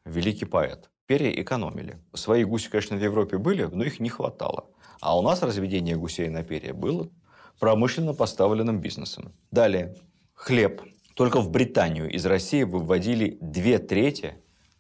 великий 0.03 0.45
поэт. 0.45 0.89
Перья 1.05 1.31
экономили. 1.31 1.97
Свои 2.13 2.43
гуси, 2.43 2.69
конечно, 2.69 2.97
в 2.97 3.01
Европе 3.01 3.37
были, 3.37 3.63
но 3.63 3.85
их 3.85 4.01
не 4.01 4.09
хватало. 4.09 4.65
А 5.03 5.17
у 5.17 5.21
нас 5.21 5.43
разведение 5.43 5.97
гусей 5.97 6.29
на 6.29 6.43
перья 6.43 6.73
было 6.73 7.09
промышленно 7.59 8.13
поставленным 8.13 8.79
бизнесом. 8.79 9.33
Далее. 9.51 9.97
Хлеб. 10.33 10.81
Только 11.13 11.41
в 11.41 11.49
Британию 11.49 12.09
из 12.09 12.25
России 12.25 12.63
выводили 12.63 13.37
две 13.41 13.79
трети 13.79 14.35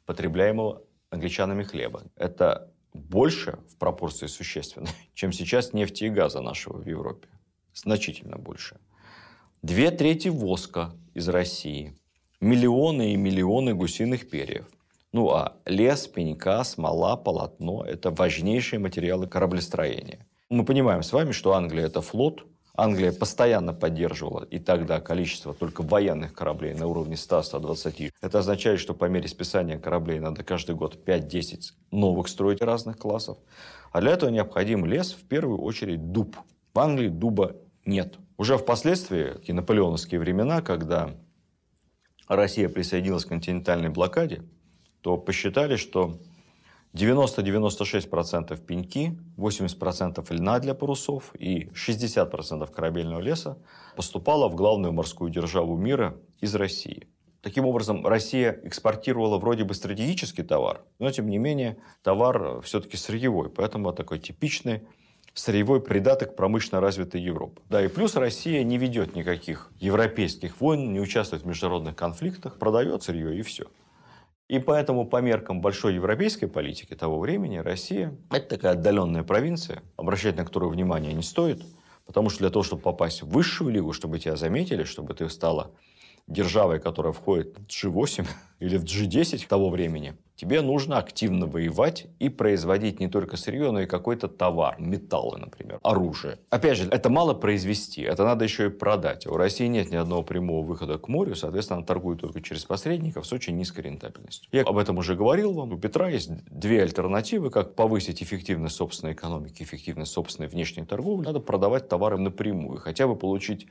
потребляемого 0.05 0.81
англичанами 1.09 1.63
хлеба. 1.63 2.03
Это 2.15 2.71
больше 2.93 3.59
в 3.69 3.75
пропорции 3.75 4.27
существенно, 4.27 4.87
чем 5.13 5.33
сейчас 5.33 5.73
нефти 5.73 6.05
и 6.05 6.09
газа 6.09 6.39
нашего 6.39 6.77
в 6.77 6.87
Европе. 6.87 7.27
Значительно 7.73 8.37
больше. 8.37 8.77
Две 9.61 9.91
трети 9.91 10.29
воска 10.29 10.93
из 11.13 11.27
России. 11.27 11.97
Миллионы 12.39 13.11
и 13.11 13.17
миллионы 13.17 13.73
гусиных 13.73 14.29
перьев. 14.29 14.69
Ну 15.13 15.29
а 15.29 15.53
лес, 15.65 16.07
пенька, 16.07 16.63
смола, 16.63 17.15
полотно– 17.15 17.83
это 17.87 18.09
важнейшие 18.09 18.79
материалы 18.79 19.27
кораблестроения. 19.27 20.25
Мы 20.49 20.65
понимаем 20.65 21.03
с 21.03 21.13
вами, 21.13 21.31
что 21.31 21.53
Англия– 21.53 21.85
это 21.85 22.01
флот, 22.01 22.45
Англия 22.75 23.11
постоянно 23.11 23.73
поддерживала 23.73 24.43
и 24.43 24.57
тогда 24.57 24.99
количество 24.99 25.53
только 25.53 25.83
военных 25.83 26.33
кораблей 26.33 26.73
на 26.73 26.87
уровне 26.87 27.13
100-120. 27.13 28.11
Это 28.21 28.39
означает, 28.39 28.79
что 28.79 28.95
по 28.95 29.05
мере 29.05 29.27
списания 29.27 29.77
кораблей 29.77 30.19
надо 30.19 30.43
каждый 30.43 30.73
год 30.73 30.97
5-10 31.05 31.73
новых 31.91 32.27
строить 32.27 32.63
разных 32.63 32.97
классов. 32.97 33.37
А 33.91 34.01
для 34.01 34.13
этого 34.13 34.31
необходим 34.31 34.83
лес, 34.83 35.13
в 35.13 35.27
первую 35.27 35.61
очередь 35.61 36.11
дуб. 36.11 36.35
В 36.73 36.79
Англии 36.79 37.09
дуба 37.09 37.55
нет. 37.85 38.15
Уже 38.37 38.57
впоследствии, 38.57 39.35
в 39.47 39.53
наполеоновские 39.53 40.19
времена, 40.19 40.63
когда 40.63 41.11
Россия 42.27 42.67
присоединилась 42.67 43.25
к 43.25 43.29
континентальной 43.29 43.89
блокаде, 43.89 44.41
то 45.03 45.17
посчитали, 45.17 45.75
что 45.75 46.17
90-96% 46.93 48.57
пеньки, 48.65 49.17
80% 49.37 50.33
льна 50.33 50.59
для 50.59 50.73
парусов 50.73 51.35
и 51.35 51.65
60% 51.69 52.71
корабельного 52.71 53.19
леса 53.19 53.57
поступало 53.95 54.47
в 54.47 54.55
главную 54.55 54.93
морскую 54.93 55.29
державу 55.29 55.75
мира 55.75 56.15
из 56.39 56.55
России. 56.55 57.07
Таким 57.41 57.65
образом, 57.65 58.07
Россия 58.07 58.57
экспортировала 58.63 59.37
вроде 59.37 59.65
бы 59.65 59.73
стратегический 59.73 60.43
товар, 60.43 60.83
но 60.99 61.11
тем 61.11 61.27
не 61.27 61.37
менее 61.37 61.77
товар 62.01 62.61
все-таки 62.61 62.95
сырьевой, 62.95 63.49
поэтому 63.49 63.91
такой 63.91 64.19
типичный 64.19 64.83
сырьевой 65.33 65.81
придаток 65.81 66.37
промышленно 66.37 66.79
развитой 66.79 67.21
Европы. 67.21 67.61
Да, 67.69 67.83
и 67.83 67.89
плюс 67.89 68.15
Россия 68.15 68.63
не 68.63 68.77
ведет 68.77 69.15
никаких 69.15 69.71
европейских 69.81 70.61
войн, 70.61 70.93
не 70.93 71.01
участвует 71.01 71.43
в 71.43 71.45
международных 71.45 71.95
конфликтах, 71.95 72.57
продает 72.57 73.03
сырье 73.03 73.37
и 73.37 73.41
все. 73.41 73.65
И 74.49 74.59
поэтому 74.59 75.05
по 75.05 75.21
меркам 75.21 75.61
большой 75.61 75.95
европейской 75.95 76.47
политики 76.47 76.95
того 76.95 77.19
времени 77.19 77.57
Россия– 77.57 78.15
это 78.29 78.49
такая 78.49 78.73
отдаленная 78.73 79.23
провинция, 79.23 79.81
обращать 79.95 80.35
на 80.35 80.43
которую 80.43 80.71
внимание 80.71 81.13
не 81.13 81.23
стоит, 81.23 81.63
потому 82.05 82.29
что 82.29 82.39
для 82.39 82.49
того, 82.49 82.63
чтобы 82.63 82.81
попасть 82.81 83.21
в 83.21 83.29
высшую 83.29 83.71
лигу, 83.71 83.93
чтобы 83.93 84.19
тебя 84.19 84.35
заметили, 84.35 84.83
чтобы 84.83 85.13
ты 85.13 85.29
стала 85.29 85.71
державой, 86.27 86.79
которая 86.79 87.13
входит 87.13 87.57
в 87.57 87.67
G8 87.67 88.27
или 88.59 88.77
в 88.77 88.83
G10 88.83 89.47
того 89.47 89.69
времени, 89.69 90.15
Тебе 90.43 90.61
нужно 90.61 90.97
активно 90.97 91.47
воевать 91.47 92.07
и 92.19 92.27
производить 92.27 92.99
не 92.99 93.07
только 93.07 93.37
сырье, 93.37 93.71
но 93.71 93.79
и 93.79 93.85
какой-то 93.85 94.27
товар, 94.27 94.75
металлы, 94.77 95.37
например, 95.37 95.79
оружие. 95.83 96.37
Опять 96.49 96.79
же, 96.79 96.89
это 96.89 97.09
мало 97.09 97.33
произвести, 97.33 98.01
это 98.01 98.25
надо 98.25 98.43
еще 98.43 98.65
и 98.65 98.69
продать. 98.69 99.25
У 99.25 99.37
России 99.37 99.67
нет 99.67 99.89
ни 99.89 99.95
одного 99.95 100.21
прямого 100.21 100.61
выхода 100.61 100.97
к 100.97 101.07
морю, 101.07 101.35
соответственно, 101.35 101.77
она 101.77 101.85
торгует 101.85 102.19
только 102.19 102.41
через 102.41 102.65
посредников 102.65 103.25
с 103.25 103.31
очень 103.31 103.55
низкой 103.55 103.83
рентабельностью. 103.83 104.49
Я 104.51 104.63
об 104.63 104.77
этом 104.77 104.97
уже 104.97 105.15
говорил 105.15 105.53
вам. 105.53 105.71
У 105.71 105.77
Петра 105.77 106.09
есть 106.09 106.29
две 106.51 106.81
альтернативы, 106.81 107.49
как 107.49 107.75
повысить 107.75 108.21
эффективность 108.21 108.75
собственной 108.75 109.13
экономики, 109.13 109.63
эффективность 109.63 110.11
собственной 110.11 110.49
внешней 110.49 110.83
торговли. 110.83 111.25
Надо 111.25 111.39
продавать 111.39 111.87
товары 111.87 112.17
напрямую, 112.17 112.79
хотя 112.79 113.07
бы 113.07 113.15
получить 113.15 113.67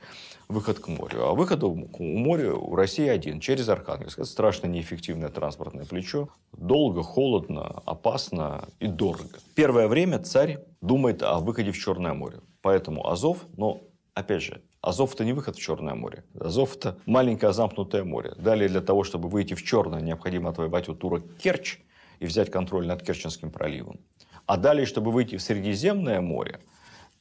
выход 0.49 0.79
к 0.79 0.87
морю. 0.87 1.27
А 1.27 1.33
выход 1.33 1.63
у 1.63 1.87
моря 1.99 2.55
у 2.55 2.75
России 2.75 3.07
один, 3.07 3.39
через 3.39 3.69
Архангельск. 3.69 4.17
Это 4.17 4.27
страшно 4.27 4.65
неэффективное 4.65 5.29
транспортное 5.29 5.85
плечо. 5.85 6.29
Долго, 6.63 7.03
холодно, 7.03 7.81
опасно 7.85 8.69
и 8.79 8.87
дорого. 8.87 9.37
Первое 9.53 9.89
время 9.89 10.19
царь 10.19 10.59
думает 10.79 11.21
о 11.21 11.39
выходе 11.39 11.71
в 11.73 11.77
Черное 11.77 12.13
море. 12.13 12.39
Поэтому 12.61 13.05
Азов, 13.05 13.39
но 13.57 13.81
опять 14.13 14.43
же, 14.43 14.61
Азов– 14.79 15.13
это 15.15 15.25
не 15.25 15.33
выход 15.33 15.57
в 15.57 15.59
Черное 15.59 15.93
море. 15.93 16.23
Азов– 16.39 16.75
это 16.77 16.97
маленькое 17.05 17.51
замкнутое 17.51 18.05
море. 18.05 18.33
Далее 18.37 18.69
для 18.69 18.79
того, 18.79 19.03
чтобы 19.03 19.27
выйти 19.27 19.55
в 19.55 19.63
Черное, 19.63 19.99
необходимо 19.99 20.51
отвоевать 20.51 20.87
у 20.87 20.95
турок 20.95 21.25
Керчь 21.35 21.79
и 22.21 22.25
взять 22.25 22.49
контроль 22.49 22.87
над 22.87 23.03
Керченским 23.03 23.51
проливом. 23.51 23.99
А 24.45 24.55
далее, 24.55 24.85
чтобы 24.85 25.11
выйти 25.11 25.35
в 25.35 25.41
Средиземное 25.41 26.21
море– 26.21 26.61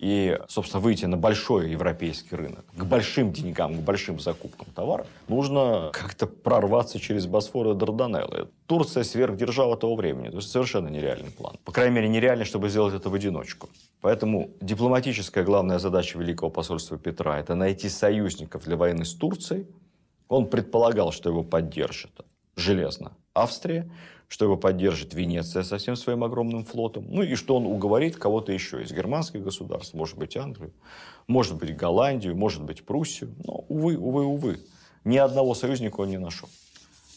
и, 0.03 0.37
собственно, 0.49 0.83
выйти 0.83 1.05
на 1.05 1.17
большой 1.17 1.71
европейский 1.71 2.35
рынок, 2.35 2.65
к 2.77 2.85
большим 2.85 3.33
деньгам, 3.33 3.77
к 3.77 3.81
большим 3.83 4.19
закупкам 4.19 4.67
товара, 4.75 5.07
нужно 5.29 5.91
как-то 5.93 6.27
прорваться 6.27 6.99
через 6.99 7.27
Босфор 7.27 7.69
и 7.69 7.75
Дарданеллы. 7.75 8.49
Турция 8.67 9.05
сверхдержава 9.05 9.77
того 9.77 9.95
времени. 9.95 10.29
То 10.31 10.39
есть 10.39 10.51
совершенно 10.51 10.89
нереальный 10.89 11.31
план. 11.31 11.57
По 11.65 11.71
крайней 11.71 11.95
мере, 11.95 12.09
нереально, 12.09 12.45
чтобы 12.45 12.69
сделать 12.69 12.95
это 12.95 13.11
в 13.11 13.15
одиночку. 13.15 13.69
Поэтому 14.01 14.51
дипломатическая 14.61 15.45
главная 15.45 15.79
задача 15.79 16.19
Великого 16.19 16.51
посольства 16.51 16.99
Петра– 16.99 17.39
это 17.41 17.55
найти 17.55 17.89
союзников 17.89 18.65
для 18.65 18.77
войны 18.77 19.05
с 19.05 19.15
Турцией. 19.15 19.69
Он 20.27 20.47
предполагал, 20.47 21.13
что 21.13 21.31
его 21.31 21.45
поддержит 21.45 22.11
железно 22.57 23.13
Австрия, 23.35 23.89
что 24.33 24.47
его 24.47 24.57
поддержит 24.57 25.13
Венеция 25.13 25.63
со 25.63 25.77
всем 25.77 25.95
своим 25.95 26.25
огромным 26.25 26.65
флотом, 26.65 27.05
ну 27.07 27.23
и 27.23 27.35
что 27.35 27.55
он 27.55 27.67
уговорит 27.67 28.17
кого-то 28.17 28.51
еще 28.51 28.83
из 28.83 28.91
германских 28.91 29.43
государств, 29.43 29.93
может 29.93 30.17
быть, 30.17 30.39
Англию, 30.39 30.73
может 31.27 31.59
быть, 31.59 31.77
Голландию, 31.77 32.35
может 32.35 32.63
быть, 32.63 32.83
Пруссию. 32.83 33.35
Но, 33.45 33.67
увы, 33.69 33.99
увы, 33.99 34.25
увы, 34.25 34.61
ни 35.05 35.19
одного 35.19 35.53
союзника 35.55 36.01
он 36.01 36.09
не 36.09 36.17
нашел. 36.17 36.49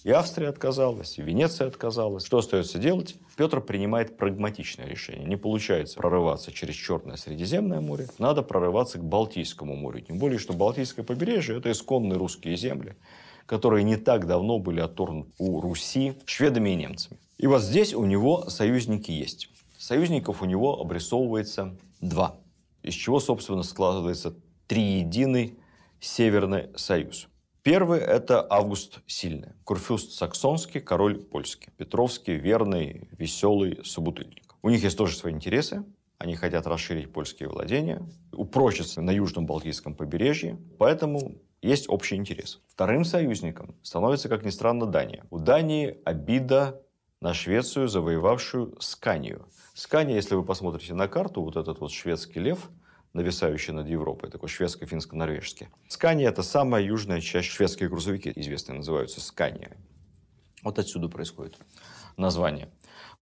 И 0.03 0.11
Австрия 0.11 0.49
отказалась, 0.49 1.17
и 1.17 1.21
Венеция 1.21 1.67
отказалась. 1.67 2.25
Что 2.25 2.39
остается 2.39 2.79
делать? 2.79 3.15
Петр 3.37 3.61
принимает 3.61 4.17
прагматичное 4.17 4.85
решение. 4.85 5.25
Не 5.25 5.37
получается 5.37 5.95
прорываться 5.95 6.51
через 6.51 6.75
Черное 6.75 7.15
Средиземное 7.15 7.79
море, 7.79 8.09
надо 8.19 8.41
прорываться 8.41 8.99
к 8.99 9.05
Балтийскому 9.05 9.73
морю. 9.77 10.01
Тем 10.01 10.19
более, 10.19 10.37
что 10.37 10.51
Балтийское 10.51 11.05
побережье– 11.05 11.57
это 11.59 11.71
исконные 11.71 12.17
русские 12.17 12.57
земли 12.57 12.97
которые 13.45 13.83
не 13.83 13.97
так 13.97 14.27
давно 14.27 14.59
были 14.59 14.79
отторгнуты 14.79 15.31
у 15.37 15.61
Руси 15.61 16.13
шведами 16.25 16.71
и 16.71 16.75
немцами. 16.75 17.19
И 17.37 17.47
вот 17.47 17.61
здесь 17.61 17.93
у 17.93 18.05
него 18.05 18.49
союзники 18.49 19.11
есть. 19.11 19.49
Союзников 19.77 20.41
у 20.41 20.45
него 20.45 20.79
обрисовывается 20.79 21.77
два, 22.01 22.37
из 22.81 22.93
чего, 22.93 23.19
собственно, 23.19 23.63
складывается 23.63 24.35
триединый 24.67 25.55
Северный 25.99 26.69
Союз. 26.75 27.27
Первый– 27.61 27.99
это 28.01 28.45
Август 28.47 28.99
Сильный, 29.07 29.53
курфюст 29.63 30.11
саксонский, 30.11 30.81
король 30.81 31.17
польский, 31.17 31.69
Петровский, 31.77 32.35
верный, 32.35 33.09
веселый 33.17 33.83
собутыльник. 33.83 34.55
У 34.61 34.69
них 34.69 34.83
есть 34.83 34.97
тоже 34.97 35.15
свои 35.15 35.33
интересы. 35.33 35.83
Они 36.19 36.35
хотят 36.35 36.67
расширить 36.67 37.11
польские 37.11 37.49
владения, 37.49 38.07
упрочиться 38.31 39.01
на 39.01 39.11
Южном 39.11 39.45
Балтийском 39.45 39.95
побережье. 39.95 40.57
Поэтому 40.77 41.35
есть 41.65 41.89
общий 41.89 42.15
интерес. 42.15 42.61
Вторым 42.67 43.05
союзником 43.05 43.75
становится, 43.81 44.29
как 44.29 44.45
ни 44.45 44.49
странно, 44.49 44.85
Дания. 44.85 45.25
У 45.31 45.39
Дании 45.39 45.97
обида 46.05 46.81
на 47.21 47.33
Швецию, 47.33 47.87
завоевавшую 47.87 48.75
Сканию. 48.79 49.47
Скания, 49.73 50.15
если 50.15 50.35
вы 50.35 50.43
посмотрите 50.43 50.93
на 50.93 51.07
карту, 51.07 51.41
вот 51.41 51.55
этот 51.55 51.79
вот 51.79 51.91
шведский 51.91 52.39
лев, 52.39 52.69
нависающий 53.13 53.73
над 53.73 53.87
Европой, 53.87 54.29
такой 54.29 54.49
шведско-финско-норвежский. 54.49 55.67
Скания– 55.87 56.27
это 56.29 56.43
самая 56.43 56.83
южная 56.83 57.21
часть. 57.21 57.49
Шведские 57.49 57.89
грузовики 57.89 58.31
известные 58.35 58.77
называются 58.77 59.21
Скания. 59.21 59.75
Вот 60.63 60.79
отсюда 60.79 61.09
происходит 61.09 61.57
название. 62.17 62.69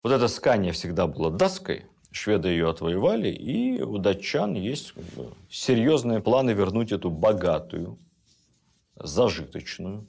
Вот 0.04 0.12
эта 0.12 0.28
Скания 0.28 0.72
всегда 0.72 1.08
была 1.08 1.30
датской, 1.30 1.86
Шведы 2.12 2.50
ее 2.50 2.70
отвоевали, 2.70 3.30
и 3.30 3.82
у 3.82 3.98
датчан 3.98 4.54
есть 4.54 4.94
серьезные 5.50 6.20
планы 6.22 6.52
вернуть 6.52 6.92
эту 6.92 7.10
богатую, 7.10 7.98
зажиточную 9.04 10.08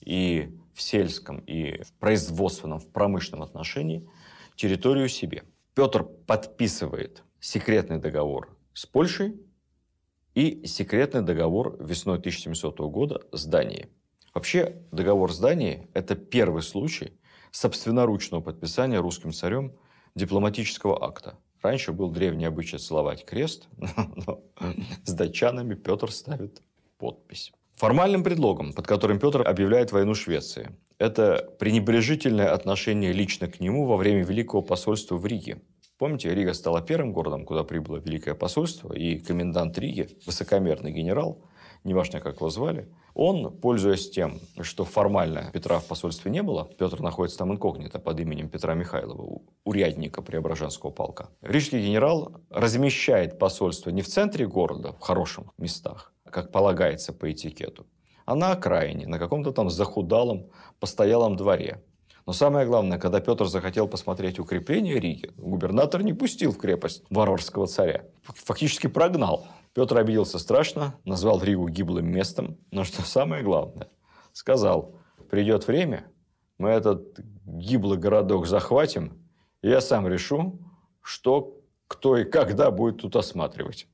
и 0.00 0.56
в 0.74 0.82
сельском, 0.82 1.38
и 1.38 1.82
в 1.82 1.92
производственном, 1.94 2.78
в 2.78 2.88
промышленном 2.88 3.42
отношении 3.42 4.08
территорию 4.56 5.08
себе. 5.08 5.44
Петр 5.74 6.04
подписывает 6.04 7.22
секретный 7.40 7.98
договор 7.98 8.56
с 8.72 8.86
Польшей 8.86 9.34
и 10.34 10.66
секретный 10.66 11.22
договор 11.22 11.76
весной 11.82 12.18
1700 12.18 12.78
года 12.80 13.22
с 13.32 13.44
Данией. 13.46 13.88
Вообще 14.34 14.82
договор 14.90 15.32
с 15.32 15.38
Данией– 15.38 15.88
это 15.94 16.16
первый 16.16 16.62
случай 16.62 17.18
собственноручного 17.50 18.40
подписания 18.40 18.98
русским 18.98 19.32
царем 19.32 19.76
дипломатического 20.14 21.04
акта. 21.04 21.38
Раньше 21.62 21.92
был 21.92 22.10
древний 22.10 22.44
обычай 22.44 22.78
целовать 22.78 23.24
крест, 23.24 23.68
но 24.26 24.42
с 25.04 25.12
датчанами 25.12 25.74
Петр 25.74 26.10
ставит 26.10 26.62
подпись. 26.98 27.52
Формальным 27.76 28.22
предлогом, 28.22 28.72
под 28.72 28.86
которым 28.86 29.18
Петр 29.18 29.46
объявляет 29.46 29.90
войну 29.90 30.14
Швеции, 30.14 30.70
это 30.98 31.50
пренебрежительное 31.58 32.52
отношение 32.52 33.12
лично 33.12 33.48
к 33.48 33.58
нему 33.58 33.84
во 33.84 33.96
время 33.96 34.22
Великого 34.22 34.62
посольства 34.62 35.16
в 35.16 35.26
Риге. 35.26 35.60
Помните, 35.98 36.32
Рига 36.32 36.54
стала 36.54 36.82
первым 36.82 37.12
городом, 37.12 37.44
куда 37.44 37.64
прибыло 37.64 37.96
Великое 37.96 38.34
посольство, 38.34 38.92
и 38.92 39.18
комендант 39.18 39.76
Риги, 39.78 40.08
высокомерный 40.24 40.92
генерал, 40.92 41.42
неважно, 41.84 42.20
как 42.20 42.36
его 42.36 42.50
звали, 42.50 42.88
он, 43.14 43.56
пользуясь 43.56 44.10
тем, 44.10 44.40
что 44.60 44.84
формально 44.84 45.50
Петра 45.52 45.78
в 45.78 45.86
посольстве 45.86 46.30
не 46.30 46.42
было, 46.42 46.68
Петр 46.78 47.00
находится 47.00 47.38
там 47.38 47.52
инкогнито 47.52 47.98
под 47.98 48.18
именем 48.18 48.48
Петра 48.48 48.74
Михайлова, 48.74 49.42
урядника 49.64 50.20
Преображенского 50.20 50.90
полка. 50.90 51.28
Рижский 51.40 51.80
генерал 51.80 52.40
размещает 52.50 53.38
посольство 53.38 53.90
не 53.90 54.02
в 54.02 54.08
центре 54.08 54.46
города, 54.46 54.92
в 54.92 55.00
хороших 55.00 55.44
местах, 55.58 56.12
как 56.28 56.50
полагается 56.50 57.12
по 57.12 57.30
этикету, 57.30 57.86
а 58.26 58.34
на 58.34 58.52
окраине, 58.52 59.06
на 59.06 59.18
каком-то 59.18 59.52
там 59.52 59.70
захудалом 59.70 60.50
постоялом 60.80 61.36
дворе. 61.36 61.82
Но 62.26 62.32
самое 62.32 62.66
главное, 62.66 62.98
когда 62.98 63.20
Петр 63.20 63.44
захотел 63.46 63.86
посмотреть 63.86 64.38
укрепление 64.38 64.98
Риги, 64.98 65.30
губернатор 65.36 66.02
не 66.02 66.14
пустил 66.14 66.52
в 66.52 66.58
крепость 66.58 67.04
варварского 67.10 67.66
царя. 67.66 68.06
Фактически 68.22 68.86
прогнал. 68.86 69.46
Петр 69.74 69.98
обиделся 69.98 70.38
страшно, 70.38 70.94
назвал 71.04 71.42
Ригу 71.42 71.68
гиблым 71.68 72.06
местом. 72.06 72.56
Но 72.70 72.84
что 72.84 73.02
самое 73.02 73.42
главное, 73.42 73.88
сказал, 74.32 74.94
придет 75.28 75.66
время, 75.66 76.06
мы 76.58 76.70
этот 76.70 77.18
гиблый 77.44 77.98
городок 77.98 78.46
захватим, 78.46 79.18
и 79.62 79.68
я 79.68 79.80
сам 79.80 80.06
решу, 80.06 80.60
что, 81.02 81.60
кто 81.88 82.16
и 82.16 82.24
когда 82.24 82.70
будет 82.70 82.98
тут 82.98 83.16
осматривать. 83.16 83.88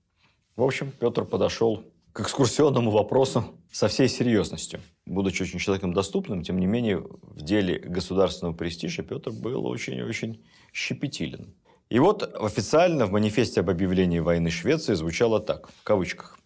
В 0.55 0.63
общем, 0.63 0.93
Петр 0.93 1.25
подошел 1.25 1.83
к 2.13 2.21
экскурсионному 2.21 2.91
вопросу 2.91 3.45
со 3.73 3.89
всей 3.89 4.09
серьезностью. 4.09 4.81
Будучи 5.07 5.43
очень 5.43 5.59
человеком 5.59 5.95
доступным, 5.95 6.43
тем 6.43 6.59
не 6.59 6.67
менее, 6.67 6.99
в 6.99 7.41
деле 7.41 7.79
государственного 7.79 8.55
престижа 8.55 9.03
Петр 9.03 9.31
был 9.31 9.65
очень-очень 9.67 10.45
щепетилен. 10.73 11.55
И 11.91 11.99
вот 11.99 12.23
официально 12.23 13.05
в 13.07 13.11
манифесте 13.11 13.61
об 13.61 13.69
объявлении 13.69 14.21
войны 14.21 14.49
Швеции 14.51 14.95
звучало 14.95 15.41
так, 15.41 15.69
в 15.69 15.83
кавычках. 15.83 16.39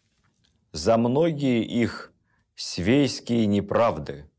«За 0.72 0.96
многие 0.96 1.62
их 1.62 2.12
свейские 2.54 3.44
неправды 3.46 4.30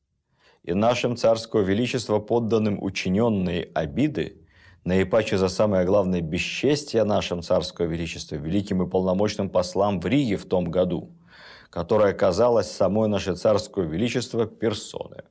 и 0.63 0.73
нашим 0.73 1.15
царского 1.15 1.61
величества 1.61 2.17
подданным 2.17 2.81
учиненные 2.81 3.69
обиды 3.75 4.41
наипаче 4.83 5.37
за 5.37 5.47
самое 5.47 5.85
главное 5.85 6.21
бесчестие 6.21 7.03
нашим 7.03 7.43
царского 7.43 7.85
величества, 7.85 8.35
великим 8.35 8.81
и 8.81 8.89
полномочным 8.89 9.49
послам 9.49 9.99
в 9.99 10.07
Риге 10.07 10.37
в 10.37 10.45
том 10.45 10.71
году, 10.71 11.15
которое 11.69 12.13
казалось 12.13 12.71
самой 12.71 13.09
наше 13.09 13.35
царское 13.35 13.85
величество 13.85 14.47
персоны. 14.47 15.23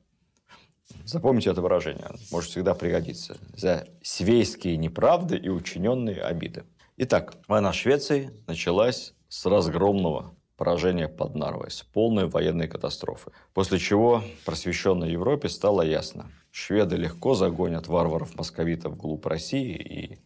Запомните 1.05 1.51
это 1.51 1.61
выражение, 1.61 2.09
может 2.31 2.49
всегда 2.49 2.73
пригодиться. 2.73 3.37
За 3.55 3.87
свейские 4.01 4.75
неправды 4.77 5.37
и 5.37 5.49
учиненные 5.49 6.19
обиды. 6.19 6.63
Итак, 6.97 7.35
война 7.47 7.73
Швеции 7.73 8.31
началась 8.47 9.13
с 9.29 9.45
разгромного 9.45 10.33
поражение 10.57 11.07
под 11.07 11.35
Нарвой 11.35 11.69
с 11.69 11.83
полной 11.83 12.27
военной 12.27 12.67
катастрофой. 12.67 13.33
После 13.53 13.77
чего 13.77 14.23
просвещенной 14.45 15.11
Европе 15.11 15.47
стало 15.47 15.83
ясно, 15.83 16.31
шведы 16.49 16.95
легко 16.95 17.35
загонят 17.35 17.87
варваров-московитов 17.87 18.93
вглубь 18.93 19.27
России, 19.27 19.75
и 19.75 20.19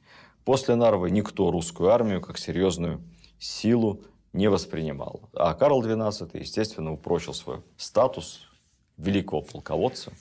после 0.46 0.76
Нарвы 0.76 1.12
никто 1.12 1.52
русскую 1.52 1.90
армию 1.90 2.22
как 2.22 2.38
серьезную 2.38 3.02
силу 3.38 4.04
не 4.32 4.50
воспринимал. 4.50 5.30
А 5.34 5.54
Карл 5.56 5.84
XII, 5.84 6.30
естественно, 6.40 6.94
упрочил 6.94 7.34
свой 7.34 7.64
статус 7.76 8.48
великого 8.96 9.42
полководца, 9.42 10.14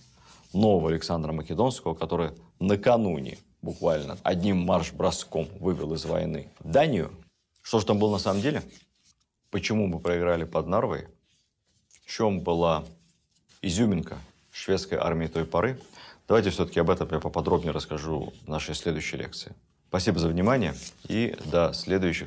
нового 0.52 0.90
Александра 0.90 1.32
Македонского, 1.32 1.94
который 1.94 2.32
накануне 2.58 3.38
буквально 3.62 4.18
одним 4.22 4.58
марш-броском 4.58 5.48
вывел 5.60 5.94
из 5.94 6.04
войны 6.04 6.48
Данию. 6.60 7.10
Что 7.62 7.80
же 7.80 7.86
там 7.86 7.98
было 7.98 8.12
на 8.12 8.18
самом 8.18 8.40
деле? 8.40 8.62
Почему 9.50 9.86
мы 9.86 9.98
проиграли 9.98 10.44
под 10.44 10.66
Нарвой? 10.66 11.06
В 12.02 12.10
чем 12.10 12.40
была 12.40 12.84
изюминка 13.62 14.18
шведской 14.50 14.98
армии 14.98 15.26
той 15.26 15.44
поры? 15.44 15.80
Давайте 16.26 16.50
все-таки 16.50 16.80
об 16.80 16.90
этом 16.90 17.08
я 17.10 17.20
поподробнее 17.20 17.72
расскажу 17.72 18.32
в 18.44 18.48
нашей 18.48 18.74
следующей 18.74 19.16
лекции. 19.16 19.54
Спасибо 19.88 20.18
за 20.18 20.28
внимание 20.28 20.74
и 21.08 21.34
до 21.46 21.72
следующих 21.72 22.26